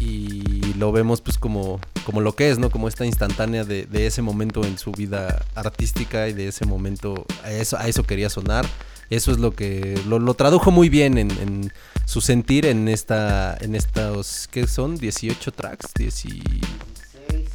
y 0.00 0.74
lo 0.74 0.92
vemos 0.92 1.20
pues 1.20 1.38
como, 1.38 1.80
como 2.04 2.20
lo 2.20 2.34
que 2.34 2.50
es, 2.50 2.58
¿no? 2.58 2.70
Como 2.70 2.88
esta 2.88 3.06
instantánea 3.06 3.64
de, 3.64 3.84
de 3.86 4.06
ese 4.06 4.22
momento 4.22 4.64
en 4.64 4.78
su 4.78 4.92
vida 4.92 5.44
artística 5.54 6.28
y 6.28 6.32
de 6.32 6.48
ese 6.48 6.66
momento 6.66 7.26
a 7.44 7.50
eso, 7.50 7.76
a 7.76 7.88
eso 7.88 8.04
quería 8.04 8.30
sonar. 8.30 8.66
Eso 9.10 9.32
es 9.32 9.38
lo 9.38 9.52
que 9.52 9.98
lo, 10.06 10.18
lo 10.18 10.34
tradujo 10.34 10.70
muy 10.70 10.88
bien 10.88 11.16
en, 11.18 11.30
en 11.30 11.72
su 12.04 12.20
sentir 12.20 12.66
en 12.66 12.88
esta 12.88 13.56
en 13.60 13.74
estos 13.74 14.48
¿qué 14.50 14.66
son? 14.66 14.96
18 14.96 15.52
tracks, 15.52 15.92
10 15.94 16.24
y- 16.26 16.60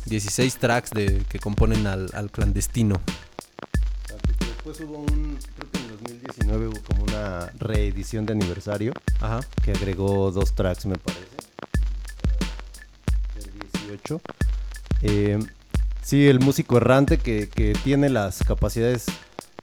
16 0.05 0.57
tracks 0.57 0.89
de, 0.91 1.23
que 1.29 1.39
componen 1.39 1.87
al, 1.87 2.09
al 2.13 2.29
clandestino. 2.29 3.01
Después 4.39 4.79
hubo 4.81 4.99
un, 4.99 5.37
creo 5.57 5.71
que 5.71 5.79
en 5.79 5.87
2019 5.89 6.67
hubo 6.67 6.81
como 6.83 7.03
una 7.03 7.51
reedición 7.59 8.25
de 8.25 8.33
aniversario 8.33 8.93
Ajá. 9.21 9.39
que 9.63 9.71
agregó 9.71 10.31
dos 10.31 10.53
tracks, 10.55 10.85
me 10.85 10.97
parece. 10.97 11.23
El 13.37 13.89
18. 13.89 14.21
Eh, 15.03 15.39
sí, 16.01 16.27
el 16.27 16.39
músico 16.39 16.77
errante 16.77 17.17
que, 17.17 17.49
que 17.49 17.73
tiene 17.83 18.09
las 18.09 18.39
capacidades 18.43 19.05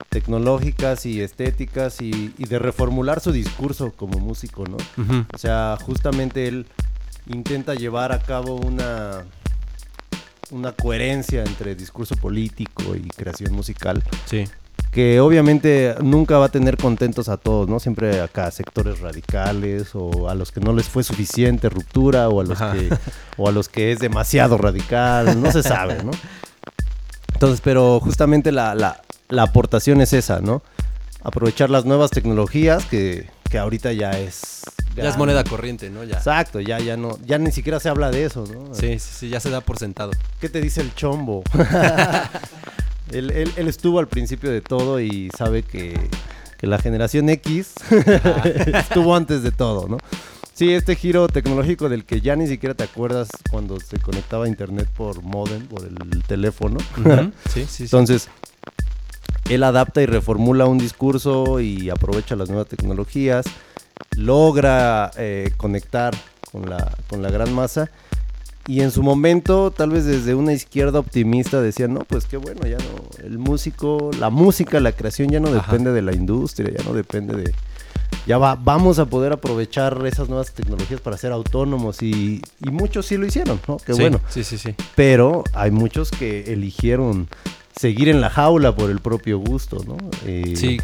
tecnológicas 0.09 1.05
y 1.05 1.21
estéticas 1.21 2.01
y, 2.01 2.33
y 2.37 2.45
de 2.45 2.59
reformular 2.59 3.19
su 3.19 3.31
discurso 3.31 3.91
como 3.91 4.19
músico, 4.19 4.65
¿no? 4.67 4.77
O 5.33 5.37
sea, 5.37 5.77
justamente 5.81 6.47
él 6.47 6.65
intenta 7.27 7.75
llevar 7.75 8.11
a 8.11 8.19
cabo 8.19 8.55
una, 8.55 9.23
una 10.51 10.71
coherencia 10.73 11.43
entre 11.43 11.75
discurso 11.75 12.15
político 12.15 12.95
y 12.95 13.07
creación 13.09 13.53
musical 13.53 14.03
Sí. 14.25 14.45
que 14.91 15.19
obviamente 15.21 15.95
nunca 16.01 16.37
va 16.37 16.47
a 16.47 16.49
tener 16.49 16.75
contentos 16.77 17.29
a 17.29 17.37
todos, 17.37 17.69
¿no? 17.69 17.79
Siempre 17.79 18.19
acá 18.21 18.51
sectores 18.51 18.99
radicales 18.99 19.91
o 19.93 20.27
a 20.29 20.35
los 20.35 20.51
que 20.51 20.59
no 20.59 20.73
les 20.73 20.89
fue 20.89 21.03
suficiente 21.03 21.69
ruptura 21.69 22.27
o 22.27 22.41
a 22.41 22.43
los 22.43 22.59
Ajá. 22.59 22.73
que 22.73 22.89
o 23.37 23.47
a 23.47 23.51
los 23.51 23.69
que 23.69 23.91
es 23.93 23.99
demasiado 23.99 24.57
radical, 24.57 25.41
no 25.41 25.51
se 25.51 25.63
sabe, 25.63 26.03
¿no? 26.03 26.11
Entonces, 27.33 27.61
pero 27.63 27.99
justamente 27.99 28.51
la, 28.51 28.75
la- 28.75 29.01
la 29.31 29.43
aportación 29.43 29.99
es 30.01 30.13
esa, 30.13 30.39
¿no? 30.41 30.61
Aprovechar 31.23 31.69
las 31.69 31.85
nuevas 31.85 32.11
tecnologías 32.11 32.85
que, 32.85 33.27
que 33.49 33.57
ahorita 33.57 33.91
ya 33.93 34.11
es 34.11 34.61
Ya 34.95 35.07
es 35.09 35.17
moneda 35.17 35.43
corriente, 35.43 35.89
¿no? 35.89 36.03
Ya. 36.03 36.17
Exacto, 36.17 36.59
ya 36.59 36.79
ya 36.79 36.97
no 36.97 37.17
ya 37.25 37.37
ni 37.37 37.51
siquiera 37.51 37.79
se 37.79 37.89
habla 37.89 38.11
de 38.11 38.25
eso, 38.25 38.45
¿no? 38.51 38.73
Sí, 38.75 38.99
sí, 38.99 39.09
sí, 39.19 39.29
ya 39.29 39.39
se 39.39 39.49
da 39.49 39.61
por 39.61 39.77
sentado. 39.79 40.11
¿Qué 40.39 40.49
te 40.49 40.61
dice 40.61 40.81
el 40.81 40.93
chombo? 40.95 41.43
él, 43.11 43.31
él- 43.31 43.53
él 43.55 43.67
estuvo 43.67 43.99
al 43.99 44.07
principio 44.07 44.49
de 44.51 44.61
todo 44.61 44.99
y 44.99 45.29
sabe 45.37 45.63
que, 45.63 45.93
que 46.57 46.67
la 46.67 46.77
generación 46.79 47.29
X 47.29 47.73
estuvo 48.73 49.15
antes 49.15 49.43
de 49.43 49.51
todo, 49.51 49.87
¿no? 49.87 49.97
Sí, 50.53 50.73
este 50.73 50.95
giro 50.95 51.27
tecnológico 51.27 51.89
del 51.89 52.03
que 52.05 52.21
ya 52.21 52.35
ni 52.35 52.45
siquiera 52.47 52.75
te 52.75 52.83
acuerdas 52.83 53.29
cuando 53.49 53.79
se 53.79 53.97
conectaba 53.99 54.45
a 54.45 54.47
internet 54.47 54.87
por 54.95 55.21
modem, 55.23 55.65
por 55.65 55.83
el 55.85 56.23
teléfono. 56.23 56.77
Sí, 57.51 57.61
sí, 57.61 57.65
sí. 57.67 57.83
Entonces, 57.83 58.27
él 59.49 59.63
adapta 59.63 60.01
y 60.01 60.05
reformula 60.05 60.65
un 60.65 60.77
discurso 60.77 61.59
y 61.59 61.89
aprovecha 61.89 62.35
las 62.35 62.49
nuevas 62.49 62.67
tecnologías, 62.67 63.45
logra 64.15 65.11
eh, 65.17 65.51
conectar 65.57 66.13
con 66.51 66.69
la, 66.69 66.91
con 67.09 67.21
la 67.21 67.29
gran 67.31 67.53
masa. 67.53 67.89
Y 68.67 68.81
en 68.81 68.91
su 68.91 69.01
momento, 69.01 69.71
tal 69.71 69.89
vez 69.89 70.05
desde 70.05 70.35
una 70.35 70.53
izquierda 70.53 70.99
optimista, 70.99 71.61
decían, 71.61 71.93
no, 71.95 72.01
pues 72.01 72.25
qué 72.25 72.37
bueno, 72.37 72.61
ya 72.67 72.77
no, 72.77 73.25
el 73.25 73.39
músico, 73.39 74.11
la 74.19 74.29
música, 74.29 74.79
la 74.79 74.91
creación 74.91 75.29
ya 75.29 75.39
no 75.39 75.47
Ajá. 75.47 75.57
depende 75.71 75.91
de 75.91 76.01
la 76.03 76.13
industria, 76.13 76.69
ya 76.77 76.83
no 76.83 76.93
depende 76.93 77.35
de... 77.35 77.53
Ya 78.27 78.37
va, 78.37 78.55
vamos 78.55 78.99
a 78.99 79.05
poder 79.05 79.33
aprovechar 79.33 80.05
esas 80.05 80.29
nuevas 80.29 80.51
tecnologías 80.53 81.01
para 81.01 81.17
ser 81.17 81.31
autónomos 81.31 82.03
y, 82.03 82.39
y 82.63 82.69
muchos 82.69 83.07
sí 83.07 83.17
lo 83.17 83.25
hicieron, 83.25 83.59
¿no? 83.67 83.77
Qué 83.77 83.93
Sí, 83.95 84.01
bueno 84.01 84.21
Sí, 84.29 84.43
sí, 84.43 84.59
sí. 84.59 84.75
pero 84.95 85.43
hay 85.53 85.71
muchos 85.71 86.11
que 86.11 86.53
eligieron 86.53 87.27
seguir 87.81 88.07
en 88.09 88.21
la 88.21 88.29
jaula 88.29 88.75
por 88.75 88.89
el 88.91 88.99
propio 88.99 89.39
gusto, 89.39 89.83
¿no? 89.87 89.97
Eh, 90.25 90.53
Sí. 90.55 90.77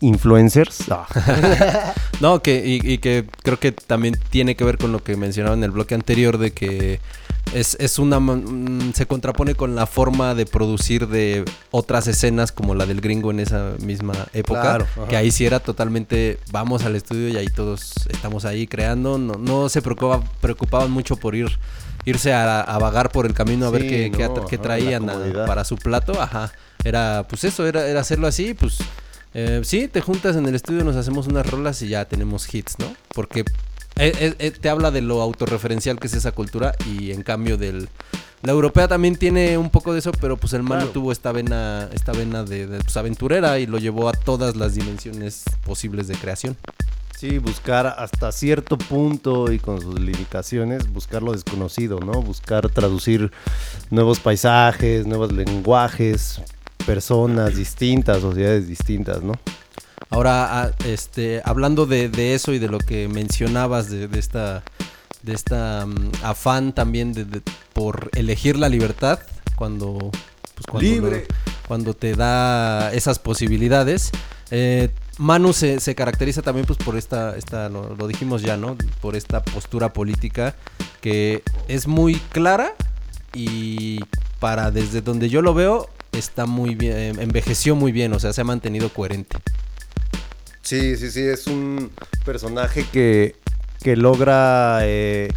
Influencers. 0.00 0.84
No, 2.20 2.40
que, 2.40 2.64
y, 2.64 2.92
y 2.92 2.98
que 2.98 3.26
creo 3.42 3.58
que 3.58 3.72
también 3.72 4.16
tiene 4.30 4.54
que 4.54 4.62
ver 4.64 4.78
con 4.78 4.92
lo 4.92 5.02
que 5.02 5.16
mencionaba 5.16 5.56
en 5.56 5.64
el 5.64 5.72
bloque 5.72 5.94
anterior 5.96 6.38
de 6.38 6.52
que 6.52 7.00
es, 7.52 7.76
es 7.80 7.98
una 7.98 8.20
mm, 8.20 8.92
se 8.94 9.06
contrapone 9.06 9.56
con 9.56 9.74
la 9.74 9.86
forma 9.86 10.34
de 10.36 10.46
producir 10.46 11.08
de 11.08 11.44
otras 11.72 12.06
escenas 12.06 12.52
como 12.52 12.76
la 12.76 12.86
del 12.86 13.00
gringo 13.00 13.32
en 13.32 13.40
esa 13.40 13.72
misma 13.80 14.14
época. 14.34 14.60
Claro, 14.62 14.86
que 15.08 15.16
ahí 15.16 15.32
sí 15.32 15.44
era 15.46 15.58
totalmente 15.58 16.38
vamos 16.52 16.84
al 16.84 16.94
estudio 16.94 17.28
y 17.28 17.36
ahí 17.36 17.48
todos 17.48 17.92
estamos 18.08 18.44
ahí 18.44 18.68
creando. 18.68 19.18
No, 19.18 19.34
no 19.34 19.68
se 19.68 19.82
preocupa- 19.82 20.22
preocupaban 20.40 20.92
mucho 20.92 21.16
por 21.16 21.34
ir 21.34 21.58
irse 22.04 22.32
a, 22.32 22.60
a 22.62 22.78
vagar 22.78 23.10
por 23.10 23.26
el 23.26 23.34
camino 23.34 23.66
a 23.66 23.70
ver 23.70 23.82
Sí, 23.82 23.88
qué, 23.88 24.10
qué 24.10 24.28
no, 24.28 24.34
atra- 24.34 24.46
qué 24.48 24.56
ajá, 24.56 24.62
traían 24.62 25.08
a- 25.10 25.46
para 25.46 25.64
su 25.64 25.76
plato. 25.76 26.20
Ajá. 26.20 26.50
Era 26.84 27.26
pues 27.28 27.44
eso, 27.44 27.66
era, 27.66 27.86
era 27.86 28.00
hacerlo 28.00 28.26
así, 28.26 28.54
pues 28.54 28.78
eh, 29.34 29.60
sí, 29.64 29.88
te 29.88 30.00
juntas 30.00 30.36
en 30.36 30.46
el 30.46 30.54
estudio, 30.54 30.82
nos 30.84 30.96
hacemos 30.96 31.26
unas 31.26 31.46
rolas 31.48 31.80
y 31.82 31.88
ya 31.88 32.04
tenemos 32.06 32.52
hits, 32.52 32.78
¿no? 32.78 32.92
Porque 33.14 33.40
eh, 33.40 34.12
eh, 34.18 34.34
eh, 34.38 34.50
te 34.50 34.68
habla 34.68 34.90
de 34.90 35.00
lo 35.00 35.22
autorreferencial 35.22 35.98
que 36.00 36.06
es 36.08 36.14
esa 36.14 36.32
cultura 36.32 36.74
y 36.86 37.12
en 37.12 37.22
cambio 37.22 37.56
del... 37.56 37.88
La 38.42 38.50
europea 38.50 38.88
también 38.88 39.14
tiene 39.14 39.56
un 39.56 39.70
poco 39.70 39.92
de 39.92 40.00
eso, 40.00 40.10
pero 40.20 40.36
pues 40.36 40.52
el 40.54 40.64
Claro. 40.64 40.88
tuvo 40.88 41.12
esta 41.12 41.30
vena, 41.30 41.88
esta 41.92 42.10
vena 42.10 42.42
de, 42.42 42.66
de, 42.66 42.80
pues, 42.80 42.96
aventurera 42.96 43.60
y 43.60 43.66
lo 43.66 43.78
llevó 43.78 44.08
a 44.08 44.12
todas 44.12 44.56
las 44.56 44.74
dimensiones 44.74 45.44
posibles 45.64 46.08
de 46.08 46.16
creación. 46.16 46.56
Sí, 47.22 47.38
buscar 47.38 47.86
hasta 47.86 48.32
cierto 48.32 48.76
punto 48.76 49.52
y 49.52 49.60
con 49.60 49.80
sus 49.80 49.96
limitaciones, 50.00 50.92
buscar 50.92 51.22
lo 51.22 51.30
desconocido, 51.30 52.00
¿no? 52.00 52.20
Buscar 52.20 52.68
traducir 52.68 53.30
nuevos 53.90 54.18
paisajes, 54.18 55.06
nuevos 55.06 55.30
lenguajes, 55.30 56.40
personas 56.84 57.54
distintas, 57.54 58.22
sociedades 58.22 58.66
distintas, 58.66 59.22
¿no? 59.22 59.34
Ahora, 60.10 60.62
ah, 60.64 60.70
este, 60.84 61.40
hablando 61.44 61.86
de, 61.86 62.08
de 62.08 62.34
eso 62.34 62.52
y 62.52 62.58
de 62.58 62.66
lo 62.66 62.78
que 62.78 63.06
mencionabas 63.06 63.88
de, 63.88 64.08
de 64.08 64.18
esta, 64.18 64.64
de 65.22 65.32
esta 65.32 65.86
mm, 65.86 66.10
afán 66.24 66.72
también 66.72 67.12
de, 67.12 67.24
de- 67.24 67.42
por 67.72 68.10
elegir 68.16 68.56
la 68.58 68.68
libertad 68.68 69.20
cuando, 69.54 70.10
pues, 70.56 70.66
cuando, 70.68 70.80
Libre. 70.90 71.26
lo- 71.28 71.52
cuando 71.68 71.94
te 71.94 72.16
da 72.16 72.92
esas 72.92 73.20
posibilidades. 73.20 74.10
eh, 74.50 74.90
Manu 75.18 75.52
se, 75.52 75.80
se 75.80 75.94
caracteriza 75.94 76.42
también 76.42 76.66
pues 76.66 76.78
por 76.78 76.96
esta, 76.96 77.36
esta 77.36 77.68
lo, 77.68 77.94
lo 77.96 78.08
dijimos 78.08 78.42
ya, 78.42 78.56
¿no? 78.56 78.76
Por 79.00 79.16
esta 79.16 79.42
postura 79.42 79.92
política 79.92 80.54
que 81.00 81.42
es 81.68 81.86
muy 81.86 82.14
clara 82.14 82.74
y 83.34 84.00
para 84.40 84.70
desde 84.70 85.00
donde 85.00 85.28
yo 85.28 85.42
lo 85.42 85.54
veo 85.54 85.88
está 86.12 86.46
muy 86.46 86.74
bien, 86.74 87.20
envejeció 87.20 87.74
muy 87.74 87.92
bien, 87.92 88.12
o 88.12 88.20
sea, 88.20 88.32
se 88.32 88.40
ha 88.40 88.44
mantenido 88.44 88.88
coherente. 88.90 89.38
Sí, 90.62 90.96
sí, 90.96 91.10
sí, 91.10 91.20
es 91.20 91.46
un 91.46 91.90
personaje 92.24 92.86
que, 92.92 93.36
que 93.82 93.96
logra 93.96 94.80
eh, 94.82 95.28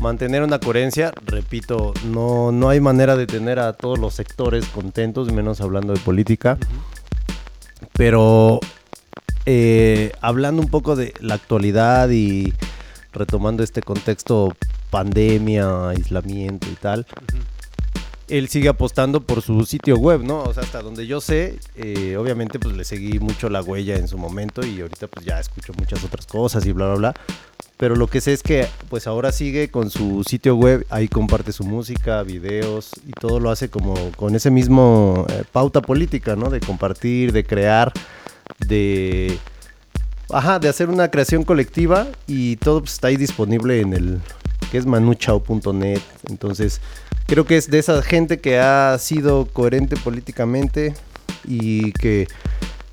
mantener 0.00 0.42
una 0.42 0.58
coherencia. 0.60 1.12
Repito, 1.24 1.94
no, 2.04 2.52
no 2.52 2.68
hay 2.68 2.80
manera 2.80 3.16
de 3.16 3.26
tener 3.26 3.58
a 3.58 3.72
todos 3.72 3.98
los 3.98 4.14
sectores 4.14 4.66
contentos, 4.66 5.32
menos 5.32 5.60
hablando 5.60 5.94
de 5.94 6.00
política. 6.00 6.58
Pero 7.94 8.60
eh, 9.46 10.12
hablando 10.20 10.62
un 10.62 10.68
poco 10.68 10.96
de 10.96 11.14
la 11.20 11.34
actualidad 11.34 12.10
y 12.10 12.52
retomando 13.12 13.62
este 13.62 13.82
contexto 13.82 14.56
pandemia, 14.90 15.88
aislamiento 15.88 16.68
y 16.70 16.74
tal, 16.74 17.06
él 18.28 18.48
sigue 18.48 18.68
apostando 18.68 19.20
por 19.20 19.42
su 19.42 19.64
sitio 19.66 19.96
web, 19.96 20.22
¿no? 20.22 20.42
O 20.42 20.54
sea, 20.54 20.62
hasta 20.62 20.80
donde 20.80 21.06
yo 21.06 21.20
sé, 21.20 21.58
eh, 21.76 22.16
obviamente 22.16 22.58
pues 22.58 22.74
le 22.74 22.84
seguí 22.84 23.18
mucho 23.18 23.50
la 23.50 23.62
huella 23.62 23.96
en 23.96 24.08
su 24.08 24.16
momento 24.16 24.64
y 24.64 24.80
ahorita 24.80 25.08
pues 25.08 25.26
ya 25.26 25.38
escucho 25.38 25.72
muchas 25.78 26.02
otras 26.04 26.26
cosas 26.26 26.64
y 26.66 26.72
bla, 26.72 26.86
bla, 26.86 26.94
bla. 26.94 27.14
Pero 27.76 27.96
lo 27.96 28.06
que 28.06 28.20
sé 28.20 28.32
es 28.32 28.42
que 28.42 28.66
pues 28.88 29.06
ahora 29.06 29.32
sigue 29.32 29.68
con 29.68 29.90
su 29.90 30.24
sitio 30.24 30.56
web, 30.56 30.86
ahí 30.90 31.08
comparte 31.08 31.52
su 31.52 31.64
música, 31.64 32.22
videos 32.22 32.90
y 33.06 33.10
todo 33.12 33.40
lo 33.40 33.50
hace 33.50 33.68
como 33.68 33.94
con 34.12 34.34
ese 34.34 34.50
mismo 34.50 35.26
eh, 35.28 35.42
pauta 35.50 35.82
política, 35.82 36.36
¿no? 36.36 36.50
De 36.50 36.60
compartir, 36.60 37.32
de 37.32 37.44
crear, 37.44 37.92
de... 38.66 39.38
Ajá, 40.30 40.58
de 40.58 40.68
hacer 40.68 40.88
una 40.88 41.10
creación 41.10 41.44
colectiva 41.44 42.08
y 42.26 42.56
todo 42.56 42.80
pues, 42.80 42.94
está 42.94 43.08
ahí 43.08 43.16
disponible 43.16 43.80
en 43.80 43.92
el 43.92 44.20
que 44.70 44.78
es 44.78 44.86
manuchao.net. 44.86 46.00
Entonces, 46.28 46.80
creo 47.26 47.44
que 47.44 47.56
es 47.56 47.70
de 47.70 47.78
esa 47.78 48.02
gente 48.02 48.40
que 48.40 48.58
ha 48.58 48.96
sido 48.98 49.46
coherente 49.46 49.96
políticamente 49.96 50.94
y 51.46 51.92
que, 51.92 52.26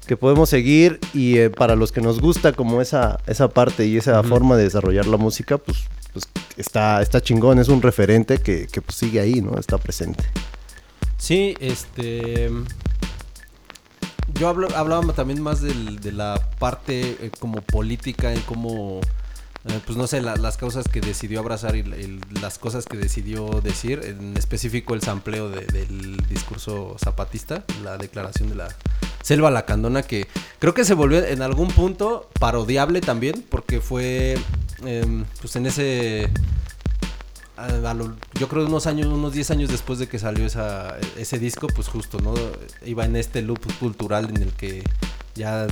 que 0.05 0.17
podemos 0.17 0.49
seguir. 0.49 0.99
Y 1.13 1.37
eh, 1.37 1.49
para 1.49 1.75
los 1.75 1.91
que 1.91 2.01
nos 2.01 2.19
gusta 2.21 2.53
como 2.53 2.81
esa, 2.81 3.19
esa 3.27 3.49
parte 3.49 3.85
y 3.87 3.97
esa 3.97 4.21
forma 4.23 4.55
de 4.57 4.63
desarrollar 4.63 5.07
la 5.07 5.17
música, 5.17 5.57
pues, 5.57 5.85
pues 6.13 6.27
está, 6.57 7.01
está 7.01 7.21
chingón, 7.21 7.59
es 7.59 7.69
un 7.69 7.81
referente 7.81 8.37
que, 8.37 8.67
que, 8.67 8.81
pues, 8.81 8.97
sigue 8.97 9.19
ahí, 9.19 9.41
¿no? 9.41 9.57
Está 9.57 9.77
presente. 9.77 10.23
Sí, 11.17 11.55
este. 11.59 12.49
Yo 14.41 14.47
hablo, 14.49 14.69
hablaba 14.75 15.13
también 15.13 15.39
más 15.39 15.61
de 15.61 16.11
la 16.11 16.41
parte 16.57 17.01
eh, 17.21 17.29
como 17.39 17.61
política, 17.61 18.33
en 18.33 18.41
cómo, 18.41 18.99
eh, 19.65 19.79
pues 19.85 19.99
no 19.99 20.07
sé, 20.07 20.19
la- 20.19 20.35
las 20.35 20.57
causas 20.57 20.87
que 20.87 20.99
decidió 20.99 21.39
abrazar 21.41 21.75
y, 21.75 21.83
la- 21.83 21.95
y 21.97 22.19
las 22.41 22.57
cosas 22.57 22.87
que 22.87 22.97
decidió 22.97 23.61
decir, 23.61 24.01
en 24.03 24.35
específico 24.35 24.95
el 24.95 25.03
sampleo 25.03 25.47
de- 25.51 25.67
del 25.67 26.17
discurso 26.27 26.95
zapatista, 26.97 27.63
la 27.83 27.99
declaración 27.99 28.49
de 28.49 28.55
la 28.55 28.69
selva 29.21 29.51
lacandona, 29.51 30.01
que 30.01 30.25
creo 30.57 30.73
que 30.73 30.85
se 30.85 30.95
volvió 30.95 31.23
en 31.23 31.43
algún 31.43 31.67
punto 31.67 32.27
parodiable 32.39 32.99
también, 32.99 33.45
porque 33.47 33.79
fue, 33.79 34.39
em, 34.83 35.23
pues 35.39 35.55
en 35.55 35.67
ese 35.67 36.31
a- 37.65 37.91
a 37.91 37.93
lo- 37.93 38.15
yo 38.39 38.47
creo 38.47 38.65
unos 38.65 38.87
años, 38.87 39.07
unos 39.07 39.33
10 39.33 39.51
años 39.51 39.69
después 39.69 39.99
de 39.99 40.07
que 40.07 40.19
salió 40.19 40.45
esa, 40.45 40.97
ese 41.17 41.39
disco, 41.39 41.67
pues 41.75 41.87
justo, 41.87 42.19
¿no? 42.19 42.33
Iba 42.85 43.05
en 43.05 43.15
este 43.15 43.41
loop 43.41 43.59
cultural 43.79 44.29
en 44.29 44.41
el 44.43 44.51
que 44.53 44.83
ya 45.35 45.67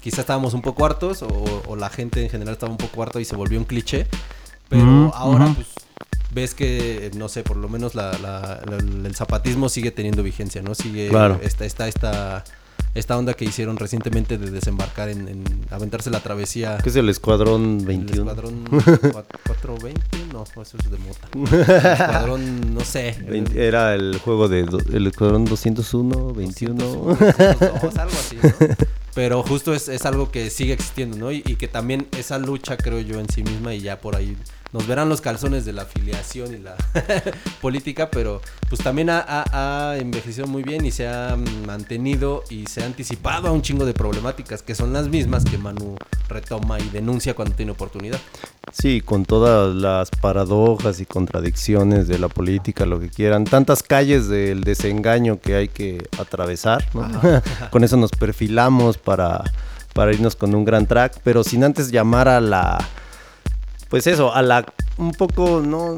quizá 0.00 0.20
estábamos 0.20 0.54
un 0.54 0.62
poco 0.62 0.84
hartos 0.86 1.22
o, 1.22 1.62
o 1.66 1.76
la 1.76 1.88
gente 1.90 2.22
en 2.22 2.30
general 2.30 2.54
estaba 2.54 2.70
un 2.72 2.78
poco 2.78 3.02
harto 3.02 3.20
y 3.20 3.24
se 3.24 3.36
volvió 3.36 3.58
un 3.58 3.64
cliché. 3.64 4.06
Pero 4.68 5.10
ahora, 5.14 5.52
pues, 5.54 5.66
ves 6.30 6.54
que, 6.54 7.10
no 7.16 7.28
sé, 7.28 7.42
por 7.42 7.56
lo 7.56 7.68
menos 7.70 7.94
la, 7.94 8.12
la- 8.18 8.60
la- 8.68 8.76
el 8.76 9.14
zapatismo 9.16 9.68
sigue 9.70 9.90
teniendo 9.90 10.22
vigencia, 10.22 10.60
¿no? 10.62 10.74
Sigue 10.74 11.08
Claro. 11.08 11.40
esta, 11.42 11.64
esta, 11.64 11.88
esta, 11.88 12.44
esta 12.94 13.16
onda 13.16 13.34
que 13.34 13.44
hicieron 13.44 13.76
recientemente 13.76 14.38
de 14.38 14.50
desembarcar 14.50 15.08
en, 15.08 15.28
en 15.28 15.44
aventarse 15.70 16.10
la 16.10 16.20
travesía. 16.20 16.78
¿Qué 16.82 16.88
es 16.88 16.96
el 16.96 17.08
Escuadrón 17.08 17.78
El 17.80 17.86
21? 17.86 18.30
escuadrón 18.30 18.64
cua- 18.70 19.24
420, 19.46 20.00
no, 20.32 20.44
eso 20.44 20.76
es 20.78 20.90
de 20.90 20.98
mota. 20.98 21.28
El 21.34 21.70
escuadrón, 21.92 22.74
no 22.74 22.80
sé. 22.84 23.10
el- 23.10 23.24
20 23.24 23.66
era 23.66 23.94
el 23.94 24.18
juego 24.18 24.48
de 24.48 24.64
do- 24.64 24.80
el 24.92 25.06
Escuadrón 25.06 25.44
201, 25.44 26.32
21. 26.34 26.84
202, 26.84 27.96
algo 27.98 28.12
así, 28.12 28.36
¿no? 28.42 28.50
Pero 29.14 29.42
justo 29.42 29.74
es, 29.74 29.88
es 29.88 30.06
algo 30.06 30.30
que 30.30 30.48
sigue 30.48 30.72
existiendo, 30.74 31.16
¿no? 31.16 31.32
Y, 31.32 31.42
y 31.44 31.56
que 31.56 31.66
también 31.66 32.06
esa 32.16 32.38
lucha, 32.38 32.76
creo 32.76 33.00
yo, 33.00 33.18
en 33.18 33.28
sí 33.28 33.42
misma, 33.42 33.74
y 33.74 33.80
ya 33.80 34.00
por 34.00 34.14
ahí 34.14 34.36
nos 34.72 34.86
verán 34.86 35.08
los 35.08 35.20
calzones 35.20 35.64
de 35.64 35.72
la 35.72 35.82
afiliación 35.82 36.54
y 36.54 36.58
la 36.58 36.76
política, 37.60 38.10
pero 38.10 38.40
pues 38.68 38.82
también 38.82 39.08
ha, 39.10 39.24
ha- 39.26 39.90
ha 39.92 39.96
envejecido 39.96 40.46
muy 40.46 40.62
bien 40.62 40.84
y 40.84 40.90
se 40.90 41.08
ha 41.08 41.36
mantenido 41.66 42.44
y 42.50 42.66
se 42.66 42.82
ha 42.82 42.86
anticipado 42.86 43.48
a 43.48 43.52
un 43.52 43.62
chingo 43.62 43.86
de 43.86 43.94
problemáticas 43.94 44.62
que 44.62 44.74
son 44.74 44.92
las 44.92 45.08
mismas 45.08 45.44
que 45.44 45.56
Manu 45.58 45.96
retoma 46.28 46.78
y 46.78 46.88
denuncia 46.90 47.34
cuando 47.34 47.54
tiene 47.54 47.72
oportunidad. 47.72 48.18
Sí, 48.72 49.00
con 49.00 49.24
todas 49.24 49.74
las 49.74 50.10
paradojas 50.10 51.00
y 51.00 51.06
contradicciones 51.06 52.06
de 52.06 52.18
la 52.18 52.28
política, 52.28 52.84
lo 52.84 53.00
que 53.00 53.08
quieran, 53.08 53.44
tantas 53.44 53.82
calles 53.82 54.28
del 54.28 54.62
desengaño 54.64 55.40
que 55.40 55.54
hay 55.54 55.68
que 55.68 56.06
atravesar, 56.18 56.84
¿no? 56.94 57.08
con 57.70 57.84
eso 57.84 57.96
nos 57.96 58.10
perfilamos 58.10 58.98
para, 58.98 59.42
para 59.94 60.12
irnos 60.12 60.36
con 60.36 60.54
un 60.54 60.66
gran 60.66 60.86
track, 60.86 61.20
pero 61.24 61.42
sin 61.42 61.64
antes 61.64 61.90
llamar 61.90 62.28
a 62.28 62.40
la 62.42 62.76
pues 63.88 64.06
eso, 64.06 64.34
a 64.34 64.42
la 64.42 64.64
un 64.98 65.12
poco, 65.12 65.60
no, 65.64 65.96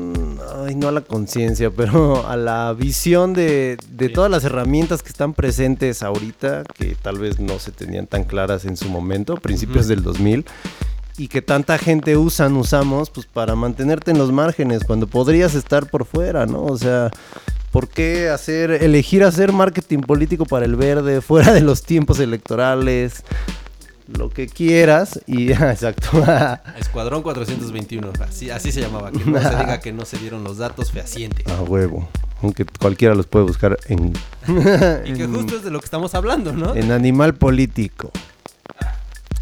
ay, 0.66 0.74
no 0.74 0.88
a 0.88 0.92
la 0.92 1.00
conciencia, 1.00 1.70
pero 1.76 2.26
a 2.28 2.36
la 2.36 2.72
visión 2.74 3.32
de, 3.32 3.78
de 3.90 4.06
Sí. 4.08 4.12
todas 4.12 4.30
las 4.30 4.44
herramientas 4.44 5.02
que 5.02 5.08
están 5.08 5.32
presentes 5.34 6.02
ahorita, 6.02 6.64
que 6.74 6.94
tal 7.00 7.18
vez 7.18 7.40
no 7.40 7.58
se 7.58 7.72
tenían 7.72 8.06
tan 8.06 8.24
claras 8.24 8.64
en 8.64 8.76
su 8.76 8.88
momento, 8.90 9.36
principios 9.36 9.88
del 9.88 10.02
2000, 10.02 10.44
y 11.16 11.28
que 11.28 11.42
tanta 11.42 11.76
gente 11.78 12.16
usan, 12.16 12.56
usamos, 12.56 13.10
pues 13.10 13.26
para 13.26 13.54
mantenerte 13.54 14.10
en 14.10 14.18
los 14.18 14.32
márgenes, 14.32 14.84
cuando 14.84 15.06
podrías 15.06 15.54
estar 15.54 15.88
por 15.90 16.04
fuera, 16.04 16.46
¿no? 16.46 16.64
O 16.64 16.78
sea, 16.78 17.10
¿por 17.72 17.88
qué 17.88 18.28
hacer, 18.30 18.70
elegir 18.70 19.24
hacer 19.24 19.52
marketing 19.52 20.00
político 20.00 20.44
para 20.46 20.64
el 20.64 20.76
verde 20.76 21.20
fuera 21.20 21.52
de 21.52 21.60
los 21.60 21.82
tiempos 21.82 22.20
electorales? 22.20 23.22
Lo 24.16 24.30
que 24.30 24.48
quieras 24.48 25.20
y, 25.26 25.52
exacto. 25.52 26.08
Escuadrón 26.78 27.22
421, 27.22 28.12
así, 28.20 28.50
así 28.50 28.72
se 28.72 28.80
llamaba. 28.80 29.12
Que 29.12 29.24
no 29.24 29.40
se 29.40 29.50
diga 29.56 29.80
que 29.80 29.92
no 29.92 30.04
se 30.04 30.18
dieron 30.18 30.44
los 30.44 30.58
datos 30.58 30.90
fehacientes. 30.90 31.46
A 31.46 31.62
huevo. 31.62 32.08
Aunque 32.42 32.64
cualquiera 32.64 33.14
los 33.14 33.26
puede 33.26 33.44
buscar 33.44 33.78
en, 33.88 34.14
Y 35.04 35.12
que 35.12 35.26
justo 35.26 35.56
es 35.56 35.62
de 35.62 35.70
lo 35.70 35.78
que 35.78 35.84
estamos 35.84 36.14
hablando, 36.14 36.52
¿no? 36.52 36.74
en 36.74 36.90
animal 36.90 37.34
político. 37.34 38.10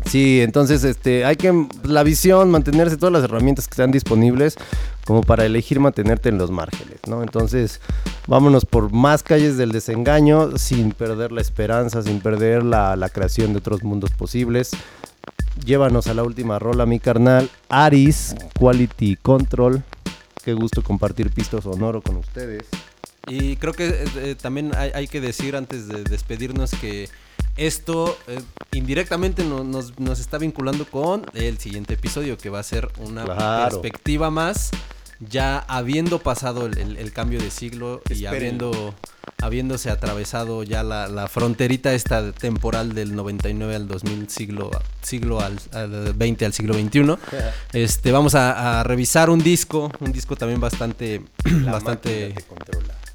Sí, 0.05 0.41
entonces 0.41 0.85
este, 0.85 1.25
hay 1.25 1.37
que 1.37 1.66
la 1.85 2.03
visión, 2.03 2.51
mantenerse 2.51 2.97
todas 2.97 3.12
las 3.12 3.25
herramientas 3.25 3.69
que 3.69 3.73
están 3.73 3.91
disponibles 3.91 4.57
como 5.05 5.23
para 5.23 5.45
elegir 5.45 5.81
mantenerte 5.81 6.31
en 6.31 6.39
los 6.39 6.51
márgenes, 6.51 6.99
¿no? 7.07 7.23
Entonces, 7.23 7.81
vámonos 8.29 8.64
por 8.64 8.93
más 8.93 9.24
calles 9.24 9.57
del 9.57 9.72
desengaño 9.72 10.57
sin 10.59 10.93
perder 10.93 11.33
la 11.33 11.41
esperanza, 11.41 12.03
sin 12.03 12.20
perder 12.20 12.62
la, 12.62 12.95
la 12.95 13.09
creación 13.09 13.53
de 13.53 13.59
otros 13.59 13.83
mundos 13.83 14.11
posibles. 14.12 14.70
Llévanos 15.64 16.07
a 16.07 16.14
la 16.14 16.22
última 16.22 16.59
rola, 16.61 16.87
mi 16.87 17.01
carnal. 17.01 17.51
Aris, 17.68 18.37
Quality 18.59 19.16
Control. 19.16 19.83
Qué 20.45 20.53
gusto 20.55 20.83
compartir 20.83 21.31
pisto 21.31 21.61
sonoro 21.61 22.01
con 22.01 22.16
ustedes. 22.16 22.62
Y 23.26 23.57
creo 23.57 23.72
que 23.72 23.89
eh, 23.89 24.05
eh, 24.18 24.35
también 24.41 24.70
hay, 24.76 24.91
hay 24.95 25.09
que 25.09 25.20
decir 25.20 25.57
antes 25.57 25.89
de 25.89 26.05
despedirnos 26.05 26.70
que 26.81 27.09
esto 27.57 28.16
eh, 28.29 28.41
indirectamente 28.72 29.45
no- 29.45 29.64
nos, 29.64 29.99
nos 29.99 30.20
está 30.20 30.39
vinculando 30.39 30.87
con 30.87 31.26
el 31.35 31.59
siguiente 31.59 31.95
episodio, 31.95 32.39
que 32.39 32.51
va 32.51 32.61
a 32.61 32.62
ser 32.62 32.89
una 33.01 33.24
Claro. 33.24 33.81
perspectiva 33.83 34.31
más, 34.31 34.70
ya 35.21 35.59
habiendo 35.59 36.19
pasado 36.21 36.66
el, 36.66 36.79
el- 36.79 36.97
el 36.97 37.12
cambio 37.12 37.41
de 37.41 37.51
siglo 37.51 38.03
y 38.09 38.27
habiendo, 38.27 38.95
habiéndose 39.43 39.91
atravesado 39.91 40.62
ya 40.62 40.83
la, 40.83 41.09
la 41.09 41.27
fronterita 41.29 41.93
esta 41.95 42.33
temporal 42.33 42.95
del 42.95 43.14
99 43.16 43.75
al 43.75 43.89
2000, 43.89 44.31
siglo, 44.31 44.71
siglo 45.03 45.41
al, 45.41 45.59
al 45.73 46.12
20 46.14 46.45
al 46.47 46.53
siglo 46.53 46.75
21. 46.75 47.19
Este, 47.73 48.12
vamos 48.12 48.35
a, 48.35 48.81
a 48.81 48.85
revisar 48.85 49.29
un 49.31 49.41
disco, 49.41 49.91
un 50.01 50.12
disco 50.12 50.37
también 50.37 50.61
bastante, 50.61 51.23
bastante, 51.71 52.35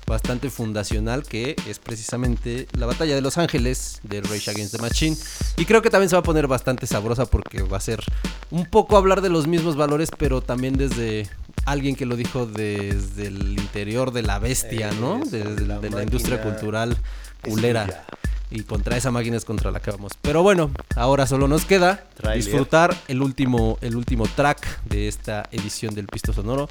bastante 0.05 0.49
fundacional 0.49 1.23
que 1.23 1.55
es 1.67 1.79
precisamente 1.79 2.67
la 2.73 2.85
batalla 2.85 3.15
de 3.15 3.21
Los 3.21 3.37
Ángeles 3.37 3.99
de 4.03 4.21
Rage 4.21 4.51
Against 4.51 4.75
the 4.75 4.81
Machine. 4.81 5.15
Y 5.57 5.65
creo 5.65 5.81
que 5.81 5.89
también 5.89 6.09
se 6.09 6.15
va 6.15 6.19
a 6.19 6.23
poner 6.23 6.47
bastante 6.47 6.85
sabrosa 6.87 7.25
porque 7.25 7.61
va 7.63 7.77
a 7.77 7.81
ser 7.81 8.03
un 8.51 8.65
poco 8.65 8.97
hablar 8.97 9.21
de 9.21 9.29
los 9.29 9.47
mismos 9.47 9.75
valores, 9.77 10.09
pero 10.17 10.41
también 10.41 10.73
desde 10.75 11.27
alguien 11.65 11.95
que 11.95 12.05
lo 12.05 12.15
dijo 12.15 12.45
desde 12.45 13.27
el 13.27 13.59
interior 13.59 14.11
de 14.11 14.23
la 14.23 14.39
bestia, 14.39 14.91
¿no? 14.91 15.19
Desde 15.19 15.65
la 15.65 15.79
de 15.79 15.89
la 15.89 16.03
industria 16.03 16.41
cultural 16.41 16.97
culera. 17.41 18.05
Y 18.51 18.61
contra 18.63 18.95
esa 18.95 19.09
máquina 19.09 19.35
es 19.35 19.45
contra 19.45 19.71
la 19.71 19.79
que 19.79 19.89
vamos. 19.89 20.11
Pero 20.21 20.43
bueno, 20.43 20.69
ahora 20.95 21.25
solo 21.25 21.47
nos 21.47 21.65
queda 21.65 22.05
disfrutar 22.35 22.95
el 23.07 23.23
último, 23.23 23.79
el 23.81 23.95
último 23.95 24.25
track 24.27 24.83
de 24.83 25.07
esta 25.07 25.49
edición 25.51 25.95
del 25.95 26.05
Pisto 26.05 26.33
Sonoro. 26.33 26.69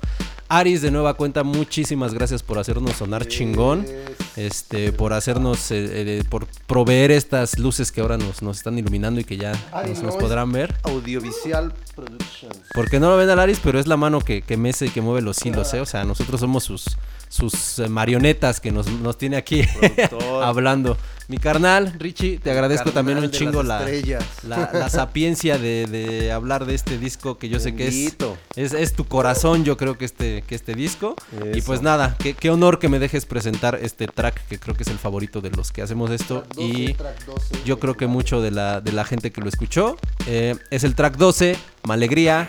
Aris, 0.59 0.83
de 0.83 0.91
nueva 0.91 1.15
cuenta, 1.15 1.45
muchísimas 1.45 2.13
gracias 2.13 2.43
por 2.43 2.59
hacernos 2.59 2.97
sonar 2.97 3.27
chingón. 3.27 3.87
Este, 4.37 4.93
por 4.93 5.15
hacernos, 5.15 5.71
eh, 5.71 6.19
eh, 6.19 6.25
por 6.29 6.47
proveer 6.67 7.11
estas 7.11 7.59
luces 7.59 7.91
que 7.91 8.03
ahora 8.03 8.19
nos, 8.19 8.43
nos 8.43 8.59
están 8.59 8.79
iluminando 8.79 9.19
y 9.21 9.25
que 9.25 9.39
ya 9.39 9.53
Aris, 9.73 10.03
nos, 10.03 10.17
podrán 10.17 10.53
ver. 10.53 10.75
Audiovisual 10.83 11.73
Productions. 11.95 12.61
Porque 12.75 13.01
no 13.01 13.09
lo 13.09 13.17
ven 13.17 13.31
al 13.31 13.39
Aris, 13.39 13.61
pero 13.65 13.79
es 13.79 13.87
la 13.87 13.97
mano 13.97 14.21
que, 14.21 14.43
que 14.43 14.59
mece 14.59 14.87
y 14.87 14.91
que 14.91 15.01
mueve 15.01 15.23
los 15.23 15.43
hilos, 15.45 15.73
¿eh? 15.73 15.81
O 15.81 15.87
sea, 15.87 16.05
nosotros 16.05 16.41
somos 16.41 16.65
sus, 16.65 16.99
sus 17.33 17.79
eh, 17.79 17.89
marionetas 17.89 18.61
que 18.61 18.71
nos, 18.71 18.89
nos 18.91 19.17
tiene 19.17 19.39
aquí 19.39 19.63
hablando. 20.43 20.99
Mi 21.29 21.39
carnal, 21.39 21.95
Richie, 21.99 22.39
te 22.39 22.51
agradezco 22.51 22.91
Carnal 22.93 22.95
también 22.95 23.19
un 23.19 23.31
chingo 23.31 23.63
la, 23.63 23.89
la, 24.47 24.71
la 24.75 24.89
sapiencia 24.91 25.57
de, 25.57 25.87
de 25.87 26.31
hablar 26.31 26.67
de 26.67 26.75
este 26.75 26.99
disco 26.99 27.39
que 27.39 27.49
yo 27.49 27.59
sé 27.59 27.75
que 27.75 27.89
es, 27.89 28.17
es, 28.55 28.75
es 28.75 28.93
tu 28.93 29.07
corazón, 29.07 29.65
yo 29.65 29.79
creo 29.79 29.97
que 29.97 30.05
este, 30.05 30.43
que 30.47 30.55
este 30.55 30.75
disco. 30.75 31.17
Y 31.55 31.63
pues 31.63 31.81
nada, 31.81 32.17
qué, 32.19 32.35
qué 32.35 32.51
honor 32.51 32.79
que 32.79 32.91
me 32.91 32.99
dejes 32.99 33.25
presentar 33.25 33.79
este 33.81 34.09
track 34.09 34.47
que 34.49 34.59
creo 34.59 34.77
que 34.77 34.83
es 34.83 34.91
el 34.91 34.99
favorito 34.99 35.41
de 35.41 35.51
los 35.53 35.73
que 35.73 35.81
hacemos 35.81 36.11
esto. 36.11 36.45
y 36.59 36.95
yo 37.65 37.79
creo 37.79 37.97
que 37.97 38.07
mucho 38.07 38.43
de 38.43 38.51
la, 38.51 38.83
de 38.83 38.93
la 38.93 39.05
gente 39.05 39.31
que 39.33 39.41
lo 39.41 39.49
escuchó. 39.49 39.97
eh, 40.27 40.55
es 40.71 40.85
el 40.85 40.95
track 40.95 41.17
12, 41.17 41.57
Malegría, 41.85 42.47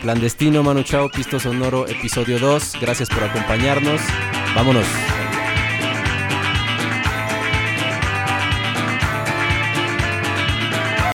Clandestino, 0.00 0.62
Manu 0.62 0.82
Chao, 0.82 1.10
Pisto 1.10 1.38
Sonoro, 1.38 1.86
episodio 1.88 2.38
2. 2.38 2.72
Gracias 2.80 3.08
por 3.10 3.22
acompañarnos. 3.24 4.00
Vámonos. 4.54 5.23